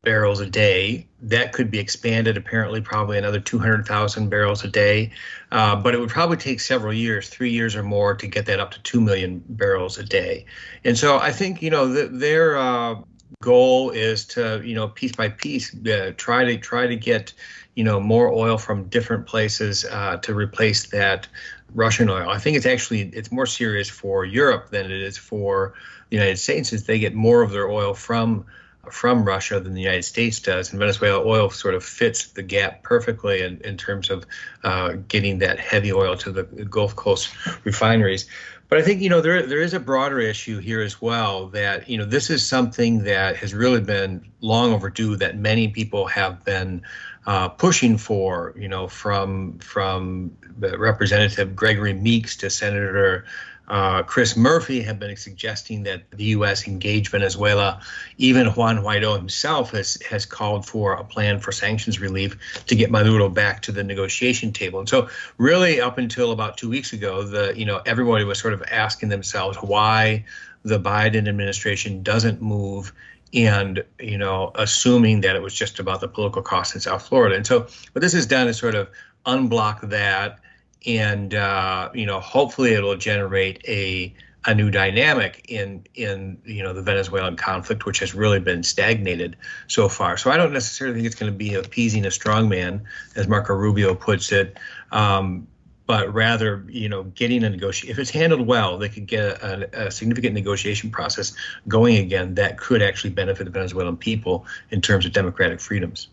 barrels 0.03 0.40
a 0.40 0.46
day. 0.46 1.07
That 1.20 1.53
could 1.53 1.70
be 1.70 1.78
expanded, 1.78 2.36
apparently, 2.36 2.80
probably 2.80 3.18
another 3.18 3.40
200,000 3.40 4.28
barrels 4.28 4.64
a 4.64 4.68
day. 4.68 5.11
Uh, 5.51 5.76
but 5.76 5.94
it 5.94 6.01
would 6.01 6.09
probably 6.09 6.36
take 6.36 6.61
several 6.61 6.92
years, 6.92 7.28
three 7.28 7.51
years 7.51 7.74
or 7.74 7.82
more, 7.82 8.14
to 8.14 8.26
get 8.26 8.46
that 8.46 8.61
up 8.61 8.70
to 8.72 8.82
2 8.82 9.01
million 9.01 9.42
barrels 9.49 9.99
a 9.99 10.05
day. 10.05 10.44
And 10.84 10.96
so 10.96 11.18
I 11.18 11.32
think, 11.32 11.62
you 11.62 11.70
know, 11.70 11.88
the, 11.88 12.07
their 12.07 12.57
uh, 12.57 12.96
goal 13.42 13.90
is 13.90 14.24
to, 14.26 14.62
you 14.64 14.74
know, 14.74 14.88
piece 14.88 15.12
by 15.12 15.30
piece, 15.30 15.74
uh, 15.86 16.12
try 16.16 16.44
to 16.44 16.57
try 16.59 16.86
to 16.86 16.96
get, 16.96 17.32
you 17.74 17.84
know, 17.84 18.01
more 18.01 18.32
oil 18.32 18.57
from 18.57 18.84
different 18.84 19.26
places 19.26 19.84
uh, 19.86 20.18
to 20.18 20.34
replace 20.34 20.88
that 20.90 21.26
Russian 21.74 22.09
oil. 22.09 22.30
I 22.30 22.38
think 22.38 22.57
it's 22.57 22.66
actually 22.66 23.11
it's 23.12 23.32
more 23.32 23.46
serious 23.46 23.88
for 23.88 24.24
Europe 24.24 24.70
than 24.70 24.86
it 24.86 25.03
is 25.03 25.18
for 25.18 25.74
the 26.11 26.16
United 26.16 26.38
States, 26.38 26.70
since 26.70 26.84
they 26.84 26.99
get 26.99 27.14
more 27.14 27.42
of 27.42 27.51
their 27.51 27.68
oil 27.68 27.94
from 27.94 28.46
from 28.93 29.24
Russia 29.24 29.61
than 29.61 29.74
the 29.74 29.80
United 29.80 30.05
States 30.05 30.41
does. 30.41 30.70
And 30.70 30.78
Venezuela 30.78 31.24
oil 31.24 31.51
sort 31.51 31.74
of 31.74 31.84
fits 31.84 32.28
the 32.28 32.43
gap 32.43 32.82
perfectly 32.82 33.43
in, 33.43 33.61
in 33.62 33.76
terms 33.76 34.11
of 34.11 34.24
uh, 34.64 34.95
getting 35.09 35.39
that 35.39 35.59
heavy 35.59 35.93
oil 35.93 36.16
to 36.18 36.32
the 36.32 36.45
Gulf 36.45 36.97
Coast 36.97 37.30
refineries. 37.64 38.26
But 38.68 38.78
I 38.78 38.82
think 38.82 39.01
you 39.01 39.09
know 39.09 39.22
there 39.22 39.47
there 39.47 39.62
is 39.62 39.72
a 39.72 39.80
broader 39.80 40.20
issue 40.20 40.59
here 40.59 40.82
as 40.82 41.01
well 41.01 41.49
that 41.49 41.89
you 41.89 41.97
know 41.97 42.05
this 42.05 42.28
is 42.28 42.47
something 42.47 43.05
that 43.05 43.36
has 43.36 43.55
really 43.55 43.80
been 43.80 44.30
long 44.41 44.74
overdue 44.74 45.16
that 45.16 45.39
many 45.39 45.68
people 45.68 46.07
have 46.07 46.45
been 46.45 46.82
uh, 47.26 47.49
pushing 47.49 47.97
for 47.97 48.55
you 48.59 48.68
know 48.68 48.86
from 48.86 49.59
from 49.59 50.36
Representative 50.59 51.57
Gregory 51.57 51.95
Meeks 51.95 52.36
to 52.39 52.51
Senator 52.51 53.24
uh, 53.68 54.02
Chris 54.02 54.36
Murphy 54.36 54.80
have 54.82 54.98
been 54.98 55.14
suggesting 55.16 55.82
that 55.82 56.10
the 56.10 56.24
U.S. 56.24 56.66
engage 56.66 57.10
Venezuela. 57.10 57.80
Even 58.16 58.46
Juan 58.46 58.78
Guaido 58.78 59.16
himself 59.16 59.72
has 59.72 60.00
has 60.02 60.24
called 60.24 60.66
for 60.66 60.94
a 60.94 61.04
plan 61.04 61.38
for 61.38 61.52
sanctions 61.52 62.00
relief 62.00 62.64
to 62.66 62.74
get 62.74 62.90
Maduro 62.90 63.28
back 63.28 63.60
to 63.62 63.72
the 63.72 63.84
negotiation 63.84 64.52
table. 64.52 64.78
And 64.78 64.88
so, 64.88 65.08
really, 65.36 65.80
up 65.80 65.98
until 65.98 66.32
about 66.32 66.56
two 66.56 66.70
weeks 66.70 66.94
ago, 66.94 67.22
the 67.22 67.52
you 67.56 67.66
know 67.66 67.82
everybody 67.84 68.24
was 68.24 68.38
sort 68.38 68.54
of 68.54 68.62
asking 68.70 69.10
themselves 69.10 69.58
why 69.58 70.24
the 70.64 70.80
Biden 70.80 71.28
administration 71.28 72.02
doesn't 72.02 72.40
move 72.40 72.92
and 73.34 73.84
you 74.00 74.16
know 74.16 74.50
assuming 74.54 75.20
that 75.20 75.36
it 75.36 75.42
was 75.42 75.54
just 75.54 75.78
about 75.78 76.00
the 76.00 76.08
political 76.08 76.40
cost 76.40 76.74
in 76.74 76.80
South 76.80 77.06
Florida. 77.06 77.36
And 77.36 77.46
so, 77.46 77.66
what 77.92 78.00
this 78.00 78.14
has 78.14 78.24
done 78.24 78.48
is 78.48 78.56
sort 78.56 78.74
of 78.74 78.88
unblock 79.26 79.90
that 79.90 80.38
and 80.86 81.34
uh, 81.34 81.90
you 81.94 82.06
know 82.06 82.20
hopefully 82.20 82.74
it'll 82.74 82.96
generate 82.96 83.62
a 83.66 84.14
a 84.46 84.54
new 84.54 84.70
dynamic 84.70 85.44
in 85.48 85.84
in 85.94 86.38
you 86.44 86.62
know 86.62 86.72
the 86.72 86.82
Venezuelan 86.82 87.36
conflict, 87.36 87.84
which 87.84 87.98
has 87.98 88.14
really 88.14 88.40
been 88.40 88.62
stagnated 88.62 89.36
so 89.66 89.88
far. 89.88 90.16
So 90.16 90.30
I 90.30 90.36
don't 90.36 90.52
necessarily 90.52 90.96
think 90.96 91.06
it's 91.06 91.16
going 91.16 91.32
to 91.32 91.36
be 91.36 91.54
appeasing 91.54 92.04
a 92.04 92.08
strongman, 92.08 92.82
as 93.16 93.28
Marco 93.28 93.54
Rubio 93.54 93.94
puts 93.94 94.32
it, 94.32 94.58
um, 94.92 95.48
but 95.86 96.12
rather 96.14 96.64
you 96.68 96.88
know 96.88 97.04
getting 97.04 97.42
a 97.44 97.50
negotiation. 97.50 97.90
If 97.90 97.98
it's 97.98 98.10
handled 98.10 98.46
well, 98.46 98.78
they 98.78 98.88
could 98.88 99.06
get 99.06 99.42
a, 99.42 99.86
a, 99.86 99.90
significant 99.90 100.34
negotiation 100.34 100.90
process 100.90 101.34
going 101.66 101.96
again 101.96 102.34
that 102.36 102.58
could 102.58 102.80
actually 102.80 103.10
benefit 103.10 103.44
the 103.44 103.50
Venezuelan 103.50 103.96
people 103.96 104.46
in 104.70 104.80
terms 104.80 105.04
of 105.04 105.12
democratic 105.12 105.60
freedoms 105.60 106.08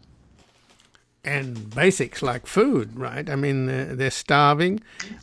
and 1.25 1.73
basics 1.73 2.21
like 2.21 2.45
food, 2.45 2.97
right? 2.97 3.29
I 3.29 3.35
mean, 3.35 3.65
they're, 3.65 3.95
they're 3.95 4.11
starving. 4.11 4.79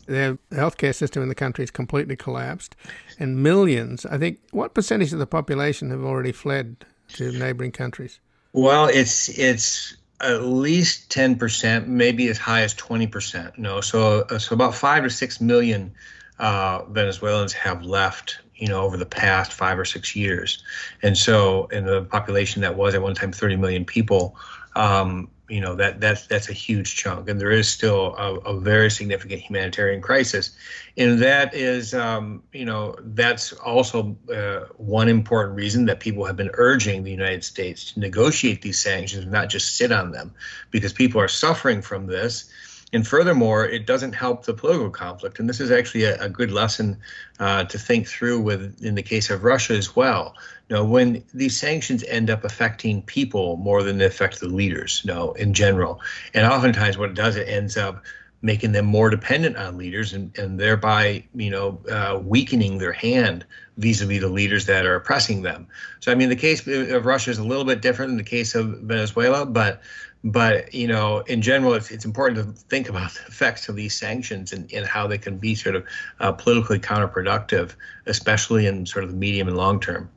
Their 0.07 0.37
healthcare 0.51 0.95
system 0.95 1.23
in 1.23 1.29
the 1.29 1.35
country 1.35 1.65
is 1.65 1.71
completely 1.71 2.17
collapsed, 2.17 2.77
and 3.19 3.43
millions. 3.43 4.05
I 4.05 4.19
think 4.19 4.41
what 4.51 4.75
percentage 4.75 5.13
of 5.13 5.19
the 5.19 5.27
population 5.27 5.91
have 5.91 6.03
already 6.03 6.33
fled 6.33 6.85
to 7.15 7.33
neighboring 7.33 7.73
countries? 7.73 8.21
Well, 8.53 8.87
it's 8.87 9.29
it's 9.39 9.97
at 10.21 10.43
least 10.43 11.11
ten 11.11 11.37
percent, 11.37 11.89
maybe 11.89 12.29
as 12.29 12.39
high 12.39 12.63
as 12.63 12.75
twenty 12.75 13.07
percent. 13.07 13.59
No, 13.59 13.81
so 13.81 14.23
uh, 14.23 14.39
so 14.39 14.55
about 14.55 14.75
five 14.75 15.05
to 15.05 15.11
six 15.11 15.41
million 15.41 15.95
uh, 16.39 16.85
Venezuelans 16.87 17.53
have 17.53 17.83
left 17.85 18.39
you 18.57 18.69
know, 18.69 18.83
over 18.83 18.97
the 18.97 19.05
past 19.05 19.53
five 19.53 19.77
or 19.77 19.85
six 19.85 20.15
years. 20.15 20.63
And 21.03 21.19
so, 21.19 21.67
in 21.73 21.85
the 21.85 22.03
population 22.03 22.63
that 22.63 22.77
was 22.77 22.95
at 22.95 23.03
one 23.03 23.13
time 23.13 23.33
30 23.33 23.57
million 23.57 23.85
people, 23.85 24.37
um, 24.77 25.29
you 25.53 25.61
know 25.61 25.75
that 25.75 26.01
that's 26.01 26.27
that's 26.27 26.49
a 26.49 26.55
huge 26.55 26.97
chunk, 26.97 27.29
and 27.29 27.39
there 27.39 27.51
is 27.51 27.69
still 27.69 28.15
a, 28.17 28.37
a 28.37 28.59
very 28.59 28.91
significant 28.91 29.43
humanitarian 29.43 30.01
crisis, 30.01 30.57
and 30.97 31.19
that 31.19 31.55
is 31.55 31.93
um, 31.93 32.43
you 32.55 32.65
know 32.65 32.97
that's 32.99 33.53
also 33.53 34.17
uh, 34.35 34.61
one 34.79 35.11
important 35.11 35.55
reason 35.55 35.85
that 35.85 36.01
people 36.01 36.25
have 36.25 36.37
been 36.37 36.51
urging 36.55 37.03
the 37.03 37.11
United 37.11 37.45
States 37.45 37.93
to 37.93 38.01
negotiate 38.01 38.63
these 38.63 38.79
sanctions, 38.79 39.27
not 39.27 39.51
just 39.51 39.77
sit 39.77 39.93
on 39.93 40.11
them, 40.11 40.33
because 40.71 40.95
people 40.95 41.21
are 41.21 41.29
suffering 41.29 41.83
from 41.83 42.07
this 42.07 42.51
and 42.93 43.07
furthermore, 43.07 43.65
it 43.65 43.87
doesn't 43.87 44.13
help 44.13 44.45
the 44.45 44.53
political 44.53 44.91
conflict. 44.91 45.39
And 45.39 45.49
this 45.49 45.61
is 45.61 45.71
actually 45.71 46.05
a, 46.05 46.21
a 46.21 46.29
good 46.29 46.51
lesson 46.51 46.99
uh, 47.41 47.65
to 47.65 47.79
think 47.79 48.07
through 48.07 48.41
with 48.41 48.85
in 48.85 48.95
the 48.95 49.03
case 49.03 49.31
of 49.31 49.45
Russia 49.45 49.75
as 49.75 49.97
well. 49.97 50.35
You 50.69 50.77
know, 50.77 50.85
when 50.85 51.25
these 51.33 51.57
sanctions 51.57 52.05
end 52.05 52.29
up 52.29 52.45
affecting 52.45 53.03
people 53.03 53.57
more 53.57 53.83
than 53.83 53.99
they 53.99 54.05
affect 54.05 54.41
the 54.41 54.49
leaders, 54.49 55.03
you 55.05 55.13
know, 55.13 55.33
in 55.33 55.55
general. 55.55 56.01
And 56.35 56.47
oftentimes 56.47 56.99
what 56.99 57.11
it 57.11 57.17
does, 57.17 57.37
it 57.37 57.49
ends 57.49 57.77
up 57.77 58.03
making 58.43 58.73
them 58.73 58.85
more 58.85 59.09
dependent 59.09 59.57
on 59.57 59.79
leaders 59.79 60.13
and, 60.13 60.37
and 60.37 60.59
thereby, 60.59 61.25
you 61.35 61.49
know, 61.49 61.79
uh, 61.91 62.19
weakening 62.23 62.79
their 62.79 62.93
hand 62.93 63.47
vis-a-vis 63.79 64.21
the 64.21 64.29
leaders 64.29 64.67
that 64.67 64.85
are 64.85 64.97
oppressing 64.97 65.43
them. 65.43 65.67
So, 66.01 66.13
I 66.13 66.15
mean, 66.17 66.29
the 66.29 66.37
case 66.37 66.67
of 66.67 67.07
Russia 67.07 67.31
is 67.31 67.39
a 67.39 67.45
little 67.45 67.65
bit 67.65 67.81
different 67.81 68.11
than 68.11 68.19
the 68.19 68.25
case 68.25 68.55
of 68.55 68.81
Venezuela, 68.81 69.47
but 69.47 69.81
but 70.25 70.73
you 70.73 70.87
know, 70.87 71.21
in 71.21 71.43
general, 71.43 71.75
it's, 71.75 71.91
it's 71.91 72.05
important 72.05 72.57
to 72.57 72.65
think 72.65 72.89
about 72.89 73.13
the 73.13 73.21
effects 73.27 73.69
of 73.69 73.77
these 73.77 73.95
sanctions 73.95 74.53
and, 74.53 74.73
and 74.73 74.87
how 74.87 75.07
they 75.07 75.19
can 75.19 75.37
be 75.37 75.55
sort 75.55 75.75
of 75.75 75.85
uh, 76.21 76.33
politically 76.33 76.79
counterproductive, 76.79 77.75
especially 78.07 78.67
in 78.67 78.87
sort 78.87 79.05
of 79.05 79.11
the 79.11 79.17
medium 79.17 79.49
and 79.49 79.57
long 79.57 79.81
term. 79.81 80.09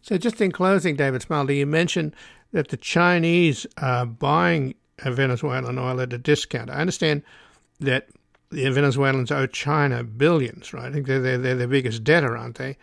So, 0.00 0.16
just 0.18 0.40
in 0.40 0.52
closing, 0.52 0.96
David 0.96 1.22
Smilde, 1.22 1.54
you 1.56 1.66
mentioned 1.66 2.14
that 2.52 2.68
the 2.68 2.76
Chinese 2.76 3.66
are 3.78 4.06
buying 4.06 4.74
Venezuelan 4.98 5.78
oil 5.78 6.00
at 6.00 6.12
a 6.12 6.18
discount. 6.18 6.70
I 6.70 6.74
understand 6.74 7.22
that 7.80 8.08
the 8.50 8.70
Venezuelans 8.70 9.32
owe 9.32 9.46
China 9.46 10.04
billions, 10.04 10.72
right? 10.72 10.84
I 10.84 10.92
think 10.92 11.06
they're, 11.06 11.20
they're, 11.20 11.38
they're 11.38 11.56
the 11.56 11.68
biggest 11.68 12.04
debtor, 12.04 12.36
aren't 12.36 12.56
they? 12.56 12.76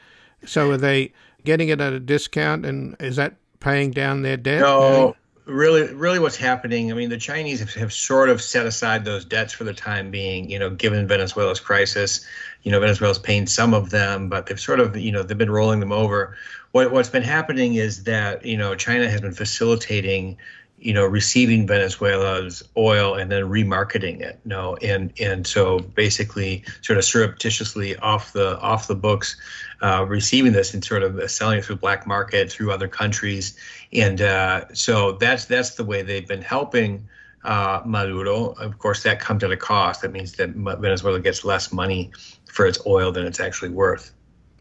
So, 0.45 0.69
are 0.71 0.77
they 0.77 1.13
getting 1.45 1.69
it 1.69 1.81
at 1.81 1.93
a 1.93 1.99
discount, 1.99 2.65
and 2.65 2.95
is 2.99 3.15
that 3.15 3.37
paying 3.59 3.91
down 3.91 4.21
their 4.21 4.37
debt? 4.37 4.61
No, 4.61 5.15
really 5.45 5.91
really 5.93 6.19
what's 6.19 6.35
happening 6.35 6.91
i 6.91 6.95
mean 6.95 7.09
the 7.09 7.17
chinese 7.17 7.59
have, 7.59 7.73
have, 7.73 7.91
sort 7.91 8.29
of 8.29 8.41
set 8.41 8.65
aside 8.65 9.03
those 9.03 9.25
debts 9.25 9.51
for 9.51 9.63
the 9.63 9.73
time 9.73 10.11
being 10.11 10.49
you 10.49 10.59
know 10.59 10.69
given 10.69 11.07
venezuela's 11.07 11.59
crisis. 11.59 12.25
You 12.63 12.71
know 12.71 12.79
venezuela's 12.79 13.17
paying 13.17 13.47
some 13.47 13.73
of 13.73 13.89
them 13.89 14.29
but 14.29 14.45
they've 14.45 14.59
sort 14.59 14.79
of 14.79 14.95
you 14.95 15.11
know 15.11 15.23
they've 15.23 15.37
been 15.37 15.51
rolling 15.51 15.79
them 15.79 15.91
over. 15.91 16.37
What, 16.73 16.91
what's 16.91 17.09
been 17.09 17.23
happening 17.23 17.75
is 17.75 18.03
that 18.03 18.45
you 18.45 18.55
know 18.55 18.75
china 18.75 19.09
has 19.09 19.19
been 19.19 19.33
facilitating 19.33 20.37
you 20.81 20.93
know, 20.93 21.05
receiving 21.05 21.67
Venezuela's 21.67 22.63
oil 22.75 23.13
and 23.13 23.31
then 23.31 23.43
remarketing 23.43 24.19
it. 24.19 24.39
Know, 24.43 24.75
and 24.77 25.13
and 25.19 25.45
so 25.45 25.79
basically, 25.79 26.63
sort 26.81 26.97
of 26.97 27.05
surreptitiously 27.05 27.95
off 27.97 28.33
the 28.33 28.59
off 28.59 28.87
the 28.87 28.95
books, 28.95 29.37
uh, 29.81 30.05
receiving 30.07 30.53
this 30.53 30.73
and 30.73 30.83
sort 30.83 31.03
of 31.03 31.29
selling 31.29 31.59
it 31.59 31.65
through 31.65 31.77
black 31.77 32.07
market 32.07 32.51
through 32.51 32.71
other 32.71 32.87
countries, 32.87 33.57
and 33.93 34.21
uh, 34.21 34.65
so 34.73 35.13
that's 35.13 35.45
that's 35.45 35.75
the 35.75 35.85
way 35.85 36.01
they've 36.01 36.27
been 36.27 36.41
helping. 36.41 37.07
Uh, 37.43 37.81
Maduro, 37.85 38.51
of 38.51 38.77
course, 38.77 39.03
that 39.03 39.19
comes 39.19 39.43
at 39.43 39.51
a 39.51 39.57
cost. 39.57 40.01
That 40.01 40.11
means 40.11 40.33
that 40.33 40.49
Venezuela 40.51 41.19
gets 41.19 41.43
less 41.43 41.71
money 41.71 42.11
for 42.45 42.65
its 42.65 42.79
oil 42.85 43.11
than 43.11 43.25
it's 43.25 43.39
actually 43.39 43.69
worth. 43.69 44.11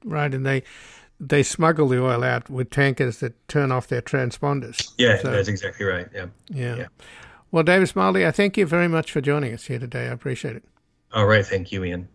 Right, 0.05 0.33
and 0.33 0.47
they 0.47 0.63
they 1.21 1.43
smuggle 1.43 1.89
the 1.89 2.03
oil 2.03 2.25
out 2.25 2.49
with 2.49 2.71
tankers 2.71 3.19
that 3.19 3.47
turn 3.47 3.71
off 3.71 3.87
their 3.89 4.01
transponders. 4.01 4.91
Yeah, 4.97 5.21
so, 5.21 5.31
that's 5.31 5.49
exactly 5.49 5.85
right. 5.85 6.09
Yeah. 6.15 6.27
yeah. 6.49 6.77
Yeah. 6.77 6.87
Well, 7.53 7.63
Davis 7.63 7.93
Smilde, 7.93 8.27
I 8.27 8.31
thank 8.31 8.57
you 8.57 8.65
very 8.65 8.89
much 8.89 9.13
for 9.13 9.21
joining 9.21 9.53
us 9.53 9.67
here 9.67 9.79
today. 9.79 10.05
I 10.05 10.13
appreciate 10.13 10.57
it. 10.57 10.65
All 11.13 11.27
right. 11.27 11.45
Thank 11.45 11.73
you, 11.73 11.85
Ian. 11.85 12.09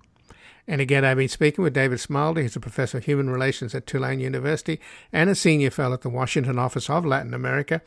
And 0.67 0.81
again, 0.81 1.05
I've 1.05 1.17
been 1.17 1.27
speaking 1.27 1.63
with 1.63 1.73
David 1.73 1.99
Smilde, 1.99 2.41
who's 2.41 2.55
a 2.55 2.59
professor 2.59 2.97
of 2.97 3.05
human 3.05 3.29
relations 3.29 3.75
at 3.75 3.85
Tulane 3.85 4.19
University 4.19 4.79
and 5.13 5.29
a 5.29 5.35
senior 5.35 5.69
fellow 5.69 5.93
at 5.93 6.01
the 6.01 6.09
Washington 6.09 6.57
Office 6.57 6.89
of 6.89 7.05
Latin 7.05 7.35
America, 7.35 7.81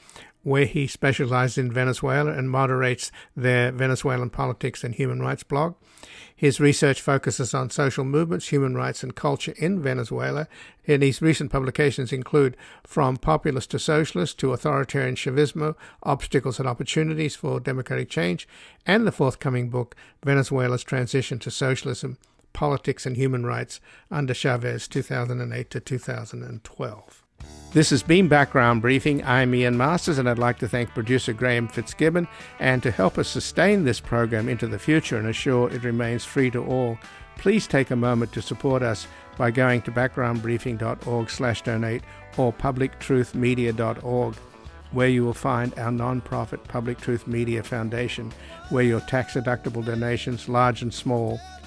where 0.44 0.64
he 0.64 0.86
specializes 0.86 1.58
in 1.58 1.72
Venezuela 1.72 2.30
and 2.30 2.50
moderates 2.50 3.10
their 3.36 3.72
Venezuelan 3.72 4.30
politics 4.30 4.84
and 4.84 4.94
human 4.94 5.20
rights 5.20 5.42
blog. 5.42 5.74
His 6.36 6.60
research 6.60 7.00
focuses 7.00 7.52
on 7.52 7.70
social 7.70 8.04
movements, 8.04 8.46
human 8.48 8.76
rights, 8.76 9.02
and 9.02 9.12
culture 9.12 9.54
in 9.56 9.82
Venezuela. 9.82 10.46
And 10.86 11.02
his 11.02 11.20
recent 11.20 11.50
publications 11.50 12.12
include 12.12 12.56
From 12.84 13.16
Populist 13.16 13.72
to 13.72 13.80
Socialist 13.80 14.38
to 14.38 14.52
Authoritarian 14.52 15.16
Chavismo 15.16 15.74
Obstacles 16.04 16.60
and 16.60 16.68
Opportunities 16.68 17.34
for 17.34 17.58
Democratic 17.58 18.08
Change, 18.08 18.46
and 18.86 19.04
the 19.04 19.10
forthcoming 19.10 19.68
book, 19.68 19.96
Venezuela's 20.22 20.84
Transition 20.84 21.40
to 21.40 21.50
Socialism 21.50 22.18
Politics 22.52 23.06
and 23.06 23.16
Human 23.16 23.46
Rights 23.46 23.80
under 24.10 24.34
Chavez 24.34 24.88
2008 24.88 25.70
to 25.70 25.80
2012. 25.80 27.24
This 27.72 27.90
has 27.90 28.02
been 28.02 28.26
Background 28.28 28.82
Briefing. 28.82 29.22
I'm 29.24 29.54
Ian 29.54 29.76
Masters, 29.76 30.18
and 30.18 30.28
I'd 30.28 30.38
like 30.38 30.58
to 30.60 30.68
thank 30.68 30.94
producer 30.94 31.32
Graham 31.32 31.68
Fitzgibbon. 31.68 32.26
And 32.58 32.82
to 32.82 32.90
help 32.90 33.18
us 33.18 33.28
sustain 33.28 33.84
this 33.84 34.00
program 34.00 34.48
into 34.48 34.66
the 34.66 34.78
future 34.78 35.18
and 35.18 35.28
assure 35.28 35.70
it 35.70 35.84
remains 35.84 36.24
free 36.24 36.50
to 36.52 36.64
all, 36.64 36.98
please 37.36 37.66
take 37.66 37.90
a 37.90 37.96
moment 37.96 38.32
to 38.32 38.42
support 38.42 38.82
us 38.82 39.06
by 39.36 39.50
going 39.50 39.82
to 39.82 39.92
backgroundbriefing.org/donate 39.92 42.02
or 42.36 42.52
publictruthmedia.org, 42.52 44.34
where 44.90 45.08
you 45.08 45.24
will 45.24 45.34
find 45.34 45.78
our 45.78 45.92
non-profit 45.92 46.64
Public 46.64 46.98
Truth 46.98 47.26
Media 47.26 47.62
Foundation, 47.62 48.32
where 48.70 48.82
your 48.82 49.00
tax-deductible 49.00 49.84
donations, 49.84 50.48
large 50.48 50.82
and 50.82 50.92
small, 50.92 51.38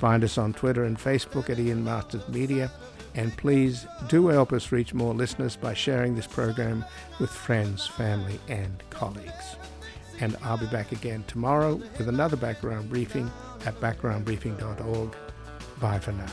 Find 0.00 0.24
us 0.24 0.36
on 0.38 0.54
Twitter 0.54 0.84
and 0.84 0.98
Facebook 0.98 1.50
at 1.50 1.58
Ian 1.58 1.84
Masters 1.84 2.26
Media. 2.26 2.70
And 3.14 3.36
please 3.36 3.86
do 4.08 4.28
help 4.28 4.50
us 4.50 4.72
reach 4.72 4.94
more 4.94 5.12
listeners 5.12 5.56
by 5.56 5.74
sharing 5.74 6.14
this 6.14 6.26
program 6.26 6.86
with 7.18 7.28
friends, 7.28 7.86
family, 7.86 8.40
and 8.48 8.82
colleagues. 8.88 9.56
And 10.18 10.38
I'll 10.42 10.56
be 10.56 10.68
back 10.68 10.92
again 10.92 11.22
tomorrow 11.26 11.74
with 11.98 12.08
another 12.08 12.38
background 12.38 12.88
briefing 12.88 13.30
at 13.66 13.78
backgroundbriefing.org. 13.78 15.14
Bye 15.80 15.98
for 15.98 16.12
now. 16.12 16.32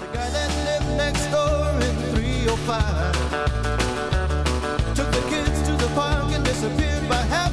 The 0.00 0.06
guy 0.06 0.30
that 0.30 0.80
lived 0.80 0.96
next 0.96 1.26
door 1.26 1.70
in 1.82 1.94
305 2.14 4.96
took 4.96 5.10
the 5.12 5.28
kids 5.28 5.60
to 5.68 5.72
the 5.72 5.88
park 5.94 6.32
and 6.32 6.42
disappeared 6.42 7.06
by 7.06 7.16
half. 7.16 7.47